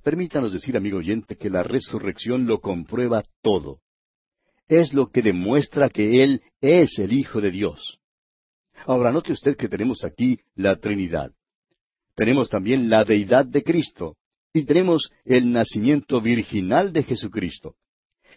Permítanos 0.01 0.51
decir, 0.51 0.75
amigo 0.75 0.97
oyente, 0.97 1.35
que 1.35 1.51
la 1.51 1.61
resurrección 1.61 2.47
lo 2.47 2.59
comprueba 2.59 3.21
todo. 3.43 3.81
Es 4.67 4.93
lo 4.95 5.11
que 5.11 5.21
demuestra 5.21 5.89
que 5.91 6.23
Él 6.23 6.41
es 6.59 6.97
el 6.97 7.13
Hijo 7.13 7.39
de 7.39 7.51
Dios. 7.51 7.98
Ahora 8.85 9.11
note 9.11 9.33
usted 9.33 9.55
que 9.57 9.67
tenemos 9.67 10.03
aquí 10.03 10.39
la 10.55 10.75
Trinidad. 10.77 11.31
Tenemos 12.15 12.49
también 12.49 12.89
la 12.89 13.03
deidad 13.03 13.45
de 13.45 13.63
Cristo 13.63 14.17
y 14.53 14.63
tenemos 14.63 15.11
el 15.25 15.51
nacimiento 15.51 16.21
virginal 16.21 16.91
de 16.91 17.03
Jesucristo. 17.03 17.75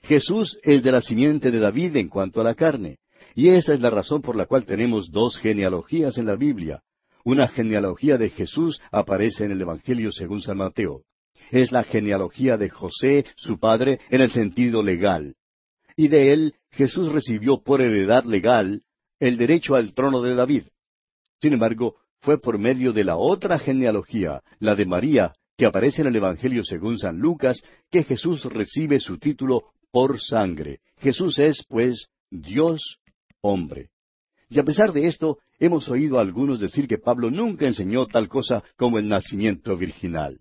Jesús 0.03 0.59
es 0.63 0.83
de 0.83 0.93
la 0.93 1.01
simiente 1.01 1.51
de 1.51 1.59
David 1.59 1.97
en 1.97 2.09
cuanto 2.09 2.41
a 2.41 2.45
la 2.45 2.55
carne, 2.55 2.99
y 3.35 3.49
esa 3.49 3.75
es 3.75 3.81
la 3.81 3.91
razón 3.91 4.21
por 4.21 4.37
la 4.37 4.47
cual 4.47 4.65
tenemos 4.65 5.11
dos 5.11 5.39
genealogías 5.39 6.19
en 6.19 6.27
la 6.27 6.37
Biblia. 6.37 6.83
Una 7.25 7.49
genealogía 7.49 8.19
de 8.19 8.31
Jesús 8.31 8.81
aparece 8.91 9.45
en 9.45 9.53
el 9.53 9.61
Evangelio 9.61 10.11
según 10.11 10.41
San 10.41 10.59
Mateo. 10.59 11.03
Es 11.51 11.71
la 11.71 11.85
genealogía 11.85 12.57
de 12.57 12.69
José, 12.69 13.25
su 13.37 13.59
padre, 13.59 14.01
en 14.11 14.21
el 14.21 14.31
sentido 14.31 14.83
legal. 14.83 15.35
Y 15.97 16.09
de 16.09 16.33
él 16.33 16.55
Jesús 16.71 17.13
recibió 17.13 17.63
por 17.63 17.81
heredad 17.81 18.25
legal 18.25 18.83
el 19.23 19.37
derecho 19.37 19.77
al 19.77 19.95
trono 19.95 20.21
de 20.21 20.35
David. 20.35 20.65
Sin 21.41 21.53
embargo, 21.53 21.95
fue 22.23 22.41
por 22.41 22.59
medio 22.59 22.93
de 22.93 23.05
la 23.05 23.17
otra 23.17 23.57
genealogía, 23.57 24.43
la 24.59 24.75
de 24.75 24.85
María, 24.85 25.33
que 25.57 25.65
aparece 25.65 26.03
en 26.03 26.09
el 26.09 26.17
Evangelio 26.17 26.65
según 26.65 26.99
San 26.99 27.21
Lucas, 27.21 27.63
que 27.89 28.03
Jesús 28.03 28.45
recibe 28.47 28.99
su 28.99 29.19
título 29.19 29.75
por 29.93 30.21
sangre. 30.21 30.81
Jesús 30.97 31.39
es, 31.39 31.65
pues, 31.69 32.09
Dios 32.33 32.99
hombre. 33.43 33.91
Y 34.49 34.59
a 34.59 34.65
pesar 34.65 34.93
de 34.93 35.07
esto, 35.07 35.39
hemos 35.61 35.89
oído 35.89 36.19
a 36.19 36.23
algunos 36.23 36.59
decir 36.59 36.89
que 36.89 36.99
Pablo 36.99 37.31
nunca 37.31 37.65
enseñó 37.65 38.07
tal 38.07 38.27
cosa 38.29 38.65
como 38.77 38.99
el 38.99 39.07
nacimiento 39.07 39.77
virginal. 39.77 40.41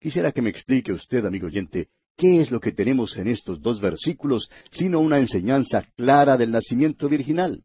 Quisiera 0.00 0.32
que 0.32 0.42
me 0.42 0.50
explique 0.50 0.92
usted, 0.92 1.24
amigo 1.24 1.46
oyente, 1.46 1.90
qué 2.16 2.40
es 2.40 2.50
lo 2.50 2.58
que 2.58 2.72
tenemos 2.72 3.16
en 3.16 3.28
estos 3.28 3.62
dos 3.62 3.80
versículos, 3.80 4.50
sino 4.72 4.98
una 4.98 5.20
enseñanza 5.20 5.86
clara 5.96 6.36
del 6.36 6.50
nacimiento 6.50 7.08
virginal. 7.08 7.62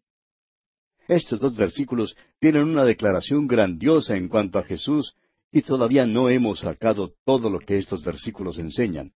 Estos 1.07 1.39
dos 1.39 1.55
versículos 1.55 2.15
tienen 2.39 2.63
una 2.63 2.85
declaración 2.85 3.47
grandiosa 3.47 4.15
en 4.15 4.29
cuanto 4.29 4.59
a 4.59 4.63
Jesús 4.63 5.15
y 5.51 5.61
todavía 5.61 6.05
no 6.05 6.29
hemos 6.29 6.59
sacado 6.59 7.13
todo 7.25 7.49
lo 7.49 7.59
que 7.59 7.77
estos 7.77 8.03
versículos 8.03 8.57
enseñan. 8.57 9.13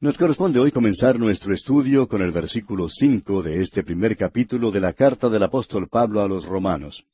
Nos 0.00 0.18
corresponde 0.18 0.58
hoy 0.58 0.72
comenzar 0.72 1.16
nuestro 1.16 1.54
estudio 1.54 2.08
con 2.08 2.22
el 2.22 2.32
versículo 2.32 2.88
cinco 2.88 3.40
de 3.40 3.62
este 3.62 3.84
primer 3.84 4.16
capítulo 4.16 4.72
de 4.72 4.80
la 4.80 4.94
carta 4.94 5.28
del 5.28 5.44
apóstol 5.44 5.88
Pablo 5.88 6.20
a 6.20 6.26
los 6.26 6.44
romanos. 6.44 7.04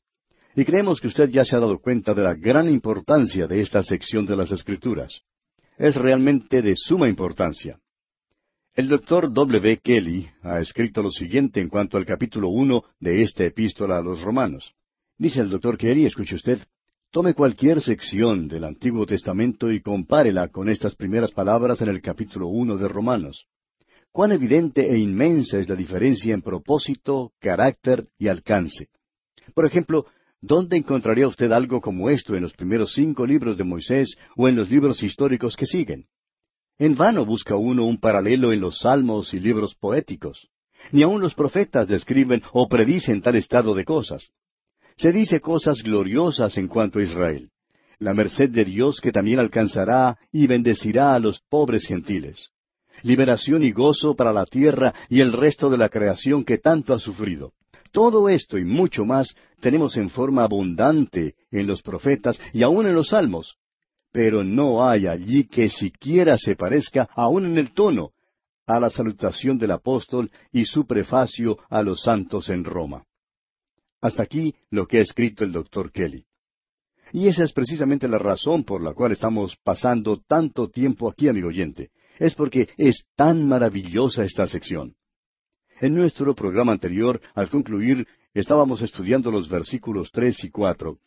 Y 0.55 0.65
creemos 0.65 0.99
que 0.99 1.07
usted 1.07 1.29
ya 1.29 1.45
se 1.45 1.55
ha 1.55 1.59
dado 1.59 1.77
cuenta 1.77 2.15
de 2.15 2.23
la 2.23 2.33
gran 2.33 2.67
importancia 2.67 3.45
de 3.45 3.61
esta 3.61 3.83
sección 3.83 4.25
de 4.25 4.35
las 4.35 4.51
Escrituras. 4.51 5.21
Es 5.77 5.95
realmente 5.95 6.63
de 6.63 6.73
suma 6.75 7.07
importancia. 7.07 7.79
El 8.79 8.87
doctor 8.87 9.33
W. 9.33 9.77
Kelly 9.83 10.25
ha 10.41 10.61
escrito 10.61 11.01
lo 11.01 11.11
siguiente 11.11 11.59
en 11.59 11.67
cuanto 11.67 11.97
al 11.97 12.05
capítulo 12.05 12.47
uno 12.47 12.85
de 12.97 13.23
esta 13.23 13.43
epístola 13.43 13.97
a 13.97 14.01
los 14.01 14.21
romanos. 14.21 14.73
Dice 15.17 15.41
el 15.41 15.49
doctor 15.49 15.77
Kelly, 15.77 16.05
escuche 16.05 16.35
usted, 16.35 16.59
tome 17.11 17.33
cualquier 17.33 17.81
sección 17.81 18.47
del 18.47 18.63
Antiguo 18.63 19.05
Testamento 19.05 19.69
y 19.69 19.81
compárela 19.81 20.47
con 20.47 20.69
estas 20.69 20.95
primeras 20.95 21.31
palabras 21.31 21.81
en 21.81 21.89
el 21.89 22.01
capítulo 22.01 22.47
uno 22.47 22.77
de 22.77 22.87
Romanos. 22.87 23.47
Cuán 24.13 24.31
evidente 24.31 24.89
e 24.89 24.97
inmensa 24.97 25.59
es 25.59 25.67
la 25.67 25.75
diferencia 25.75 26.33
en 26.33 26.41
propósito, 26.41 27.33
carácter 27.41 28.07
y 28.17 28.29
alcance. 28.29 28.87
Por 29.53 29.65
ejemplo, 29.65 30.05
¿Dónde 30.41 30.77
encontraría 30.77 31.27
usted 31.27 31.51
algo 31.51 31.81
como 31.81 32.09
esto 32.09 32.33
en 32.33 32.43
los 32.43 32.53
primeros 32.53 32.93
cinco 32.93 33.25
libros 33.25 33.57
de 33.57 33.65
Moisés 33.65 34.15
o 34.37 34.47
en 34.47 34.55
los 34.55 34.71
libros 34.71 35.03
históricos 35.03 35.57
que 35.57 35.65
siguen? 35.65 36.05
En 36.79 36.95
vano 36.95 37.25
busca 37.25 37.57
uno 37.57 37.83
un 37.83 37.99
paralelo 37.99 38.53
en 38.53 38.61
los 38.61 38.79
salmos 38.79 39.33
y 39.33 39.39
libros 39.41 39.75
poéticos. 39.75 40.47
Ni 40.93 41.03
aun 41.03 41.21
los 41.21 41.35
profetas 41.35 41.89
describen 41.89 42.41
o 42.53 42.69
predicen 42.69 43.21
tal 43.21 43.35
estado 43.35 43.75
de 43.75 43.83
cosas. 43.83 44.29
Se 44.95 45.11
dice 45.11 45.41
cosas 45.41 45.83
gloriosas 45.83 46.57
en 46.57 46.69
cuanto 46.69 46.99
a 46.99 47.03
Israel. 47.03 47.49
La 47.99 48.13
merced 48.13 48.49
de 48.49 48.63
Dios 48.63 49.01
que 49.01 49.11
también 49.11 49.39
alcanzará 49.39 50.17
y 50.31 50.47
bendecirá 50.47 51.13
a 51.13 51.19
los 51.19 51.41
pobres 51.49 51.85
gentiles. 51.85 52.47
Liberación 53.03 53.65
y 53.65 53.73
gozo 53.73 54.15
para 54.15 54.31
la 54.31 54.45
tierra 54.45 54.93
y 55.09 55.19
el 55.19 55.33
resto 55.33 55.69
de 55.69 55.77
la 55.77 55.89
creación 55.89 56.45
que 56.45 56.59
tanto 56.59 56.93
ha 56.93 56.99
sufrido. 56.99 57.51
Todo 57.91 58.29
esto 58.29 58.57
y 58.57 58.63
mucho 58.63 59.03
más 59.03 59.35
tenemos 59.59 59.97
en 59.97 60.09
forma 60.09 60.45
abundante 60.45 61.35
en 61.51 61.67
los 61.67 61.81
profetas 61.81 62.39
y 62.53 62.63
aun 62.63 62.87
en 62.87 62.95
los 62.95 63.09
salmos. 63.09 63.57
Pero 64.11 64.43
no 64.43 64.87
hay 64.87 65.07
allí 65.07 65.45
que 65.45 65.69
siquiera 65.69 66.37
se 66.37 66.55
parezca, 66.55 67.07
aun 67.15 67.45
en 67.45 67.57
el 67.57 67.73
tono, 67.73 68.11
a 68.65 68.79
la 68.79 68.89
salutación 68.89 69.57
del 69.57 69.71
apóstol 69.71 70.31
y 70.51 70.65
su 70.65 70.85
prefacio 70.85 71.57
a 71.69 71.81
los 71.81 72.01
santos 72.01 72.49
en 72.49 72.63
Roma. 72.63 73.03
Hasta 74.01 74.23
aquí 74.23 74.55
lo 74.69 74.87
que 74.87 74.99
ha 74.99 75.01
escrito 75.01 75.43
el 75.43 75.51
doctor 75.51 75.91
Kelly. 75.91 76.25
Y 77.11 77.27
esa 77.27 77.43
es 77.43 77.53
precisamente 77.53 78.07
la 78.07 78.19
razón 78.19 78.63
por 78.63 78.83
la 78.83 78.93
cual 78.93 79.11
estamos 79.11 79.55
pasando 79.63 80.21
tanto 80.27 80.69
tiempo 80.69 81.09
aquí, 81.09 81.27
amigo 81.27 81.47
oyente. 81.47 81.89
Es 82.19 82.35
porque 82.35 82.69
es 82.77 83.05
tan 83.15 83.47
maravillosa 83.47 84.23
esta 84.23 84.45
sección. 84.45 84.95
En 85.81 85.95
nuestro 85.95 86.35
programa 86.35 86.71
anterior, 86.71 87.19
al 87.33 87.49
concluir, 87.49 88.05
estábamos 88.33 88.81
estudiando 88.81 89.31
los 89.31 89.49
versículos 89.49 90.11
tres 90.11 90.43
y 90.43 90.49
cuatro, 90.49 90.99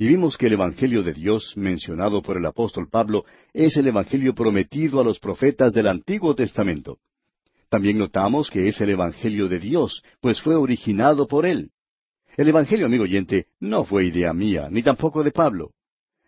y 0.00 0.06
vimos 0.06 0.38
que 0.38 0.46
el 0.46 0.54
Evangelio 0.54 1.02
de 1.02 1.12
Dios, 1.12 1.52
mencionado 1.56 2.22
por 2.22 2.38
el 2.38 2.46
apóstol 2.46 2.88
Pablo, 2.88 3.26
es 3.52 3.76
el 3.76 3.86
Evangelio 3.86 4.34
prometido 4.34 4.98
a 4.98 5.04
los 5.04 5.18
profetas 5.18 5.74
del 5.74 5.88
Antiguo 5.88 6.34
Testamento. 6.34 7.00
También 7.68 7.98
notamos 7.98 8.48
que 8.50 8.66
es 8.66 8.80
el 8.80 8.88
Evangelio 8.88 9.46
de 9.46 9.58
Dios, 9.58 10.02
pues 10.22 10.40
fue 10.40 10.56
originado 10.56 11.28
por 11.28 11.44
Él. 11.44 11.72
El 12.38 12.48
Evangelio, 12.48 12.86
amigo 12.86 13.04
oyente, 13.04 13.48
no 13.60 13.84
fue 13.84 14.06
idea 14.06 14.32
mía, 14.32 14.68
ni 14.70 14.82
tampoco 14.82 15.22
de 15.22 15.32
Pablo. 15.32 15.72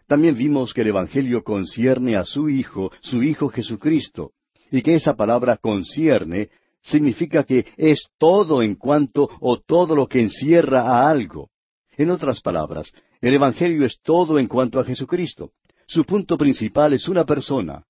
También 0.07 0.37
vimos 0.37 0.75
que 0.75 0.83
el 0.83 0.89
Evangelio 0.89 1.43
concierne 1.43 2.17
a 2.17 2.27
su 2.27 2.51
Hijo, 2.51 2.93
su 3.01 3.23
Hijo 3.23 3.49
Jesucristo, 3.49 4.33
y 4.71 4.83
que 4.83 4.97
esa 4.97 5.17
palabra 5.17 5.57
concierne 5.57 6.51
significa 6.83 7.45
que 7.45 7.65
es 7.79 8.07
todo 8.19 8.63
en 8.63 8.75
cuanto 8.75 9.31
o 9.41 9.57
todo 9.57 9.97
lo 9.97 10.09
que 10.09 10.21
encierra 10.21 10.83
a 10.83 11.09
algo. 11.09 11.49
En 11.97 12.11
otras 12.11 12.43
palabras, 12.43 12.93
el 13.23 13.35
Evangelio 13.35 13.87
es 13.87 14.01
todo 14.03 14.39
en 14.39 14.49
cuanto 14.49 14.81
a 14.81 14.85
Jesucristo. 14.85 15.53
Su 15.87 16.05
punto 16.05 16.37
principal 16.37 16.93
es 16.93 17.09
una 17.09 17.25
persona. 17.25 17.85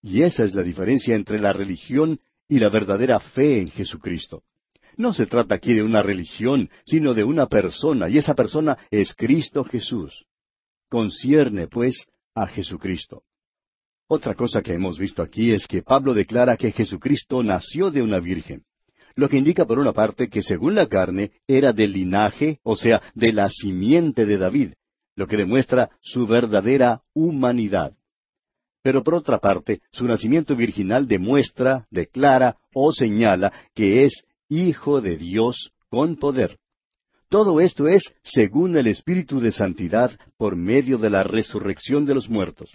Y 0.00 0.22
esa 0.22 0.44
es 0.44 0.54
la 0.54 0.62
diferencia 0.62 1.16
entre 1.16 1.40
la 1.40 1.52
religión 1.52 2.20
y 2.48 2.60
la 2.60 2.68
verdadera 2.68 3.18
fe 3.18 3.60
en 3.60 3.68
Jesucristo. 3.68 4.44
No 4.96 5.12
se 5.12 5.26
trata 5.26 5.56
aquí 5.56 5.74
de 5.74 5.82
una 5.82 6.02
religión, 6.02 6.70
sino 6.86 7.14
de 7.14 7.24
una 7.24 7.46
persona, 7.46 8.08
y 8.08 8.18
esa 8.18 8.34
persona 8.34 8.78
es 8.90 9.12
Cristo 9.12 9.64
Jesús. 9.64 10.24
Concierne, 10.88 11.66
pues, 11.66 12.06
a 12.34 12.46
Jesucristo. 12.46 13.24
Otra 14.06 14.34
cosa 14.34 14.62
que 14.62 14.72
hemos 14.72 14.98
visto 14.98 15.20
aquí 15.20 15.50
es 15.50 15.66
que 15.66 15.82
Pablo 15.82 16.14
declara 16.14 16.56
que 16.56 16.70
Jesucristo 16.70 17.42
nació 17.42 17.90
de 17.90 18.02
una 18.02 18.20
virgen, 18.20 18.62
lo 19.16 19.28
que 19.28 19.38
indica 19.38 19.64
por 19.64 19.78
una 19.78 19.92
parte 19.92 20.28
que 20.28 20.42
según 20.42 20.74
la 20.74 20.86
carne 20.86 21.32
era 21.48 21.72
del 21.72 21.92
linaje, 21.92 22.60
o 22.62 22.76
sea, 22.76 23.02
de 23.14 23.32
la 23.32 23.48
simiente 23.48 24.26
de 24.26 24.36
David, 24.36 24.72
lo 25.16 25.26
que 25.26 25.38
demuestra 25.38 25.90
su 26.02 26.26
verdadera 26.26 27.02
humanidad. 27.14 27.94
Pero 28.82 29.02
por 29.02 29.14
otra 29.14 29.38
parte, 29.38 29.80
su 29.90 30.04
nacimiento 30.04 30.54
virginal 30.54 31.08
demuestra, 31.08 31.86
declara 31.90 32.58
o 32.72 32.92
señala 32.92 33.52
que 33.74 34.04
es 34.04 34.24
hijo 34.48 35.00
de 35.00 35.16
Dios 35.16 35.72
con 35.88 36.16
poder. 36.16 36.58
Todo 37.28 37.60
esto 37.60 37.88
es 37.88 38.04
según 38.22 38.76
el 38.76 38.86
Espíritu 38.86 39.40
de 39.40 39.50
Santidad 39.50 40.12
por 40.36 40.54
medio 40.54 40.98
de 40.98 41.10
la 41.10 41.24
resurrección 41.24 42.04
de 42.04 42.14
los 42.14 42.28
muertos. 42.28 42.70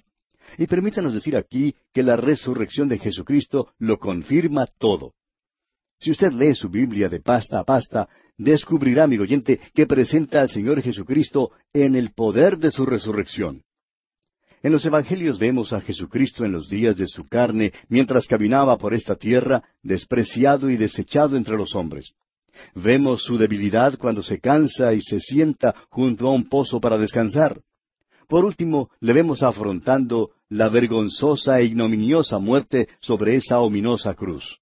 Y 0.57 0.67
permítanos 0.67 1.13
decir 1.13 1.37
aquí 1.37 1.75
que 1.93 2.03
la 2.03 2.17
resurrección 2.17 2.89
de 2.89 2.99
Jesucristo 2.99 3.69
lo 3.77 3.97
confirma 3.97 4.65
todo. 4.65 5.13
Si 6.01 6.09
usted 6.09 6.31
lee 6.31 6.55
su 6.55 6.67
Biblia 6.67 7.09
de 7.09 7.19
pasta 7.19 7.59
a 7.59 7.63
pasta, 7.63 8.09
descubrirá, 8.35 9.03
amigo 9.03 9.21
oyente, 9.21 9.59
que 9.71 9.85
presenta 9.85 10.41
al 10.41 10.49
Señor 10.49 10.81
Jesucristo 10.81 11.51
en 11.71 11.95
el 11.95 12.11
poder 12.11 12.57
de 12.57 12.71
su 12.71 12.87
resurrección. 12.87 13.61
En 14.63 14.71
los 14.71 14.83
Evangelios 14.83 15.37
vemos 15.37 15.73
a 15.73 15.81
Jesucristo 15.81 16.43
en 16.43 16.53
los 16.53 16.69
días 16.69 16.97
de 16.97 17.05
su 17.07 17.25
carne, 17.27 17.71
mientras 17.87 18.25
caminaba 18.25 18.79
por 18.79 18.95
esta 18.95 19.15
tierra, 19.15 19.63
despreciado 19.83 20.71
y 20.71 20.77
desechado 20.77 21.37
entre 21.37 21.55
los 21.55 21.75
hombres. 21.75 22.13
Vemos 22.73 23.21
su 23.21 23.37
debilidad 23.37 23.99
cuando 23.99 24.23
se 24.23 24.39
cansa 24.39 24.93
y 24.93 25.01
se 25.01 25.19
sienta 25.19 25.75
junto 25.89 26.27
a 26.27 26.31
un 26.31 26.49
pozo 26.49 26.81
para 26.81 26.97
descansar. 26.97 27.61
Por 28.27 28.43
último, 28.43 28.89
le 29.01 29.13
vemos 29.13 29.43
afrontando 29.43 30.31
la 30.49 30.67
vergonzosa 30.69 31.59
e 31.59 31.65
ignominiosa 31.65 32.39
muerte 32.39 32.87
sobre 33.01 33.35
esa 33.35 33.59
ominosa 33.59 34.15
cruz. 34.15 34.60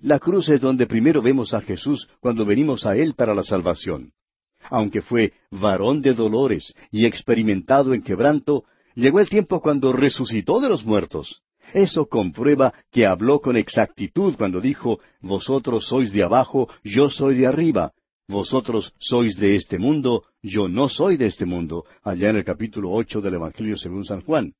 La 0.00 0.18
cruz 0.18 0.48
es 0.48 0.60
donde 0.60 0.86
primero 0.86 1.22
vemos 1.22 1.54
a 1.54 1.60
Jesús 1.60 2.08
cuando 2.20 2.44
venimos 2.44 2.84
a 2.86 2.96
Él 2.96 3.14
para 3.14 3.34
la 3.34 3.42
salvación. 3.42 4.12
Aunque 4.70 5.00
fue 5.00 5.32
varón 5.50 6.00
de 6.00 6.12
dolores 6.12 6.74
y 6.90 7.06
experimentado 7.06 7.94
en 7.94 8.02
quebranto, 8.02 8.64
llegó 8.94 9.20
el 9.20 9.28
tiempo 9.28 9.60
cuando 9.60 9.92
resucitó 9.92 10.60
de 10.60 10.68
los 10.68 10.84
muertos. 10.84 11.42
Eso 11.72 12.06
comprueba 12.06 12.72
que 12.92 13.06
habló 13.06 13.40
con 13.40 13.56
exactitud 13.56 14.34
cuando 14.36 14.60
dijo, 14.60 15.00
Vosotros 15.20 15.86
sois 15.86 16.12
de 16.12 16.22
abajo, 16.22 16.68
yo 16.84 17.10
soy 17.10 17.36
de 17.36 17.46
arriba, 17.46 17.92
vosotros 18.28 18.92
sois 18.98 19.36
de 19.36 19.56
este 19.56 19.78
mundo, 19.78 20.24
yo 20.42 20.68
no 20.68 20.88
soy 20.88 21.16
de 21.16 21.26
este 21.26 21.44
mundo, 21.44 21.84
allá 22.02 22.30
en 22.30 22.36
el 22.36 22.44
capítulo 22.44 22.90
ocho 22.90 23.20
del 23.20 23.34
Evangelio 23.34 23.76
según 23.76 24.04
San 24.04 24.20
Juan. 24.22 24.52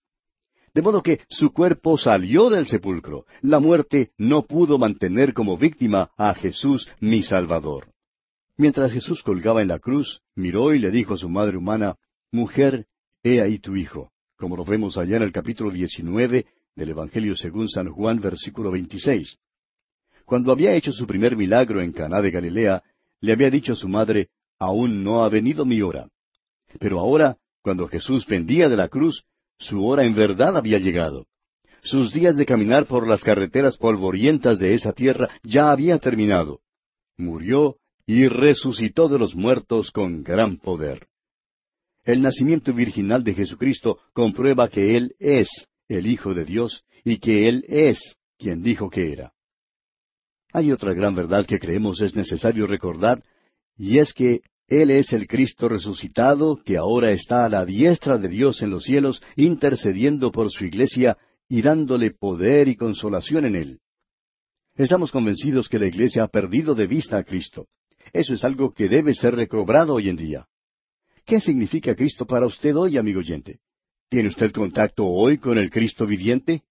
De 0.77 0.83
modo 0.83 1.03
que 1.03 1.21
su 1.31 1.55
cuerpo 1.55 1.97
salió 1.97 2.51
del 2.51 2.67
sepulcro. 2.67 3.25
La 3.41 3.61
muerte 3.61 4.11
no 4.19 4.43
pudo 4.43 4.77
mantener 4.77 5.33
como 5.33 5.57
víctima 5.57 6.11
a 6.19 6.35
Jesús 6.35 6.87
mi 7.01 7.23
Salvador. 7.23 7.95
Mientras 8.59 8.93
Jesús 8.93 9.23
colgaba 9.23 9.63
en 9.63 9.69
la 9.69 9.79
cruz, 9.79 10.21
miró 10.35 10.75
y 10.75 10.79
le 10.79 10.91
dijo 10.91 11.15
a 11.15 11.17
su 11.17 11.31
madre 11.31 11.57
humana, 11.57 11.97
Mujer, 12.31 12.85
he 13.23 13.41
ahí 13.41 13.59
tu 13.59 13.75
hijo, 13.75 14.11
como 14.37 14.55
lo 14.55 14.67
vemos 14.67 14.99
allá 14.99 15.17
en 15.17 15.23
el 15.23 15.33
capítulo 15.33 15.71
diecinueve 15.71 16.45
del 16.75 16.91
Evangelio 16.91 17.35
según 17.37 17.71
San 17.71 17.89
Juan, 17.89 18.21
versículo 18.21 18.71
veintiséis. 18.71 19.39
Cuando 20.27 20.53
había 20.53 20.75
hecho 20.75 20.93
su 20.93 21.07
primer 21.07 21.39
milagro 21.39 21.81
en 21.81 21.93
Caná 21.93 22.21
de 22.21 22.31
Galilea, 22.31 22.83
le 23.23 23.33
había 23.33 23.49
dicho 23.49 23.73
a 23.73 23.77
su 23.77 23.89
madre, 23.89 24.29
aún 24.59 25.03
no 25.03 25.25
ha 25.25 25.31
venido 25.31 25.65
mi 25.65 25.81
hora. 25.81 26.07
Pero 26.79 27.01
ahora, 27.01 27.39
cuando 27.63 27.89
Jesús 27.89 28.27
pendía 28.27 28.69
de 28.69 28.77
la 28.77 28.89
cruz, 28.89 29.25
su 29.59 29.85
hora 29.85 30.05
en 30.05 30.15
verdad 30.15 30.57
había 30.57 30.79
llegado. 30.79 31.27
Sus 31.83 32.13
días 32.13 32.37
de 32.37 32.47
caminar 32.47 32.87
por 32.87 33.09
las 33.09 33.23
carreteras 33.23 33.77
polvorientas 33.77 34.59
de 34.59 34.75
esa 34.75 34.93
tierra 34.93 35.29
ya 35.43 35.71
había 35.71 35.99
terminado. 35.99 36.61
Murió 37.17 37.77
y 38.07 38.29
resucitó 38.29 39.09
de 39.09 39.19
los 39.19 39.35
muertos 39.35 39.91
con 39.91 40.23
gran 40.23 40.59
poder. 40.59 41.07
El 42.05 42.23
nacimiento 42.23 42.73
virginal 42.73 43.25
de 43.25 43.35
Jesucristo 43.35 43.99
comprueba 44.13 44.69
que 44.69 44.97
Él 44.97 45.15
es 45.19 45.49
el 45.89 46.07
Hijo 46.07 46.35
de 46.35 46.45
Dios 46.45 46.85
y 47.05 47.19
que 47.19 47.49
Él 47.49 47.65
es 47.69 48.17
quien 48.39 48.63
dijo 48.63 48.91
que 48.91 49.13
era. 49.13 49.33
Hay 50.53 50.73
otra 50.73 50.95
gran 50.95 51.15
verdad 51.15 51.47
que 51.47 51.59
creemos 51.59 52.01
es 52.01 52.15
necesario 52.15 52.67
recordar, 52.67 53.23
y 53.77 53.99
es 53.99 54.13
que 54.13 54.41
Él 54.69 54.91
es 54.91 55.13
el 55.13 55.27
Cristo 55.27 55.69
resucitado 55.69 56.61
que 56.65 56.77
ahora 56.77 57.13
está 57.13 57.45
a 57.45 57.49
la 57.49 57.65
diestra 57.65 58.19
de 58.19 58.29
Dios 58.29 58.63
en 58.63 58.71
los 58.71 58.85
cielos, 58.85 59.23
intercediendo 59.37 60.33
por 60.33 60.51
su 60.51 60.65
iglesia 60.65 61.17
y 61.49 61.63
dándole 61.63 62.11
poder 62.11 62.69
y 62.69 62.77
consolación 62.77 63.47
en 63.47 63.57
Él. 63.57 63.81
Estamos 64.75 65.13
convencidos 65.13 65.69
que 65.69 65.79
la 65.79 65.87
iglesia 65.87 66.25
ha 66.25 66.29
perdido 66.29 66.75
de 66.75 66.87
vista 66.87 67.19
a 67.19 67.25
Cristo. 67.25 67.67
Eso 68.13 68.35
es 68.35 68.45
algo 68.45 68.73
que 68.73 68.89
debe 68.89 69.15
ser 69.15 69.35
recobrado 69.35 69.95
hoy 69.95 70.09
en 70.09 70.17
día. 70.17 70.47
¿Qué 71.25 71.41
significa 71.41 71.95
Cristo 71.95 72.27
para 72.27 72.47
usted 72.47 72.77
hoy, 72.77 72.99
amigo 72.99 73.21
oyente? 73.21 73.61
¿Tiene 74.09 74.29
usted 74.29 74.53
contacto 74.53 75.07
hoy 75.07 75.39
con 75.39 75.59
el 75.59 75.71
Cristo 75.71 76.07
viviente? 76.07 76.63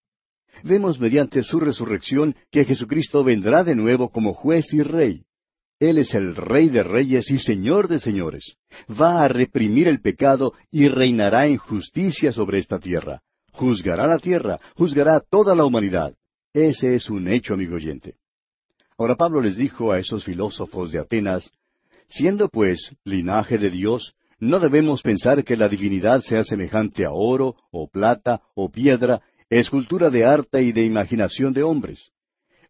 vemos 0.64 1.00
mediante 1.00 1.44
su 1.44 1.60
resurrección 1.60 2.36
que 2.52 2.66
Jesucristo 2.66 3.24
vendrá 3.24 3.64
de 3.64 3.76
nuevo 3.76 4.10
como 4.10 4.34
juez 4.34 4.74
y 4.74 4.82
rey. 4.82 5.26
Él 5.80 5.98
es 5.98 6.14
el 6.14 6.36
Rey 6.36 6.70
de 6.70 6.84
Reyes 6.84 7.30
y 7.32 7.38
Señor 7.38 7.88
de 7.88 8.00
Señores. 8.00 8.56
Va 8.90 9.24
a 9.24 9.28
reprimir 9.28 9.88
el 9.88 10.02
pecado 10.02 10.54
y 10.72 10.88
reinará 10.88 11.48
en 11.48 11.58
justicia 11.58 12.32
sobre 12.32 12.60
esta 12.60 12.80
tierra. 12.80 13.22
Juzgará 13.52 14.08
la 14.08 14.20
tierra, 14.20 14.60
juzgará 14.76 15.20
toda 15.20 15.54
la 15.56 15.66
humanidad. 15.66 16.14
Ese 16.54 16.96
es 16.96 17.10
un 17.10 17.28
hecho, 17.28 17.54
amigo 17.54 17.76
oyente. 17.76 18.16
Ahora 18.98 19.16
Pablo 19.16 19.42
les 19.42 19.58
dijo 19.58 19.92
a 19.92 20.00
esos 20.00 20.24
filósofos 20.24 20.92
de 20.92 21.00
Atenas, 21.00 21.52
Siendo 22.08 22.50
pues 22.50 22.96
linaje 23.04 23.58
de 23.58 23.70
Dios, 23.70 24.16
no 24.40 24.60
debemos 24.60 25.02
pensar 25.02 25.44
que 25.44 25.58
la 25.58 25.68
divinidad 25.68 26.22
sea 26.22 26.44
semejante 26.44 27.06
a 27.06 27.12
oro, 27.12 27.56
o 27.72 27.90
plata, 27.90 28.42
o 28.54 28.70
piedra, 28.70 29.22
escultura 29.50 30.10
de 30.10 30.24
arte 30.24 30.62
y 30.62 30.72
de 30.72 30.86
imaginación 30.86 31.52
de 31.52 31.64
hombres. 31.64 32.12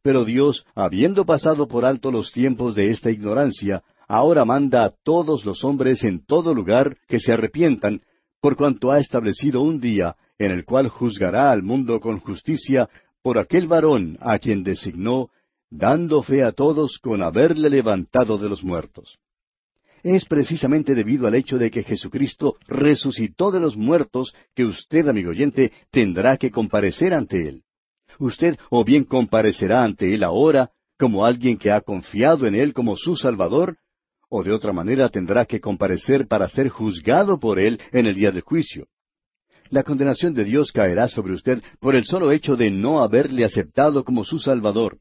Pero 0.06 0.24
Dios, 0.24 0.68
habiendo 0.76 1.26
pasado 1.26 1.68
por 1.68 1.84
alto 1.84 2.12
los 2.12 2.32
tiempos 2.32 2.76
de 2.76 2.92
esta 2.92 3.10
ignorancia, 3.10 3.82
ahora 4.08 4.46
manda 4.46 4.86
a 4.86 4.92
todos 4.92 5.44
los 5.46 5.64
hombres 5.64 6.04
en 6.04 6.24
todo 6.24 6.54
lugar 6.54 6.96
que 7.08 7.20
se 7.20 7.34
arrepientan, 7.34 8.02
por 8.40 8.56
cuanto 8.56 8.92
ha 8.92 9.00
establecido 9.00 9.64
un 9.64 9.80
día 9.80 10.16
en 10.38 10.52
el 10.52 10.64
cual 10.64 10.90
juzgará 10.90 11.50
al 11.50 11.64
mundo 11.64 12.00
con 12.00 12.20
justicia 12.20 12.88
por 13.24 13.40
aquel 13.40 13.66
varón 13.66 14.20
a 14.22 14.38
quien 14.38 14.64
designó, 14.64 15.32
dando 15.72 16.22
fe 16.22 16.44
a 16.44 16.52
todos 16.52 17.00
con 17.02 17.24
haberle 17.24 17.72
levantado 17.72 18.38
de 18.38 18.48
los 18.48 18.64
muertos. 18.64 19.18
Es 20.04 20.26
precisamente 20.26 20.94
debido 20.94 21.26
al 21.26 21.34
hecho 21.34 21.58
de 21.58 21.72
que 21.72 21.82
Jesucristo 21.82 22.58
resucitó 22.68 23.50
de 23.50 23.60
los 23.60 23.76
muertos 23.76 24.36
que 24.54 24.66
usted, 24.66 25.08
amigo 25.08 25.32
oyente, 25.32 25.72
tendrá 25.90 26.38
que 26.38 26.52
comparecer 26.52 27.12
ante 27.12 27.50
Él. 27.50 27.65
Usted 28.20 28.58
o 28.70 28.84
bien 28.84 29.04
comparecerá 29.04 29.84
ante 29.84 30.14
Él 30.14 30.24
ahora 30.24 30.72
como 30.98 31.26
alguien 31.26 31.58
que 31.58 31.72
ha 31.72 31.82
confiado 31.82 32.48
en 32.48 32.56
Él 32.56 32.74
como 32.74 32.96
su 32.96 33.16
Salvador, 33.16 33.78
o 34.30 34.44
de 34.44 34.52
otra 34.52 34.74
manera 34.74 35.10
tendrá 35.10 35.46
que 35.46 35.60
comparecer 35.60 36.28
para 36.28 36.48
ser 36.48 36.70
juzgado 36.70 37.40
por 37.40 37.60
Él 37.60 37.80
en 37.92 38.06
el 38.06 38.16
día 38.16 38.32
del 38.32 38.42
juicio. 38.42 38.88
La 39.70 39.84
condenación 39.84 40.34
de 40.34 40.44
Dios 40.44 40.72
caerá 40.72 41.08
sobre 41.08 41.34
usted 41.34 41.62
por 41.80 41.96
el 41.96 42.06
solo 42.06 42.32
hecho 42.32 42.56
de 42.56 42.70
no 42.70 43.02
haberle 43.02 43.44
aceptado 43.44 44.04
como 44.04 44.24
su 44.24 44.40
Salvador. 44.40 45.00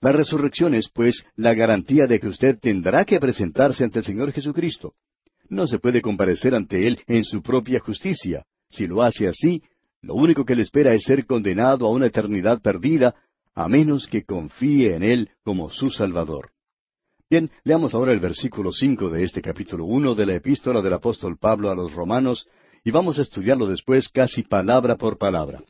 La 0.00 0.12
resurrección 0.12 0.74
es, 0.74 0.88
pues, 0.92 1.24
la 1.36 1.54
garantía 1.54 2.06
de 2.06 2.20
que 2.20 2.28
usted 2.28 2.58
tendrá 2.60 3.04
que 3.04 3.18
presentarse 3.18 3.84
ante 3.84 4.00
el 4.00 4.04
Señor 4.04 4.32
Jesucristo. 4.32 4.94
No 5.48 5.66
se 5.66 5.78
puede 5.78 6.02
comparecer 6.02 6.54
ante 6.54 6.86
Él 6.86 7.00
en 7.06 7.24
su 7.24 7.42
propia 7.42 7.80
justicia. 7.80 8.44
Si 8.70 8.86
lo 8.86 9.02
hace 9.02 9.26
así, 9.26 9.62
lo 10.02 10.14
único 10.14 10.44
que 10.44 10.54
le 10.54 10.62
espera 10.62 10.94
es 10.94 11.02
ser 11.02 11.26
condenado 11.26 11.86
a 11.86 11.90
una 11.90 12.06
eternidad 12.06 12.60
perdida, 12.62 13.14
a 13.54 13.68
menos 13.68 14.06
que 14.06 14.24
confíe 14.24 14.94
en 14.94 15.02
Él 15.02 15.30
como 15.42 15.70
su 15.70 15.90
Salvador. 15.90 16.50
Bien, 17.28 17.50
leamos 17.64 17.94
ahora 17.94 18.12
el 18.12 18.20
versículo 18.20 18.72
cinco 18.72 19.10
de 19.10 19.24
este 19.24 19.42
capítulo 19.42 19.84
uno 19.84 20.14
de 20.14 20.24
la 20.24 20.36
epístola 20.36 20.80
del 20.80 20.94
apóstol 20.94 21.36
Pablo 21.38 21.70
a 21.70 21.74
los 21.74 21.92
Romanos, 21.92 22.46
y 22.84 22.90
vamos 22.90 23.18
a 23.18 23.22
estudiarlo 23.22 23.66
después 23.66 24.08
casi 24.08 24.42
palabra 24.42 24.96
por 24.96 25.18
palabra. 25.18 25.62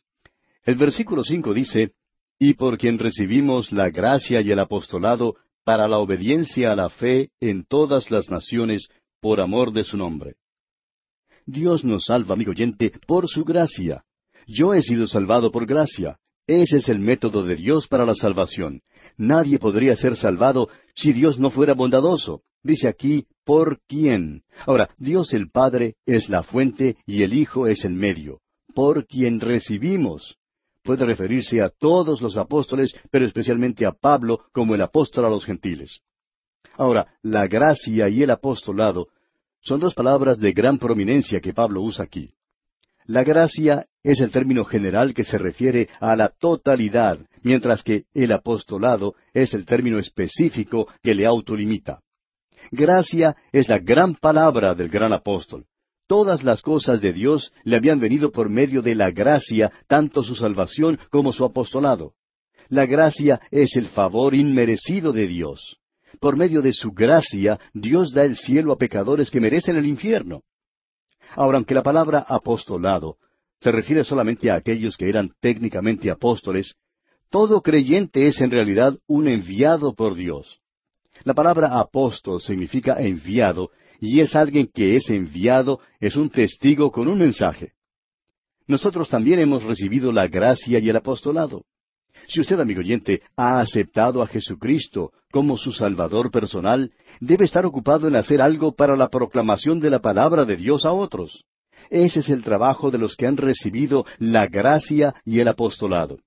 El 0.64 0.76
versículo 0.76 1.24
cinco 1.24 1.54
dice, 1.54 1.92
Y 2.38 2.54
por 2.54 2.78
quien 2.78 2.98
recibimos 2.98 3.72
la 3.72 3.90
gracia 3.90 4.40
y 4.40 4.50
el 4.52 4.58
apostolado 4.58 5.36
para 5.64 5.88
la 5.88 5.98
obediencia 5.98 6.72
a 6.72 6.76
la 6.76 6.90
fe 6.90 7.30
en 7.40 7.64
todas 7.64 8.10
las 8.10 8.30
naciones, 8.30 8.88
por 9.20 9.40
amor 9.40 9.72
de 9.72 9.84
su 9.84 9.96
nombre. 9.96 10.36
Dios 11.44 11.84
nos 11.84 12.04
salva, 12.04 12.34
amigo 12.34 12.52
oyente, 12.52 12.92
por 13.06 13.26
su 13.26 13.44
gracia. 13.44 14.04
Yo 14.48 14.72
he 14.72 14.80
sido 14.80 15.06
salvado 15.06 15.52
por 15.52 15.66
gracia. 15.66 16.18
Ese 16.46 16.78
es 16.78 16.88
el 16.88 16.98
método 16.98 17.44
de 17.44 17.54
Dios 17.54 17.86
para 17.86 18.06
la 18.06 18.14
salvación. 18.14 18.80
Nadie 19.18 19.58
podría 19.58 19.94
ser 19.94 20.16
salvado 20.16 20.70
si 20.94 21.12
Dios 21.12 21.38
no 21.38 21.50
fuera 21.50 21.74
bondadoso. 21.74 22.40
Dice 22.62 22.88
aquí, 22.88 23.26
¿por 23.44 23.78
quién? 23.86 24.42
Ahora, 24.66 24.88
Dios 24.96 25.34
el 25.34 25.50
Padre 25.50 25.96
es 26.06 26.30
la 26.30 26.42
fuente 26.42 26.96
y 27.04 27.22
el 27.24 27.34
Hijo 27.34 27.66
es 27.66 27.84
el 27.84 27.92
medio. 27.92 28.40
Por 28.74 29.06
quien 29.06 29.38
recibimos. 29.38 30.36
Puede 30.82 31.04
referirse 31.04 31.60
a 31.60 31.68
todos 31.68 32.22
los 32.22 32.38
apóstoles, 32.38 32.94
pero 33.10 33.26
especialmente 33.26 33.84
a 33.84 33.92
Pablo 33.92 34.46
como 34.52 34.74
el 34.74 34.80
apóstol 34.80 35.26
a 35.26 35.28
los 35.28 35.44
gentiles. 35.44 36.00
Ahora, 36.78 37.06
la 37.20 37.46
gracia 37.48 38.08
y 38.08 38.22
el 38.22 38.30
apostolado 38.30 39.08
son 39.60 39.80
dos 39.80 39.92
palabras 39.92 40.38
de 40.38 40.52
gran 40.52 40.78
prominencia 40.78 41.40
que 41.40 41.52
Pablo 41.52 41.82
usa 41.82 42.06
aquí. 42.06 42.32
La 43.08 43.24
gracia 43.24 43.86
es 44.02 44.20
el 44.20 44.30
término 44.30 44.66
general 44.66 45.14
que 45.14 45.24
se 45.24 45.38
refiere 45.38 45.88
a 45.98 46.14
la 46.14 46.28
totalidad, 46.28 47.18
mientras 47.42 47.82
que 47.82 48.04
el 48.12 48.30
apostolado 48.32 49.14
es 49.32 49.54
el 49.54 49.64
término 49.64 49.98
específico 49.98 50.88
que 51.02 51.14
le 51.14 51.24
autolimita. 51.24 52.00
Gracia 52.70 53.34
es 53.50 53.66
la 53.66 53.78
gran 53.78 54.14
palabra 54.14 54.74
del 54.74 54.90
gran 54.90 55.14
apóstol. 55.14 55.64
Todas 56.06 56.44
las 56.44 56.60
cosas 56.60 57.00
de 57.00 57.14
Dios 57.14 57.50
le 57.64 57.76
habían 57.76 57.98
venido 57.98 58.30
por 58.30 58.50
medio 58.50 58.82
de 58.82 58.94
la 58.94 59.10
gracia, 59.10 59.72
tanto 59.86 60.22
su 60.22 60.34
salvación 60.34 60.98
como 61.10 61.32
su 61.32 61.46
apostolado. 61.46 62.12
La 62.68 62.84
gracia 62.84 63.40
es 63.50 63.74
el 63.76 63.86
favor 63.86 64.34
inmerecido 64.34 65.14
de 65.14 65.26
Dios. 65.26 65.78
Por 66.20 66.36
medio 66.36 66.60
de 66.60 66.74
su 66.74 66.92
gracia, 66.92 67.58
Dios 67.72 68.12
da 68.12 68.24
el 68.24 68.36
cielo 68.36 68.72
a 68.72 68.76
pecadores 68.76 69.30
que 69.30 69.40
merecen 69.40 69.78
el 69.78 69.86
infierno. 69.86 70.42
Ahora, 71.36 71.58
aunque 71.58 71.74
la 71.74 71.82
palabra 71.82 72.24
apostolado 72.28 73.16
se 73.60 73.72
refiere 73.72 74.04
solamente 74.04 74.50
a 74.50 74.54
aquellos 74.54 74.96
que 74.96 75.08
eran 75.08 75.32
técnicamente 75.40 76.10
apóstoles, 76.10 76.76
todo 77.30 77.60
creyente 77.60 78.26
es 78.26 78.40
en 78.40 78.50
realidad 78.50 78.96
un 79.06 79.28
enviado 79.28 79.94
por 79.94 80.14
Dios. 80.14 80.60
La 81.24 81.34
palabra 81.34 81.78
apóstol 81.78 82.40
significa 82.40 82.94
enviado, 83.02 83.70
y 84.00 84.20
es 84.20 84.34
alguien 84.36 84.70
que 84.72 84.96
es 84.96 85.10
enviado, 85.10 85.80
es 86.00 86.16
un 86.16 86.30
testigo 86.30 86.90
con 86.90 87.08
un 87.08 87.18
mensaje. 87.18 87.72
Nosotros 88.66 89.08
también 89.08 89.40
hemos 89.40 89.64
recibido 89.64 90.12
la 90.12 90.28
gracia 90.28 90.78
y 90.78 90.88
el 90.88 90.96
apostolado. 90.96 91.64
Si 92.28 92.40
usted, 92.40 92.60
amigo 92.60 92.80
oyente, 92.80 93.22
ha 93.36 93.58
aceptado 93.58 94.22
a 94.22 94.26
Jesucristo 94.26 95.12
como 95.32 95.56
su 95.56 95.72
Salvador 95.72 96.30
personal, 96.30 96.92
debe 97.20 97.46
estar 97.46 97.64
ocupado 97.64 98.06
en 98.06 98.16
hacer 98.16 98.42
algo 98.42 98.72
para 98.72 98.96
la 98.96 99.08
proclamación 99.08 99.80
de 99.80 99.88
la 99.88 100.00
palabra 100.00 100.44
de 100.44 100.56
Dios 100.56 100.84
a 100.84 100.92
otros. 100.92 101.46
Ese 101.88 102.20
es 102.20 102.28
el 102.28 102.44
trabajo 102.44 102.90
de 102.90 102.98
los 102.98 103.16
que 103.16 103.26
han 103.26 103.38
recibido 103.38 104.04
la 104.18 104.46
gracia 104.46 105.14
y 105.24 105.40
el 105.40 105.48
apostolado. 105.48 106.18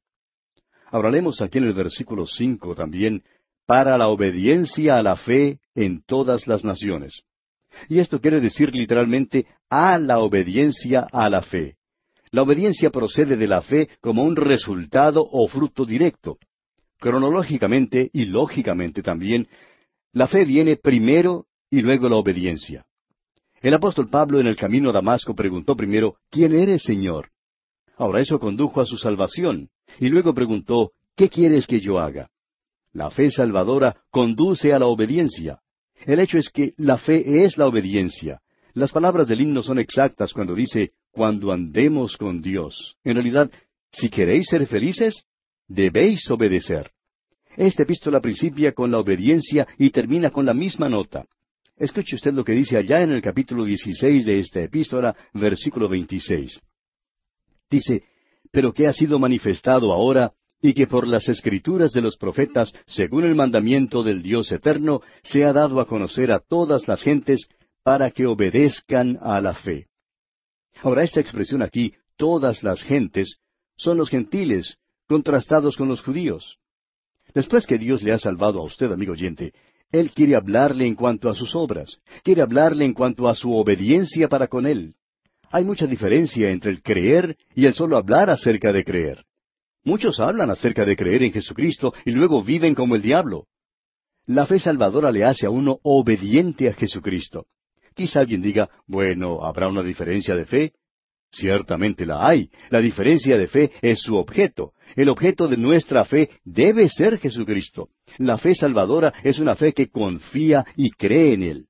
Ahora 0.89 1.11
leemos 1.11 1.39
aquí 1.39 1.59
en 1.59 1.65
el 1.65 1.73
versículo 1.73 2.25
cinco 2.25 2.73
también, 2.73 3.23
para 3.67 3.95
la 3.95 4.07
obediencia 4.07 4.97
a 4.97 5.03
la 5.03 5.15
fe 5.15 5.59
en 5.75 6.01
todas 6.01 6.47
las 6.47 6.65
naciones. 6.65 7.21
Y 7.89 7.99
esto 7.99 8.19
quiere 8.19 8.41
decir 8.41 8.73
literalmente 8.75 9.45
a 9.69 9.99
la 9.99 10.17
obediencia 10.17 11.07
a 11.11 11.29
la 11.29 11.43
fe. 11.43 11.77
La 12.31 12.43
obediencia 12.43 12.91
procede 12.91 13.35
de 13.35 13.47
la 13.47 13.61
fe 13.61 13.89
como 13.99 14.23
un 14.23 14.37
resultado 14.37 15.27
o 15.29 15.47
fruto 15.49 15.85
directo. 15.85 16.37
Cronológicamente 16.97 18.09
y 18.13 18.25
lógicamente 18.25 19.03
también, 19.03 19.47
la 20.13 20.27
fe 20.27 20.45
viene 20.45 20.77
primero 20.77 21.47
y 21.69 21.81
luego 21.81 22.07
la 22.07 22.15
obediencia. 22.15 22.85
El 23.61 23.73
apóstol 23.73 24.09
Pablo 24.09 24.39
en 24.39 24.47
el 24.47 24.55
camino 24.55 24.89
a 24.89 24.93
Damasco 24.93 25.35
preguntó 25.35 25.75
primero, 25.75 26.15
¿quién 26.29 26.55
eres, 26.55 26.83
Señor? 26.83 27.31
Ahora 27.97 28.21
eso 28.21 28.39
condujo 28.39 28.79
a 28.79 28.85
su 28.85 28.97
salvación, 28.97 29.69
y 29.99 30.07
luego 30.07 30.33
preguntó, 30.33 30.93
¿qué 31.15 31.29
quieres 31.29 31.67
que 31.67 31.81
yo 31.81 31.99
haga? 31.99 32.29
La 32.93 33.11
fe 33.11 33.29
salvadora 33.29 34.03
conduce 34.09 34.73
a 34.73 34.79
la 34.79 34.87
obediencia. 34.87 35.59
El 36.05 36.19
hecho 36.19 36.37
es 36.37 36.49
que 36.49 36.73
la 36.77 36.97
fe 36.97 37.43
es 37.43 37.57
la 37.57 37.67
obediencia. 37.67 38.41
Las 38.73 38.91
palabras 38.91 39.27
del 39.27 39.41
himno 39.41 39.61
son 39.61 39.79
exactas 39.79 40.33
cuando 40.33 40.55
dice, 40.55 40.93
cuando 41.11 41.51
andemos 41.51 42.17
con 42.17 42.41
Dios. 42.41 42.95
En 43.03 43.15
realidad, 43.15 43.51
si 43.91 44.09
queréis 44.09 44.47
ser 44.47 44.65
felices, 44.67 45.25
debéis 45.67 46.29
obedecer. 46.29 46.91
Esta 47.57 47.83
epístola 47.83 48.21
principia 48.21 48.71
con 48.71 48.91
la 48.91 48.99
obediencia 48.99 49.67
y 49.77 49.89
termina 49.89 50.29
con 50.29 50.45
la 50.45 50.53
misma 50.53 50.87
nota. 50.87 51.25
Escuche 51.77 52.15
usted 52.15 52.33
lo 52.33 52.43
que 52.43 52.53
dice 52.53 52.77
allá 52.77 53.01
en 53.01 53.11
el 53.11 53.21
capítulo 53.21 53.65
16 53.65 54.25
de 54.25 54.39
esta 54.39 54.61
epístola, 54.61 55.15
versículo 55.33 55.89
26. 55.89 56.59
Dice, 57.69 58.03
pero 58.51 58.73
que 58.73 58.87
ha 58.87 58.93
sido 58.93 59.19
manifestado 59.19 59.91
ahora 59.91 60.33
y 60.61 60.73
que 60.73 60.87
por 60.87 61.07
las 61.07 61.27
escrituras 61.27 61.91
de 61.91 62.01
los 62.01 62.17
profetas, 62.17 62.71
según 62.85 63.25
el 63.25 63.35
mandamiento 63.35 64.03
del 64.03 64.21
Dios 64.21 64.51
eterno, 64.51 65.01
se 65.23 65.43
ha 65.43 65.53
dado 65.53 65.79
a 65.79 65.87
conocer 65.87 66.31
a 66.31 66.39
todas 66.39 66.87
las 66.87 67.01
gentes 67.01 67.47
para 67.83 68.11
que 68.11 68.27
obedezcan 68.27 69.17
a 69.21 69.41
la 69.41 69.55
fe. 69.55 69.87
Ahora, 70.81 71.03
esta 71.03 71.19
expresión 71.19 71.61
aquí, 71.61 71.93
todas 72.17 72.63
las 72.63 72.83
gentes, 72.83 73.37
son 73.77 73.97
los 73.97 74.09
gentiles, 74.09 74.77
contrastados 75.07 75.75
con 75.77 75.87
los 75.87 76.01
judíos. 76.01 76.57
Después 77.33 77.65
que 77.65 77.77
Dios 77.77 78.03
le 78.03 78.11
ha 78.11 78.17
salvado 78.17 78.59
a 78.59 78.63
usted, 78.63 78.91
amigo 78.91 79.13
oyente, 79.13 79.53
Él 79.91 80.11
quiere 80.11 80.35
hablarle 80.35 80.85
en 80.85 80.95
cuanto 80.95 81.29
a 81.29 81.35
sus 81.35 81.55
obras, 81.55 81.99
quiere 82.23 82.41
hablarle 82.41 82.85
en 82.85 82.93
cuanto 82.93 83.27
a 83.27 83.35
su 83.35 83.53
obediencia 83.53 84.27
para 84.27 84.47
con 84.47 84.65
Él. 84.65 84.95
Hay 85.49 85.65
mucha 85.65 85.85
diferencia 85.85 86.49
entre 86.49 86.71
el 86.71 86.81
creer 86.81 87.37
y 87.55 87.65
el 87.65 87.73
solo 87.73 87.97
hablar 87.97 88.29
acerca 88.29 88.71
de 88.71 88.83
creer. 88.83 89.25
Muchos 89.83 90.19
hablan 90.19 90.49
acerca 90.49 90.85
de 90.85 90.95
creer 90.95 91.23
en 91.23 91.33
Jesucristo 91.33 91.93
y 92.05 92.11
luego 92.11 92.43
viven 92.43 92.75
como 92.75 92.95
el 92.95 93.01
diablo. 93.01 93.47
La 94.27 94.45
fe 94.45 94.59
salvadora 94.59 95.11
le 95.11 95.25
hace 95.25 95.47
a 95.47 95.49
uno 95.49 95.79
obediente 95.83 96.69
a 96.69 96.73
Jesucristo. 96.73 97.47
Quizá 97.95 98.21
alguien 98.21 98.41
diga, 98.41 98.69
bueno, 98.87 99.43
¿habrá 99.43 99.67
una 99.67 99.83
diferencia 99.83 100.35
de 100.35 100.45
fe? 100.45 100.73
Ciertamente 101.31 102.05
la 102.05 102.27
hay. 102.27 102.49
La 102.69 102.81
diferencia 102.81 103.37
de 103.37 103.47
fe 103.47 103.71
es 103.81 104.01
su 104.01 104.15
objeto. 104.15 104.73
El 104.95 105.09
objeto 105.09 105.47
de 105.47 105.57
nuestra 105.57 106.03
fe 106.03 106.29
debe 106.43 106.89
ser 106.89 107.19
Jesucristo. 107.19 107.89
La 108.17 108.37
fe 108.37 108.53
salvadora 108.53 109.13
es 109.23 109.39
una 109.39 109.55
fe 109.55 109.73
que 109.73 109.89
confía 109.89 110.65
y 110.75 110.91
cree 110.91 111.33
en 111.33 111.43
Él. 111.43 111.65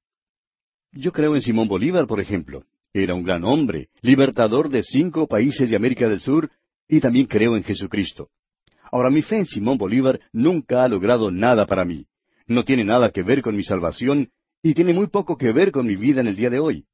Yo 0.91 1.11
creo 1.11 1.36
en 1.36 1.41
Simón 1.41 1.67
Bolívar, 1.67 2.07
por 2.07 2.19
ejemplo. 2.19 2.63
Era 2.93 3.13
un 3.13 3.24
gran 3.24 3.45
hombre, 3.45 3.89
libertador 4.01 4.69
de 4.69 4.84
cinco 4.84 5.28
países 5.28 5.69
de 5.69 5.76
América 5.76 6.09
del 6.09 6.19
Sur, 6.19 6.49
y 6.89 6.99
también 6.99 7.28
creo 7.28 7.55
en 7.55 7.63
Jesucristo. 7.63 8.30
Ahora, 8.91 9.09
mi 9.09 9.22
fe 9.22 9.38
en 9.38 9.45
Simón 9.45 9.78
Bolívar 9.78 10.19
nunca 10.34 10.84
ha 10.84 10.89
logrado 10.89 11.32
nada 11.32 11.65
para 11.65 11.86
mí. 11.86 12.07
No 12.47 12.65
tiene 12.65 12.84
nada 12.84 13.11
que 13.11 13.24
ver 13.24 13.41
con 13.41 13.55
mi 13.55 13.63
salvación 13.63 14.32
y 14.64 14.74
tiene 14.74 14.93
muy 14.93 15.07
poco 15.07 15.38
que 15.38 15.51
ver 15.51 15.72
con 15.72 15.88
mi 15.88 15.95
vida 15.95 16.22
en 16.22 16.28
el 16.28 16.36
día 16.36 16.49
de 16.49 16.59
hoy. 16.59 16.86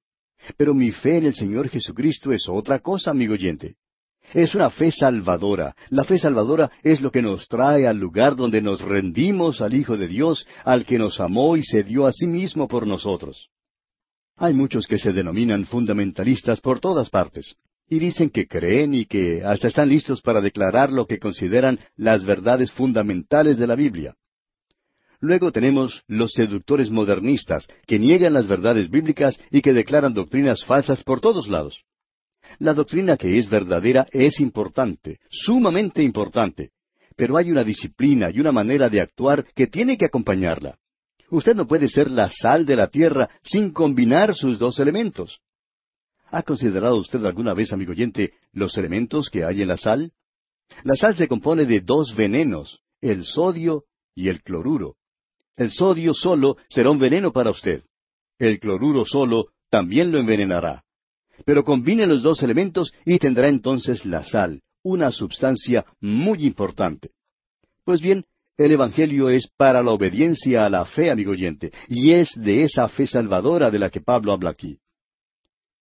Pero 0.56 0.74
mi 0.74 0.92
fe 0.92 1.18
en 1.18 1.26
el 1.26 1.36
Señor 1.36 1.70
Jesucristo 1.70 2.32
es 2.32 2.48
otra 2.48 2.80
cosa, 2.80 3.12
amigo 3.12 3.34
oyente. 3.34 3.76
Es 4.34 4.56
una 4.56 4.70
fe 4.70 4.92
salvadora. 4.92 5.76
La 5.90 6.04
fe 6.04 6.18
salvadora 6.18 6.70
es 6.84 7.02
lo 7.02 7.12
que 7.12 7.22
nos 7.22 7.48
trae 7.48 7.88
al 7.88 7.98
lugar 7.98 8.36
donde 8.36 8.62
nos 8.62 8.82
rendimos 8.82 9.62
al 9.62 9.74
Hijo 9.74 9.98
de 9.98 10.08
Dios, 10.08 10.46
al 10.66 10.86
que 10.86 10.98
nos 10.98 11.20
amó 11.20 11.56
y 11.56 11.64
se 11.64 11.84
dio 11.84 12.06
a 12.06 12.12
sí 12.12 12.28
mismo 12.28 12.68
por 12.68 12.86
nosotros. 12.86 13.50
Hay 14.36 14.54
muchos 14.54 14.86
que 14.86 15.00
se 15.00 15.14
denominan 15.14 15.66
fundamentalistas 15.66 16.62
por 16.62 16.80
todas 16.80 17.10
partes, 17.10 17.56
y 17.90 18.00
dicen 18.00 18.30
que 18.30 18.48
creen 18.48 18.94
y 18.94 19.06
que 19.06 19.44
hasta 19.44 19.68
están 19.68 19.90
listos 19.90 20.22
para 20.22 20.42
declarar 20.42 20.92
lo 20.92 21.08
que 21.08 21.20
consideran 21.20 21.80
las 21.96 22.24
verdades 22.26 22.72
fundamentales 22.72 23.58
de 23.58 23.66
la 23.66 23.76
Biblia. 23.76 24.16
Luego 25.20 25.52
tenemos 25.52 26.04
los 26.08 26.32
seductores 26.34 26.92
modernistas, 26.92 27.68
que 27.88 27.98
niegan 27.98 28.34
las 28.34 28.48
verdades 28.48 28.90
bíblicas 28.90 29.40
y 29.50 29.62
que 29.62 29.74
declaran 29.74 30.14
doctrinas 30.14 30.64
falsas 30.64 31.04
por 31.04 31.22
todos 31.22 31.48
lados. 31.48 31.84
La 32.60 32.74
doctrina 32.74 33.18
que 33.18 33.38
es 33.40 33.50
verdadera 33.50 34.08
es 34.12 34.40
importante, 34.40 35.20
sumamente 35.30 36.04
importante, 36.04 36.72
pero 37.16 37.36
hay 37.36 37.52
una 37.52 37.64
disciplina 37.64 38.30
y 38.30 38.40
una 38.40 38.52
manera 38.52 38.90
de 38.90 39.02
actuar 39.02 39.46
que 39.56 39.68
tiene 39.68 39.98
que 39.98 40.06
acompañarla. 40.06 40.78
Usted 41.30 41.56
no 41.56 41.68
puede 41.68 41.90
ser 41.90 42.10
la 42.10 42.30
sal 42.30 42.66
de 42.66 42.76
la 42.76 42.88
tierra 42.88 43.30
sin 43.44 43.72
combinar 43.72 44.34
sus 44.36 44.60
dos 44.60 44.80
elementos. 44.80 45.42
¿Ha 46.30 46.44
considerado 46.44 46.98
usted 46.98 47.24
alguna 47.26 47.54
vez, 47.54 47.74
amigo 47.74 47.92
oyente, 47.92 48.34
los 48.54 48.78
elementos 48.78 49.30
que 49.30 49.44
hay 49.44 49.62
en 49.62 49.70
la 49.70 49.78
sal? 49.78 50.12
La 50.84 50.96
sal 50.96 51.18
se 51.18 51.28
compone 51.28 51.66
de 51.66 51.82
dos 51.82 52.16
venenos, 52.16 52.82
el 53.02 53.26
sodio 53.26 53.86
y 54.14 54.30
el 54.30 54.42
cloruro. 54.42 54.96
El 55.58 55.72
sodio 55.72 56.14
solo 56.14 56.58
será 56.70 56.92
un 56.92 57.00
veneno 57.00 57.34
para 57.34 57.50
usted. 57.50 57.84
El 58.38 58.60
cloruro 58.60 59.06
solo 59.06 59.48
también 59.70 60.12
lo 60.12 60.20
envenenará. 60.20 60.84
Pero 61.46 61.64
combine 61.64 62.06
los 62.06 62.22
dos 62.22 62.44
elementos 62.44 62.94
y 63.06 63.18
tendrá 63.18 63.48
entonces 63.48 64.06
la 64.06 64.24
sal, 64.24 64.62
una 64.84 65.12
sustancia 65.12 65.86
muy 66.00 66.46
importante. 66.46 67.12
Pues 67.84 68.02
bien, 68.02 68.26
el 68.58 68.72
Evangelio 68.72 69.30
es 69.30 69.48
para 69.56 69.84
la 69.84 69.92
obediencia 69.92 70.66
a 70.66 70.70
la 70.70 70.86
fe, 70.86 71.10
amigo 71.10 71.32
oyente, 71.32 71.72
y 71.88 72.12
es 72.12 72.34
de 72.36 72.64
esa 72.64 72.88
fe 72.88 73.08
salvadora 73.08 73.72
de 73.72 73.80
la 73.80 73.90
que 73.90 74.02
Pablo 74.02 74.32
habla 74.32 74.52
aquí. 74.52 74.80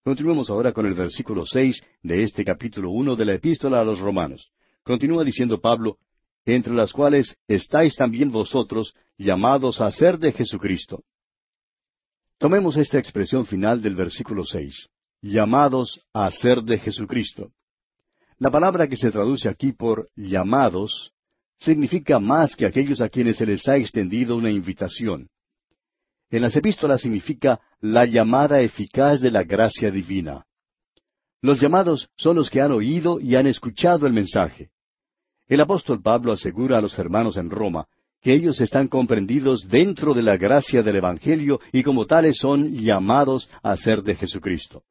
Continuemos 0.05 0.51
ahora 0.51 0.73
con 0.73 0.87
el 0.87 0.95
versículo 0.95 1.45
seis 1.45 1.83
de 2.03 2.23
este 2.23 2.45
capítulo 2.45 2.91
uno 2.91 3.17
de 3.17 3.25
la 3.25 3.35
Epístola 3.35 3.81
a 3.81 3.85
los 3.85 3.99
Romanos. 3.99 4.53
Continúa 4.83 5.25
diciendo 5.25 5.61
Pablo, 5.61 5.99
entre 6.47 6.73
las 6.73 6.93
cuales 6.93 7.37
estáis 7.49 7.97
también 7.97 8.31
vosotros 8.31 8.95
llamados 9.19 9.81
a 9.81 9.91
ser 9.91 10.19
de 10.19 10.33
Jesucristo. 10.33 11.03
Tomemos 12.39 12.77
esta 12.77 12.99
expresión 12.99 13.45
final 13.47 13.83
del 13.83 13.97
versículo 13.97 14.45
seis, 14.45 14.89
llamados 15.21 16.01
a 16.13 16.31
ser 16.31 16.63
de 16.63 16.79
Jesucristo. 16.79 17.51
La 18.39 18.51
palabra 18.51 18.87
que 18.87 18.97
se 18.97 19.11
traduce 19.11 19.49
aquí 19.49 19.73
por 19.73 20.09
llamados 20.15 21.13
significa 21.59 22.21
más 22.21 22.55
que 22.55 22.67
aquellos 22.67 23.01
a 23.01 23.09
quienes 23.09 23.39
se 23.39 23.47
les 23.47 23.67
ha 23.67 23.77
extendido 23.77 24.37
una 24.37 24.51
invitación. 24.51 25.29
En 26.31 26.43
las 26.43 26.55
epístolas 26.55 27.01
significa 27.01 27.61
la 27.81 28.05
llamada 28.05 28.61
eficaz 28.61 29.21
de 29.21 29.31
la 29.31 29.43
gracia 29.43 29.91
divina. 29.91 30.45
Los 31.41 31.61
llamados 31.61 32.09
son 32.17 32.37
los 32.37 32.51
que 32.51 32.61
han 32.61 32.73
oído 32.73 33.19
y 33.19 33.37
han 33.37 33.47
escuchado 33.47 34.07
el 34.07 34.13
mensaje. 34.13 34.71
El 35.49 35.61
apóstol 35.61 36.03
Pablo 36.03 36.33
asegura 36.33 36.79
a 36.79 36.81
los 36.81 36.99
hermanos 36.99 37.37
en 37.37 37.51
Roma 37.51 37.87
que 38.23 38.35
ellos 38.35 38.61
están 38.61 38.89
comprendidos 38.89 39.69
dentro 39.69 40.13
de 40.15 40.23
la 40.23 40.37
gracia 40.37 40.83
del 40.83 40.97
Evangelio 40.97 41.61
y 41.73 41.83
como 41.83 42.07
tales 42.07 42.39
son 42.39 42.73
llamados 42.75 43.49
a 43.63 43.77
ser 43.77 44.03
de 44.03 44.17
Jesucristo. 44.17 44.83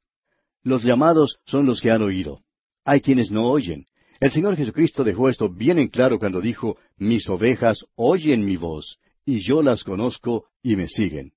Los 0.63 0.83
llamados 0.83 1.37
son 1.45 1.65
los 1.65 1.81
que 1.81 1.91
han 1.91 2.01
oído. 2.01 2.39
Hay 2.85 3.01
quienes 3.01 3.31
no 3.31 3.45
oyen, 3.47 3.87
el 4.19 4.31
Señor 4.31 4.55
Jesucristo 4.55 5.03
dejó 5.03 5.29
esto 5.29 5.49
bien 5.49 5.79
en 5.79 5.89
claro 5.89 6.19
cuando 6.19 6.39
dijo, 6.39 6.77
Mis 6.97 7.27
ovejas 7.27 7.85
oyen 7.95 8.45
mi 8.45 8.55
voz, 8.55 8.97
y 9.25 9.45
yo 9.45 9.61
las 9.61 9.83
conozco 9.83 10.45
y 10.63 10.75
me 10.75 10.87
siguen. 10.87 11.33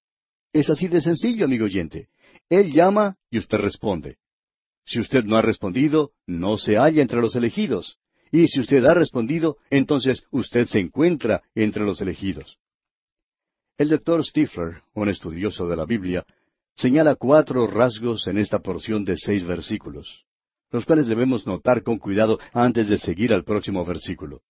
Es 0.52 0.70
así 0.70 0.88
de 0.88 1.00
sencillo, 1.00 1.44
amigo 1.44 1.64
oyente. 1.64 2.08
Él 2.48 2.72
llama 2.72 3.16
y 3.30 3.38
usted 3.38 3.58
responde. 3.58 4.16
Si 4.86 5.00
usted 5.00 5.24
no 5.24 5.36
ha 5.36 5.42
respondido, 5.42 6.12
no 6.26 6.56
se 6.56 6.76
halla 6.76 7.02
entre 7.02 7.20
los 7.20 7.36
elegidos. 7.36 7.98
Y 8.30 8.48
si 8.48 8.60
usted 8.60 8.84
ha 8.84 8.94
respondido, 8.94 9.56
entonces 9.70 10.22
usted 10.30 10.66
se 10.66 10.80
encuentra 10.80 11.42
entre 11.54 11.84
los 11.84 12.00
elegidos. 12.00 12.58
El 13.76 13.90
doctor 13.90 14.24
Stifler, 14.24 14.82
un 14.94 15.08
estudioso 15.08 15.66
de 15.68 15.76
la 15.76 15.84
Biblia, 15.84 16.24
señala 16.74 17.14
cuatro 17.14 17.66
rasgos 17.66 18.26
en 18.26 18.38
esta 18.38 18.58
porción 18.58 19.04
de 19.04 19.16
seis 19.16 19.46
versículos 19.46 20.24
los 20.70 20.84
cuales 20.84 21.06
debemos 21.06 21.46
notar 21.46 21.82
con 21.82 21.98
cuidado 21.98 22.38
antes 22.52 22.88
de 22.88 22.98
seguir 22.98 23.32
al 23.32 23.44
próximo 23.44 23.84
versículo. 23.84 24.42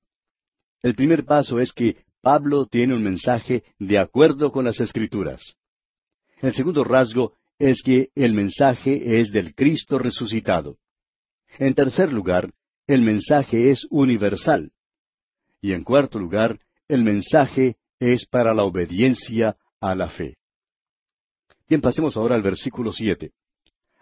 El 0.83 0.95
primer 0.95 1.25
paso 1.25 1.61
es 1.61 1.73
que 1.73 1.97
Pablo 2.21 2.67
tiene 2.67 2.95
un 2.95 3.03
mensaje 3.03 3.63
de 3.79 3.99
acuerdo 3.99 4.51
con 4.51 4.65
las 4.65 4.81
Escrituras. 4.81 5.55
El 6.41 6.55
segundo 6.55 6.85
rasgo 6.85 7.35
es 7.59 7.83
que 7.83 8.11
el 8.15 8.33
mensaje 8.33 9.21
es 9.21 9.31
del 9.31 9.55
Cristo 9.55 9.99
resucitado. 9.99 10.77
En 11.59 11.75
tercer 11.75 12.13
lugar, 12.13 12.53
el 12.89 13.03
mensaje 13.03 13.71
es 13.71 13.87
universal. 13.91 14.73
Y 15.61 15.73
en 15.73 15.85
cuarto 15.85 16.19
lugar, 16.19 16.59
el 16.89 17.05
mensaje 17.05 17.77
es 18.01 18.27
para 18.27 18.53
la 18.55 18.65
obediencia 18.65 19.57
a 19.81 19.95
la 19.95 20.09
fe. 20.09 20.39
Bien, 21.69 21.81
pasemos 21.81 22.17
ahora 22.17 22.35
al 22.35 22.43
versículo 22.43 22.93
siete 22.93 23.33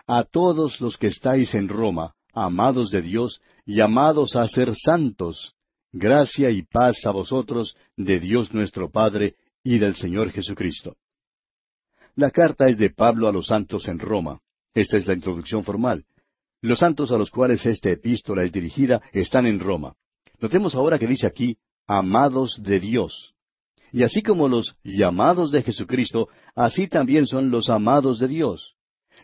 a 0.06 0.22
todos 0.22 0.80
los 0.80 0.96
que 0.96 1.08
estáis 1.08 1.54
en 1.54 1.68
Roma, 1.68 2.14
amados 2.32 2.90
de 2.90 3.02
Dios, 3.02 3.40
llamados 3.64 4.36
a 4.36 4.46
ser 4.46 4.72
santos, 4.74 5.54
gracia 5.92 6.50
y 6.50 6.62
paz 6.62 7.04
a 7.06 7.10
vosotros 7.10 7.76
de 7.96 8.20
Dios 8.20 8.54
nuestro 8.54 8.90
Padre 8.90 9.34
y 9.64 9.78
del 9.78 9.96
Señor 9.96 10.30
Jesucristo. 10.30 10.96
La 12.14 12.30
carta 12.30 12.68
es 12.68 12.78
de 12.78 12.90
Pablo 12.90 13.26
a 13.26 13.32
los 13.32 13.48
santos 13.48 13.88
en 13.88 13.98
Roma. 13.98 14.38
Esta 14.74 14.96
es 14.96 15.06
la 15.06 15.14
introducción 15.14 15.64
formal. 15.64 16.04
Los 16.62 16.78
santos 16.78 17.12
a 17.12 17.18
los 17.18 17.30
cuales 17.30 17.64
esta 17.66 17.90
epístola 17.90 18.42
es 18.44 18.52
dirigida 18.52 19.02
están 19.12 19.46
en 19.46 19.60
Roma. 19.60 19.94
Notemos 20.40 20.74
ahora 20.74 20.98
que 20.98 21.06
dice 21.06 21.26
aquí, 21.26 21.58
amados 21.86 22.60
de 22.62 22.80
Dios. 22.80 23.34
Y 23.92 24.02
así 24.02 24.22
como 24.22 24.48
los 24.48 24.76
llamados 24.82 25.50
de 25.50 25.62
Jesucristo, 25.62 26.28
así 26.54 26.88
también 26.88 27.26
son 27.26 27.50
los 27.50 27.70
amados 27.70 28.18
de 28.18 28.28
Dios. 28.28 28.74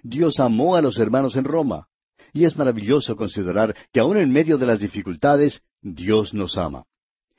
Dios 0.02 0.40
amó 0.40 0.76
a 0.76 0.82
los 0.82 0.98
hermanos 0.98 1.36
en 1.36 1.44
Roma. 1.44 1.88
Y 2.32 2.44
es 2.44 2.56
maravilloso 2.56 3.16
considerar 3.16 3.76
que 3.92 4.00
aun 4.00 4.16
en 4.16 4.30
medio 4.30 4.56
de 4.56 4.66
las 4.66 4.80
dificultades, 4.80 5.60
Dios 5.82 6.32
nos 6.32 6.56
ama. 6.56 6.84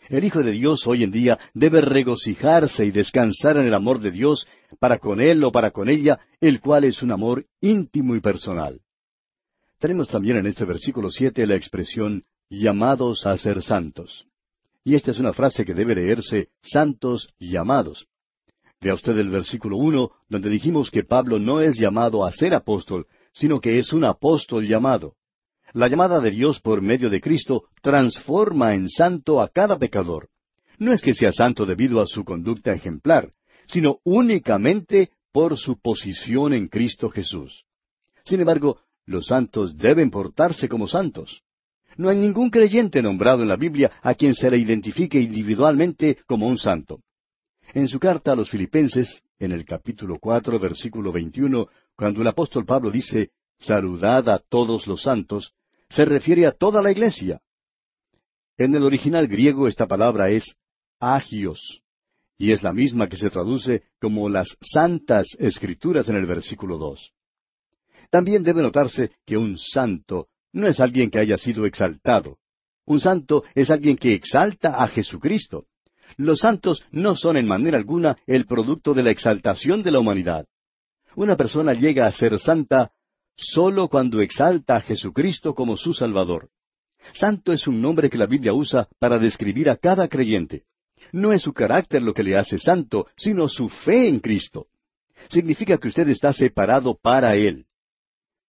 El 0.10 0.26
Hijo 0.26 0.44
de 0.44 0.52
Dios 0.52 0.86
hoy 0.86 1.04
en 1.04 1.12
día 1.12 1.40
debe 1.54 1.82
regocijarse 1.82 2.86
y 2.86 2.92
descansar 2.92 3.58
en 3.58 3.66
el 3.66 3.74
amor 3.74 4.00
de 4.00 4.12
Dios 4.12 4.46
para 4.80 5.00
con 5.00 5.22
Él 5.22 5.44
o 5.44 5.52
para 5.52 5.72
con 5.72 5.90
ella, 5.90 6.20
el 6.42 6.60
cual 6.60 6.84
es 6.84 7.02
un 7.02 7.12
amor 7.12 7.46
íntimo 7.62 8.16
y 8.16 8.20
personal. 8.20 8.83
Tenemos 9.84 10.08
también 10.08 10.38
en 10.38 10.46
este 10.46 10.64
versículo 10.64 11.12
siete 11.12 11.46
la 11.46 11.56
expresión 11.56 12.24
llamados 12.50 13.26
a 13.26 13.38
ser 13.38 13.62
santos. 13.62 14.26
Y 14.86 14.96
esta 14.96 15.12
es 15.12 15.20
una 15.20 15.34
frase 15.34 15.66
que 15.66 15.74
debe 15.74 15.94
leerse 15.94 16.48
santos 16.62 17.34
llamados. 17.38 18.08
Vea 18.80 18.94
usted 18.94 19.18
el 19.18 19.28
versículo 19.28 19.76
uno, 19.76 20.12
donde 20.30 20.50
dijimos 20.50 20.90
que 20.90 21.04
Pablo 21.04 21.38
no 21.38 21.60
es 21.60 21.78
llamado 21.78 22.26
a 22.26 22.32
ser 22.32 22.56
apóstol, 22.56 23.08
sino 23.34 23.60
que 23.60 23.78
es 23.78 23.92
un 23.92 24.06
apóstol 24.06 24.66
llamado. 24.66 25.16
La 25.74 25.90
llamada 25.90 26.22
de 26.22 26.32
Dios 26.32 26.62
por 26.62 26.82
medio 26.82 27.10
de 27.10 27.20
Cristo 27.20 27.66
transforma 27.82 28.76
en 28.76 28.88
santo 28.88 29.42
a 29.42 29.50
cada 29.50 29.78
pecador. 29.78 30.30
No 30.80 30.94
es 30.94 31.02
que 31.02 31.14
sea 31.14 31.34
santo 31.34 31.66
debido 31.66 32.00
a 32.00 32.08
su 32.08 32.24
conducta 32.24 32.72
ejemplar, 32.72 33.34
sino 33.68 34.00
únicamente 34.06 35.12
por 35.34 35.58
su 35.58 35.78
posición 35.78 36.54
en 36.54 36.70
Cristo 36.70 37.10
Jesús. 37.10 37.66
Sin 38.24 38.40
embargo, 38.40 38.80
los 39.06 39.28
santos 39.28 39.78
deben 39.78 40.10
portarse 40.10 40.68
como 40.70 40.88
santos. 40.88 41.44
No 41.98 42.10
hay 42.10 42.18
ningún 42.18 42.50
creyente 42.50 43.02
nombrado 43.02 43.44
en 43.44 43.50
la 43.50 43.56
Biblia 43.56 43.92
a 44.02 44.16
quien 44.16 44.34
se 44.34 44.50
le 44.50 44.58
identifique 44.58 45.20
individualmente 45.20 46.18
como 46.26 46.48
un 46.48 46.58
santo. 46.58 47.02
En 47.74 47.88
su 47.88 48.00
carta 48.00 48.32
a 48.32 48.36
los 48.36 48.50
Filipenses, 48.50 49.22
en 49.40 49.52
el 49.52 49.66
capítulo 49.66 50.18
cuatro, 50.20 50.60
versículo 50.60 51.12
veintiuno, 51.12 51.68
cuando 51.96 52.22
el 52.22 52.28
apóstol 52.28 52.66
Pablo 52.66 52.92
dice, 52.92 53.32
Saludad 53.60 54.28
a 54.30 54.40
todos 54.40 54.88
los 54.88 55.04
santos, 55.04 55.54
se 55.90 56.06
refiere 56.06 56.46
a 56.46 56.52
toda 56.52 56.82
la 56.82 56.92
iglesia. 56.92 57.40
En 58.58 58.76
el 58.76 58.84
original 58.84 59.28
griego 59.28 59.68
esta 59.68 59.88
palabra 59.88 60.30
es 60.30 60.56
agios, 61.00 61.82
y 62.38 62.52
es 62.52 62.64
la 62.64 62.74
misma 62.74 63.08
que 63.08 63.18
se 63.18 63.30
traduce 63.30 63.84
como 64.00 64.30
las 64.30 64.58
santas 64.62 65.36
escrituras 65.40 66.10
en 66.10 66.16
el 66.16 66.26
versículo 66.26 66.78
dos. 66.78 67.12
También 68.14 68.44
debe 68.44 68.62
notarse 68.62 69.10
que 69.26 69.38
un 69.38 69.58
santo 69.58 70.28
no 70.52 70.68
es 70.68 70.80
alguien 70.80 71.10
que 71.10 71.18
haya 71.18 71.36
sido 71.36 71.66
exaltado. 71.66 72.38
Un 72.86 73.00
santo 73.00 73.44
es 73.56 73.72
alguien 73.72 73.98
que 73.98 74.14
exalta 74.14 74.84
a 74.84 74.88
Jesucristo. 74.88 75.66
Los 76.18 76.42
santos 76.42 76.84
no 76.92 77.16
son 77.16 77.38
en 77.38 77.48
manera 77.48 77.76
alguna 77.76 78.16
el 78.28 78.46
producto 78.46 78.94
de 78.94 79.02
la 79.02 79.10
exaltación 79.10 79.82
de 79.82 79.90
la 79.90 79.98
humanidad. 79.98 80.46
Una 81.16 81.36
persona 81.36 81.74
llega 81.74 82.06
a 82.06 82.12
ser 82.12 82.38
santa 82.38 82.92
solo 83.36 83.90
cuando 83.90 84.22
exalta 84.22 84.76
a 84.76 84.82
Jesucristo 84.82 85.56
como 85.56 85.76
su 85.76 85.96
Salvador. 85.96 86.52
Santo 87.16 87.52
es 87.52 87.66
un 87.66 87.82
nombre 87.82 88.12
que 88.12 88.20
la 88.20 88.28
Biblia 88.28 88.54
usa 88.54 88.90
para 89.00 89.18
describir 89.18 89.72
a 89.72 89.78
cada 89.78 90.08
creyente. 90.08 90.66
No 91.12 91.34
es 91.34 91.42
su 91.42 91.52
carácter 91.52 92.04
lo 92.04 92.14
que 92.14 92.22
le 92.22 92.38
hace 92.38 92.60
santo, 92.60 93.08
sino 93.18 93.50
su 93.50 93.70
fe 93.70 94.08
en 94.08 94.20
Cristo. 94.20 94.68
Significa 95.30 95.80
que 95.80 95.88
usted 95.88 96.08
está 96.10 96.32
separado 96.32 96.96
para 96.96 97.36
Él. 97.36 97.66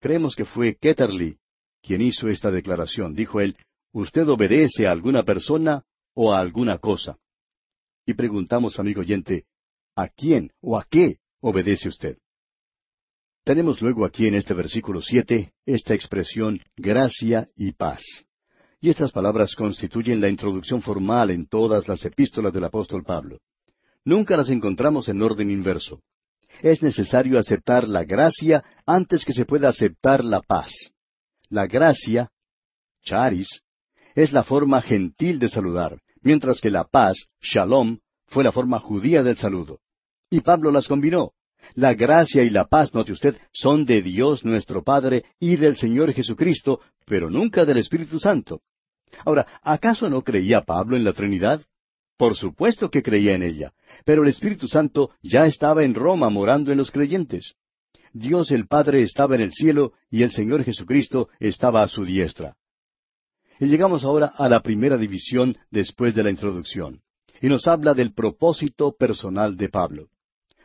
Creemos 0.04 0.36
que 0.36 0.44
fue 0.44 0.76
Ketterly 0.76 1.38
quien 1.82 2.02
hizo 2.02 2.28
esta 2.28 2.52
declaración. 2.52 3.16
Dijo 3.16 3.40
él, 3.40 3.56
¿usted 3.94 4.28
obedece 4.28 4.86
a 4.86 4.92
alguna 4.92 5.24
persona 5.24 5.86
o 6.14 6.34
a 6.34 6.42
alguna 6.42 6.78
cosa? 6.78 7.18
Y 8.06 8.14
preguntamos, 8.14 8.78
amigo 8.80 9.00
oyente, 9.00 9.46
¿a 9.96 10.10
quién 10.10 10.52
o 10.60 10.78
a 10.78 10.86
qué 10.90 11.20
obedece 11.40 11.88
usted? 11.88 12.18
Tenemos 13.46 13.82
luego 13.82 14.04
aquí 14.04 14.28
en 14.28 14.36
este 14.36 14.54
versículo 14.54 15.02
siete 15.02 15.54
esta 15.66 15.94
expresión 15.94 16.60
gracia 16.76 17.48
y 17.56 17.72
paz. 17.72 18.04
Y 18.82 18.90
estas 18.90 19.14
palabras 19.14 19.56
constituyen 19.56 20.20
la 20.20 20.28
introducción 20.28 20.82
formal 20.82 21.32
en 21.32 21.48
todas 21.48 21.88
las 21.88 22.04
epístolas 22.04 22.52
del 22.52 22.66
apóstol 22.66 23.06
Pablo. 23.06 23.40
Nunca 24.04 24.36
las 24.36 24.50
encontramos 24.50 25.08
en 25.08 25.22
orden 25.22 25.50
inverso. 25.50 26.02
Es 26.62 26.82
necesario 26.82 27.40
aceptar 27.40 27.88
la 27.88 28.04
gracia 28.04 28.64
antes 28.86 29.26
que 29.26 29.34
se 29.34 29.46
pueda 29.46 29.70
aceptar 29.70 30.24
la 30.24 30.42
paz. 30.42 30.72
La 31.50 31.68
gracia, 31.68 32.30
charis, 33.04 33.62
es 34.16 34.32
la 34.32 34.44
forma 34.44 34.82
gentil 34.82 35.40
de 35.40 35.50
saludar, 35.50 36.00
mientras 36.22 36.62
que 36.62 36.70
la 36.70 36.84
paz, 36.84 37.26
shalom, 37.42 38.00
fue 38.28 38.44
la 38.44 38.52
forma 38.52 38.80
judía 38.80 39.24
del 39.24 39.38
saludo. 39.38 39.80
Y 40.30 40.42
Pablo 40.42 40.72
las 40.72 40.88
combinó. 40.88 41.34
La 41.76 41.94
gracia 41.94 42.44
y 42.44 42.50
la 42.50 42.66
paz, 42.66 42.94
note 42.94 43.14
usted, 43.14 43.38
son 43.52 43.86
de 43.86 44.02
Dios 44.02 44.44
nuestro 44.44 44.84
Padre 44.84 45.24
y 45.40 45.56
del 45.56 45.76
Señor 45.76 46.14
Jesucristo, 46.14 46.82
pero 47.06 47.30
nunca 47.30 47.66
del 47.66 47.78
Espíritu 47.78 48.20
Santo. 48.20 48.62
Ahora, 49.26 49.48
¿acaso 49.62 50.10
no 50.10 50.24
creía 50.24 50.62
Pablo 50.62 50.98
en 50.98 51.04
la 51.04 51.14
Trinidad? 51.14 51.62
Por 52.18 52.36
supuesto 52.36 52.90
que 52.90 53.02
creía 53.02 53.34
en 53.34 53.44
ella, 53.44 53.74
pero 54.06 54.24
el 54.24 54.30
Espíritu 54.30 54.68
Santo 54.68 55.12
ya 55.22 55.46
estaba 55.46 55.84
en 55.84 55.96
Roma 55.96 56.30
morando 56.30 56.72
en 56.72 56.78
los 56.78 56.92
creyentes. 56.92 57.56
Dios 58.14 58.52
el 58.52 58.68
Padre 58.68 59.02
estaba 59.02 59.36
en 59.36 59.42
el 59.42 59.52
cielo 59.52 59.94
y 60.12 60.22
el 60.22 60.30
Señor 60.30 60.64
Jesucristo 60.64 61.30
estaba 61.40 61.82
a 61.82 61.88
su 61.88 62.06
diestra. 62.06 62.56
Y 63.60 63.68
llegamos 63.68 64.04
ahora 64.04 64.34
a 64.36 64.48
la 64.48 64.62
primera 64.62 64.98
división 64.98 65.58
después 65.72 66.14
de 66.14 66.24
la 66.24 66.30
introducción, 66.30 67.02
y 67.42 67.48
nos 67.48 67.68
habla 67.68 67.94
del 67.94 68.14
propósito 68.14 68.96
personal 68.96 69.58
de 69.58 69.70
Pablo. 69.70 70.10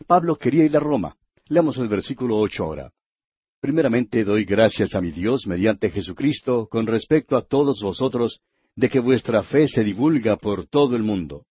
Pablo 0.07 0.36
quería 0.36 0.64
ir 0.64 0.76
a 0.76 0.80
Roma. 0.80 1.16
Leamos 1.46 1.78
el 1.78 1.88
versículo 1.88 2.38
ocho 2.38 2.64
ahora. 2.64 2.92
Primeramente 3.61 4.22
doy 4.22 4.44
gracias 4.44 4.94
a 4.94 5.01
mi 5.01 5.11
Dios 5.11 5.46
mediante 5.46 5.90
Jesucristo 5.90 6.68
con 6.70 6.86
respecto 6.86 7.36
a 7.36 7.42
todos 7.42 7.80
vosotros, 7.82 8.40
de 8.79 8.89
que 8.89 9.01
vuestra 9.01 9.43
fe 9.43 9.66
se 9.66 9.83
divulga 9.83 10.37
por 10.37 10.68
todo 10.68 10.95
el 10.95 11.03
mundo. 11.03 11.47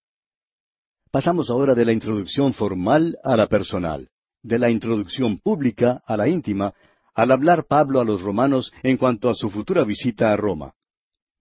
Pasamos 1.11 1.49
ahora 1.49 1.75
de 1.75 1.83
la 1.83 1.91
introducción 1.91 2.53
formal 2.53 3.17
a 3.21 3.35
la 3.35 3.47
personal, 3.47 4.07
de 4.43 4.57
la 4.57 4.69
introducción 4.69 5.37
pública 5.37 6.01
a 6.05 6.15
la 6.15 6.29
íntima, 6.29 6.73
al 7.13 7.33
hablar 7.33 7.65
Pablo 7.67 7.99
a 7.99 8.05
los 8.05 8.21
romanos 8.21 8.71
en 8.81 8.95
cuanto 8.95 9.29
a 9.29 9.35
su 9.35 9.49
futura 9.49 9.83
visita 9.83 10.31
a 10.31 10.37
Roma. 10.37 10.71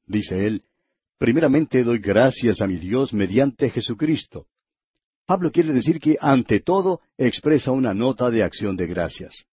Dice 0.08 0.48
él, 0.48 0.64
primeramente 1.18 1.84
doy 1.84 2.00
gracias 2.00 2.60
a 2.60 2.66
mi 2.66 2.78
Dios 2.78 3.14
mediante 3.14 3.70
Jesucristo. 3.70 4.46
Pablo 5.24 5.52
quiere 5.52 5.72
decir 5.72 6.00
que 6.00 6.16
ante 6.20 6.58
todo 6.58 7.00
expresa 7.16 7.70
una 7.70 7.94
nota 7.94 8.28
de 8.30 8.42
acción 8.42 8.76
de 8.76 8.88
gracias. 8.88 9.44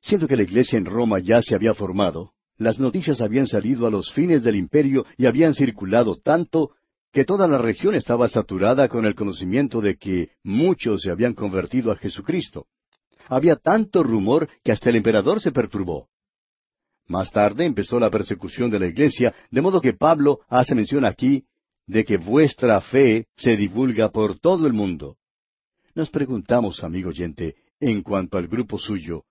Siendo 0.00 0.28
que 0.28 0.36
la 0.36 0.44
iglesia 0.44 0.78
en 0.78 0.84
Roma 0.84 1.18
ya 1.18 1.42
se 1.42 1.56
había 1.56 1.74
formado, 1.74 2.35
las 2.58 2.78
noticias 2.78 3.20
habían 3.20 3.46
salido 3.46 3.86
a 3.86 3.90
los 3.90 4.12
fines 4.12 4.42
del 4.42 4.56
imperio 4.56 5.04
y 5.16 5.26
habían 5.26 5.54
circulado 5.54 6.16
tanto 6.16 6.70
que 7.12 7.24
toda 7.24 7.48
la 7.48 7.58
región 7.58 7.94
estaba 7.94 8.28
saturada 8.28 8.88
con 8.88 9.06
el 9.06 9.14
conocimiento 9.14 9.80
de 9.80 9.96
que 9.96 10.30
muchos 10.42 11.02
se 11.02 11.10
habían 11.10 11.34
convertido 11.34 11.90
a 11.90 11.96
Jesucristo. 11.96 12.66
Había 13.28 13.56
tanto 13.56 14.02
rumor 14.02 14.48
que 14.62 14.72
hasta 14.72 14.90
el 14.90 14.96
emperador 14.96 15.40
se 15.40 15.52
perturbó. 15.52 16.08
Más 17.08 17.30
tarde 17.30 17.64
empezó 17.64 18.00
la 18.00 18.10
persecución 18.10 18.70
de 18.70 18.80
la 18.80 18.86
iglesia, 18.86 19.34
de 19.50 19.62
modo 19.62 19.80
que 19.80 19.92
Pablo 19.92 20.40
hace 20.48 20.74
mención 20.74 21.04
aquí 21.04 21.44
de 21.86 22.04
que 22.04 22.16
vuestra 22.16 22.80
fe 22.80 23.28
se 23.36 23.56
divulga 23.56 24.10
por 24.10 24.38
todo 24.38 24.66
el 24.66 24.72
mundo. 24.72 25.16
Nos 25.94 26.10
preguntamos, 26.10 26.82
amigo 26.82 27.10
oyente, 27.10 27.54
en 27.80 28.02
cuanto 28.02 28.38
al 28.38 28.48
grupo 28.48 28.78
suyo, 28.78 29.24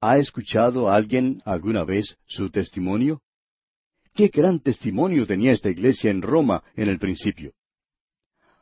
¿ha 0.00 0.18
escuchado 0.18 0.90
alguien 0.90 1.42
alguna 1.44 1.84
vez 1.84 2.16
su 2.26 2.50
testimonio? 2.50 3.20
Qué 4.14 4.28
gran 4.28 4.60
testimonio 4.60 5.26
tenía 5.26 5.52
esta 5.52 5.68
iglesia 5.68 6.10
en 6.10 6.22
Roma 6.22 6.62
en 6.74 6.88
el 6.88 6.98
principio. 6.98 7.52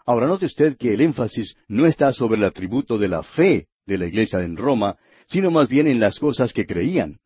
Ahora 0.04 0.26
note 0.26 0.46
usted 0.46 0.76
que 0.76 0.94
el 0.94 1.00
énfasis 1.00 1.54
no 1.68 1.86
está 1.86 2.12
sobre 2.12 2.38
el 2.38 2.44
atributo 2.44 2.98
de 2.98 3.08
la 3.08 3.22
fe 3.22 3.68
de 3.86 3.98
la 3.98 4.06
iglesia 4.06 4.40
en 4.40 4.56
Roma, 4.56 4.96
sino 5.28 5.50
más 5.50 5.68
bien 5.68 5.86
en 5.86 6.00
las 6.00 6.18
cosas 6.18 6.52
que 6.52 6.66
creían. 6.66 7.18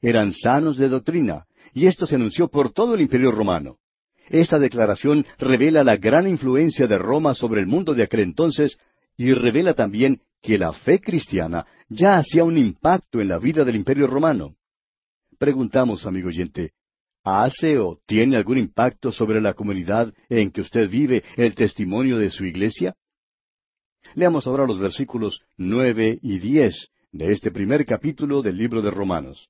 Eran 0.00 0.32
sanos 0.32 0.76
de 0.76 0.88
doctrina, 0.88 1.46
y 1.72 1.86
esto 1.86 2.06
se 2.06 2.16
anunció 2.16 2.48
por 2.48 2.72
todo 2.72 2.94
el 2.94 3.02
imperio 3.02 3.30
romano. 3.30 3.76
Esta 4.28 4.58
declaración 4.58 5.26
revela 5.38 5.84
la 5.84 5.96
gran 5.96 6.26
influencia 6.26 6.86
de 6.86 6.98
Roma 6.98 7.34
sobre 7.34 7.60
el 7.60 7.66
mundo 7.66 7.94
de 7.94 8.02
aquel 8.02 8.20
entonces 8.20 8.78
y 9.16 9.32
revela 9.32 9.74
también 9.74 10.20
que 10.40 10.58
la 10.58 10.72
fe 10.72 11.00
cristiana 11.00 11.66
ya 11.88 12.18
hacía 12.18 12.44
un 12.44 12.58
impacto 12.58 13.20
en 13.20 13.28
la 13.28 13.38
vida 13.38 13.64
del 13.64 13.76
imperio 13.76 14.06
romano. 14.06 14.56
Preguntamos, 15.38 16.06
amigo 16.06 16.28
oyente, 16.28 16.72
¿hace 17.22 17.78
o 17.78 18.00
tiene 18.06 18.36
algún 18.36 18.58
impacto 18.58 19.12
sobre 19.12 19.40
la 19.40 19.54
comunidad 19.54 20.12
en 20.28 20.50
que 20.50 20.60
usted 20.60 20.88
vive 20.88 21.22
el 21.36 21.54
testimonio 21.54 22.18
de 22.18 22.30
su 22.30 22.44
iglesia? 22.44 22.94
Leamos 24.14 24.46
ahora 24.46 24.66
los 24.66 24.78
versículos 24.78 25.40
nueve 25.56 26.18
y 26.22 26.38
diez 26.38 26.88
de 27.12 27.32
este 27.32 27.50
primer 27.50 27.84
capítulo 27.84 28.42
del 28.42 28.56
libro 28.56 28.82
de 28.82 28.90
Romanos 28.90 29.48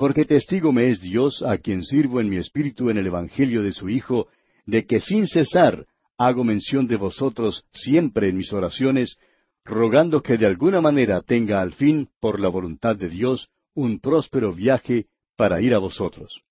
porque 0.00 0.24
testigo 0.24 0.72
me 0.72 0.88
es 0.88 1.02
Dios 1.02 1.42
a 1.46 1.58
quien 1.58 1.84
sirvo 1.84 2.22
en 2.22 2.30
mi 2.30 2.38
espíritu 2.38 2.88
en 2.88 2.96
el 2.96 3.06
Evangelio 3.06 3.62
de 3.62 3.74
su 3.74 3.90
Hijo, 3.90 4.28
de 4.64 4.86
que 4.86 4.98
sin 4.98 5.26
cesar 5.26 5.86
hago 6.20 6.44
mención 6.44 6.86
de 6.86 6.96
vosotros 6.96 7.64
siempre 7.72 8.28
en 8.28 8.36
mis 8.36 8.52
oraciones, 8.52 9.16
rogando 9.64 10.22
que 10.22 10.36
de 10.36 10.44
alguna 10.44 10.82
manera 10.82 11.22
tenga 11.22 11.62
al 11.62 11.72
fin, 11.72 12.10
por 12.20 12.40
la 12.40 12.50
voluntad 12.50 12.94
de 12.94 13.08
Dios, 13.08 13.48
un 13.74 14.00
próspero 14.00 14.52
viaje 14.52 15.06
para 15.34 15.62
ir 15.62 15.74
a 15.74 15.78
vosotros. 15.78 16.42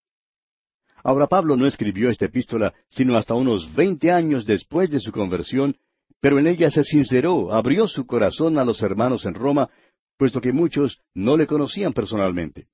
Ahora 1.04 1.28
Pablo 1.28 1.56
no 1.56 1.68
escribió 1.68 2.10
esta 2.10 2.26
epístola 2.26 2.74
sino 2.90 3.16
hasta 3.16 3.36
unos 3.36 3.72
veinte 3.76 4.12
años 4.12 4.48
después 4.48 4.90
de 4.90 5.00
su 5.00 5.12
conversión, 5.12 5.78
pero 6.20 6.40
en 6.40 6.48
ella 6.48 6.72
se 6.72 6.84
sinceró, 6.84 7.54
abrió 7.54 7.88
su 7.88 8.08
corazón 8.08 8.58
a 8.58 8.66
los 8.66 8.82
hermanos 8.82 9.24
en 9.26 9.36
Roma, 9.36 9.70
puesto 10.18 10.42
que 10.42 10.52
muchos 10.52 11.00
no 11.14 11.38
le 11.38 11.46
conocían 11.46 11.94
personalmente. 11.94 12.66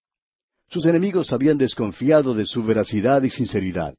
Sus 0.69 0.85
enemigos 0.85 1.33
habían 1.33 1.57
desconfiado 1.57 2.33
de 2.33 2.45
su 2.45 2.63
veracidad 2.63 3.21
y 3.23 3.29
sinceridad. 3.29 3.95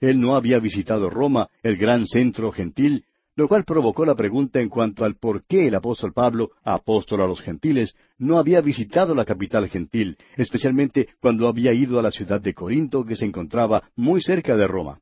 Él 0.00 0.20
no 0.20 0.34
había 0.34 0.58
visitado 0.58 1.10
Roma, 1.10 1.48
el 1.62 1.76
gran 1.76 2.06
centro 2.06 2.50
gentil, 2.50 3.04
lo 3.36 3.48
cual 3.48 3.64
provocó 3.64 4.04
la 4.04 4.14
pregunta 4.14 4.60
en 4.60 4.68
cuanto 4.68 5.04
al 5.04 5.16
por 5.16 5.44
qué 5.44 5.66
el 5.68 5.74
apóstol 5.74 6.12
Pablo, 6.12 6.50
apóstol 6.62 7.22
a 7.22 7.26
los 7.26 7.40
gentiles, 7.40 7.94
no 8.18 8.38
había 8.38 8.60
visitado 8.60 9.14
la 9.14 9.24
capital 9.24 9.68
gentil, 9.68 10.16
especialmente 10.36 11.08
cuando 11.20 11.48
había 11.48 11.72
ido 11.72 11.98
a 11.98 12.02
la 12.02 12.10
ciudad 12.10 12.40
de 12.40 12.54
Corinto, 12.54 13.04
que 13.04 13.16
se 13.16 13.24
encontraba 13.24 13.90
muy 13.96 14.20
cerca 14.20 14.56
de 14.56 14.66
Roma. 14.66 15.00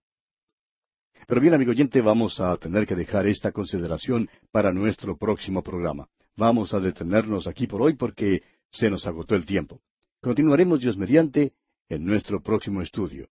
Pero 1.27 1.41
bien, 1.41 1.55
amigo 1.55 1.73
oyente, 1.73 2.01
vamos 2.01 2.41
a 2.41 2.57
tener 2.57 2.87
que 2.87 2.95
dejar 2.95 3.27
esta 3.27 3.53
consideración 3.53 4.29
para 4.51 4.73
nuestro 4.73 5.17
próximo 5.17 5.63
programa. 5.63 6.09
Vamos 6.37 6.73
a 6.75 6.81
detenernos 6.81 7.47
aquí 7.47 7.67
por 7.67 7.83
hoy 7.83 7.95
porque 7.95 8.43
se 8.71 8.89
nos 8.91 9.07
agotó 9.07 9.35
el 9.35 9.45
tiempo. 9.45 9.81
Continuaremos 10.21 10.81
Dios 10.81 10.97
mediante 10.97 11.53
en 11.89 12.05
nuestro 12.05 12.41
próximo 12.41 12.83
estudio. 12.83 13.29